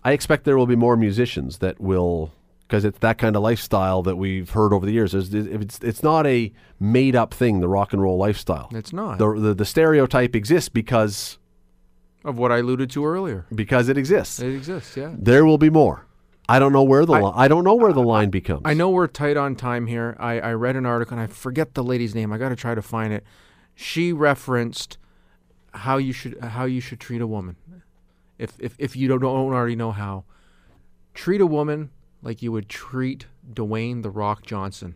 I 0.05 0.13
expect 0.13 0.45
there 0.45 0.57
will 0.57 0.67
be 0.67 0.77
more 0.77 0.97
musicians 0.97 1.59
that 1.59 1.81
will, 1.81 2.33
because 2.67 2.85
it's 2.85 2.99
that 3.01 3.19
kind 3.19 3.35
of 3.37 3.43
lifestyle 3.43 4.03
that 4.03 4.17
we've 4.17 4.51
heard 4.51 4.73
over 4.73 4.87
the 4.87 4.93
years. 4.93 5.13
There's, 5.13 5.33
it's 5.35 5.79
it's 5.81 6.03
not 6.03 6.27
a 6.27 6.53
made 6.79 7.17
up 7.17 7.35
thing. 7.35 7.61
The 7.61 7.69
rock 7.69 7.93
and 7.93 8.01
roll 8.01 8.17
lifestyle. 8.17 8.69
It's 8.73 8.93
not. 8.93 9.19
The, 9.19 9.35
the 9.35 9.55
the 9.55 9.65
stereotype 9.65 10.37
exists 10.37 10.69
because 10.69 11.39
Of 12.25 12.39
what 12.39 12.53
I 12.53 12.59
alluded 12.59 12.89
to 12.91 13.05
earlier. 13.05 13.47
because 13.55 13.89
it 13.89 13.99
exists. 13.99 14.39
It 14.41 14.55
exists, 14.55 14.97
yeah. 14.97 15.13
There 15.19 15.45
will 15.45 15.59
be 15.59 15.71
more. 15.71 16.07
I 16.49 16.61
don't 16.61 16.73
know 16.73 16.85
where 16.85 17.05
the 17.05 17.13
li- 17.15 17.33
I 17.35 17.49
don't 17.49 17.65
know 17.65 17.75
where 17.75 17.93
the 17.93 18.03
line 18.03 18.31
becomes. 18.31 18.63
I 18.65 18.75
know 18.75 18.91
we're 18.91 19.09
tight 19.09 19.37
on 19.37 19.57
time 19.57 19.89
here. 19.89 20.17
I, 20.21 20.39
I 20.39 20.53
read 20.53 20.77
an 20.77 20.87
article 20.87 21.19
and 21.19 21.21
I 21.21 21.27
forget 21.27 21.75
the 21.75 21.83
lady's 21.83 22.15
name. 22.15 22.33
I 22.33 22.39
got 22.39 22.51
to 22.51 22.57
try 22.57 22.77
to 22.77 22.83
find 22.83 23.13
it. 23.13 23.25
She 23.75 24.13
referenced 24.13 24.97
how 25.77 25.97
you 25.97 26.13
should 26.13 26.39
uh, 26.43 26.49
how 26.49 26.65
you 26.65 26.81
should 26.81 27.01
treat 27.01 27.21
a 27.21 27.27
woman. 27.27 27.57
If 28.39 28.53
if 28.59 28.75
if 28.79 28.97
you 28.97 29.09
don't, 29.09 29.21
don't 29.21 29.53
already 29.53 29.77
know 29.77 29.93
how, 29.93 30.25
treat 31.15 31.41
a 31.41 31.47
woman 31.47 31.91
like 32.23 32.43
you 32.43 32.53
would 32.53 32.69
treat 32.69 33.27
Dwayne 33.53 34.03
the 34.03 34.11
Rock 34.11 34.45
Johnson. 34.45 34.95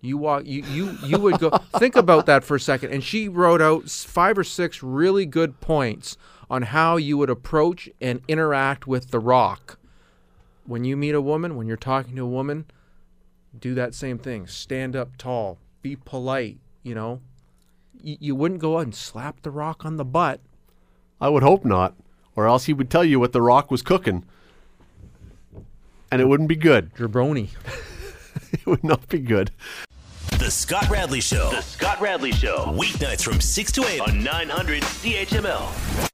You 0.00 0.18
walk 0.18 0.44
you 0.44 0.62
you 0.64 0.98
you 1.04 1.18
would 1.18 1.38
go 1.38 1.50
think 1.78 1.96
about 1.96 2.26
that 2.26 2.44
for 2.44 2.56
a 2.56 2.60
second. 2.60 2.92
And 2.92 3.04
she 3.04 3.28
wrote 3.28 3.62
out 3.62 3.88
five 3.88 4.36
or 4.36 4.44
six 4.44 4.82
really 4.82 5.26
good 5.26 5.60
points 5.60 6.16
on 6.50 6.62
how 6.62 6.96
you 6.96 7.16
would 7.16 7.30
approach 7.30 7.88
and 8.00 8.20
interact 8.28 8.86
with 8.86 9.10
the 9.10 9.20
Rock 9.20 9.78
when 10.66 10.84
you 10.84 10.96
meet 10.96 11.14
a 11.14 11.20
woman, 11.20 11.56
when 11.56 11.66
you're 11.66 11.76
talking 11.76 12.16
to 12.16 12.22
a 12.22 12.28
woman, 12.28 12.66
do 13.58 13.74
that 13.74 13.94
same 13.94 14.18
thing. 14.18 14.46
Stand 14.46 14.94
up 14.96 15.16
tall, 15.16 15.58
be 15.82 15.96
polite, 15.96 16.58
you 16.82 16.94
know. 16.94 17.20
Y- 18.04 18.18
you 18.20 18.34
wouldn't 18.34 18.60
go 18.60 18.78
out 18.78 18.82
and 18.84 18.94
slap 18.94 19.42
the 19.42 19.50
rock 19.50 19.84
on 19.84 19.96
the 19.96 20.04
butt. 20.04 20.40
I 21.20 21.28
would 21.28 21.42
hope 21.42 21.64
not, 21.64 21.94
or 22.34 22.46
else 22.46 22.64
he 22.64 22.72
would 22.72 22.90
tell 22.90 23.04
you 23.04 23.20
what 23.20 23.32
the 23.32 23.40
Rock 23.42 23.70
was 23.70 23.80
cooking, 23.82 24.24
and 26.10 26.20
it 26.20 26.26
wouldn't 26.26 26.48
be 26.48 26.56
good. 26.56 26.94
Jabroni. 26.94 27.48
It 28.52 28.66
would 28.66 28.84
not 28.84 29.08
be 29.08 29.18
good. 29.18 29.50
The 30.38 30.50
Scott 30.50 30.88
Radley 30.90 31.20
Show. 31.20 31.50
The 31.50 31.60
Scott 31.62 32.00
Radley 32.00 32.32
Show. 32.32 32.66
Weeknights 32.78 33.22
from 33.22 33.40
6 33.40 33.72
to 33.72 33.84
8 33.86 34.00
on 34.00 34.22
900 34.22 34.82
CHML. 34.82 36.08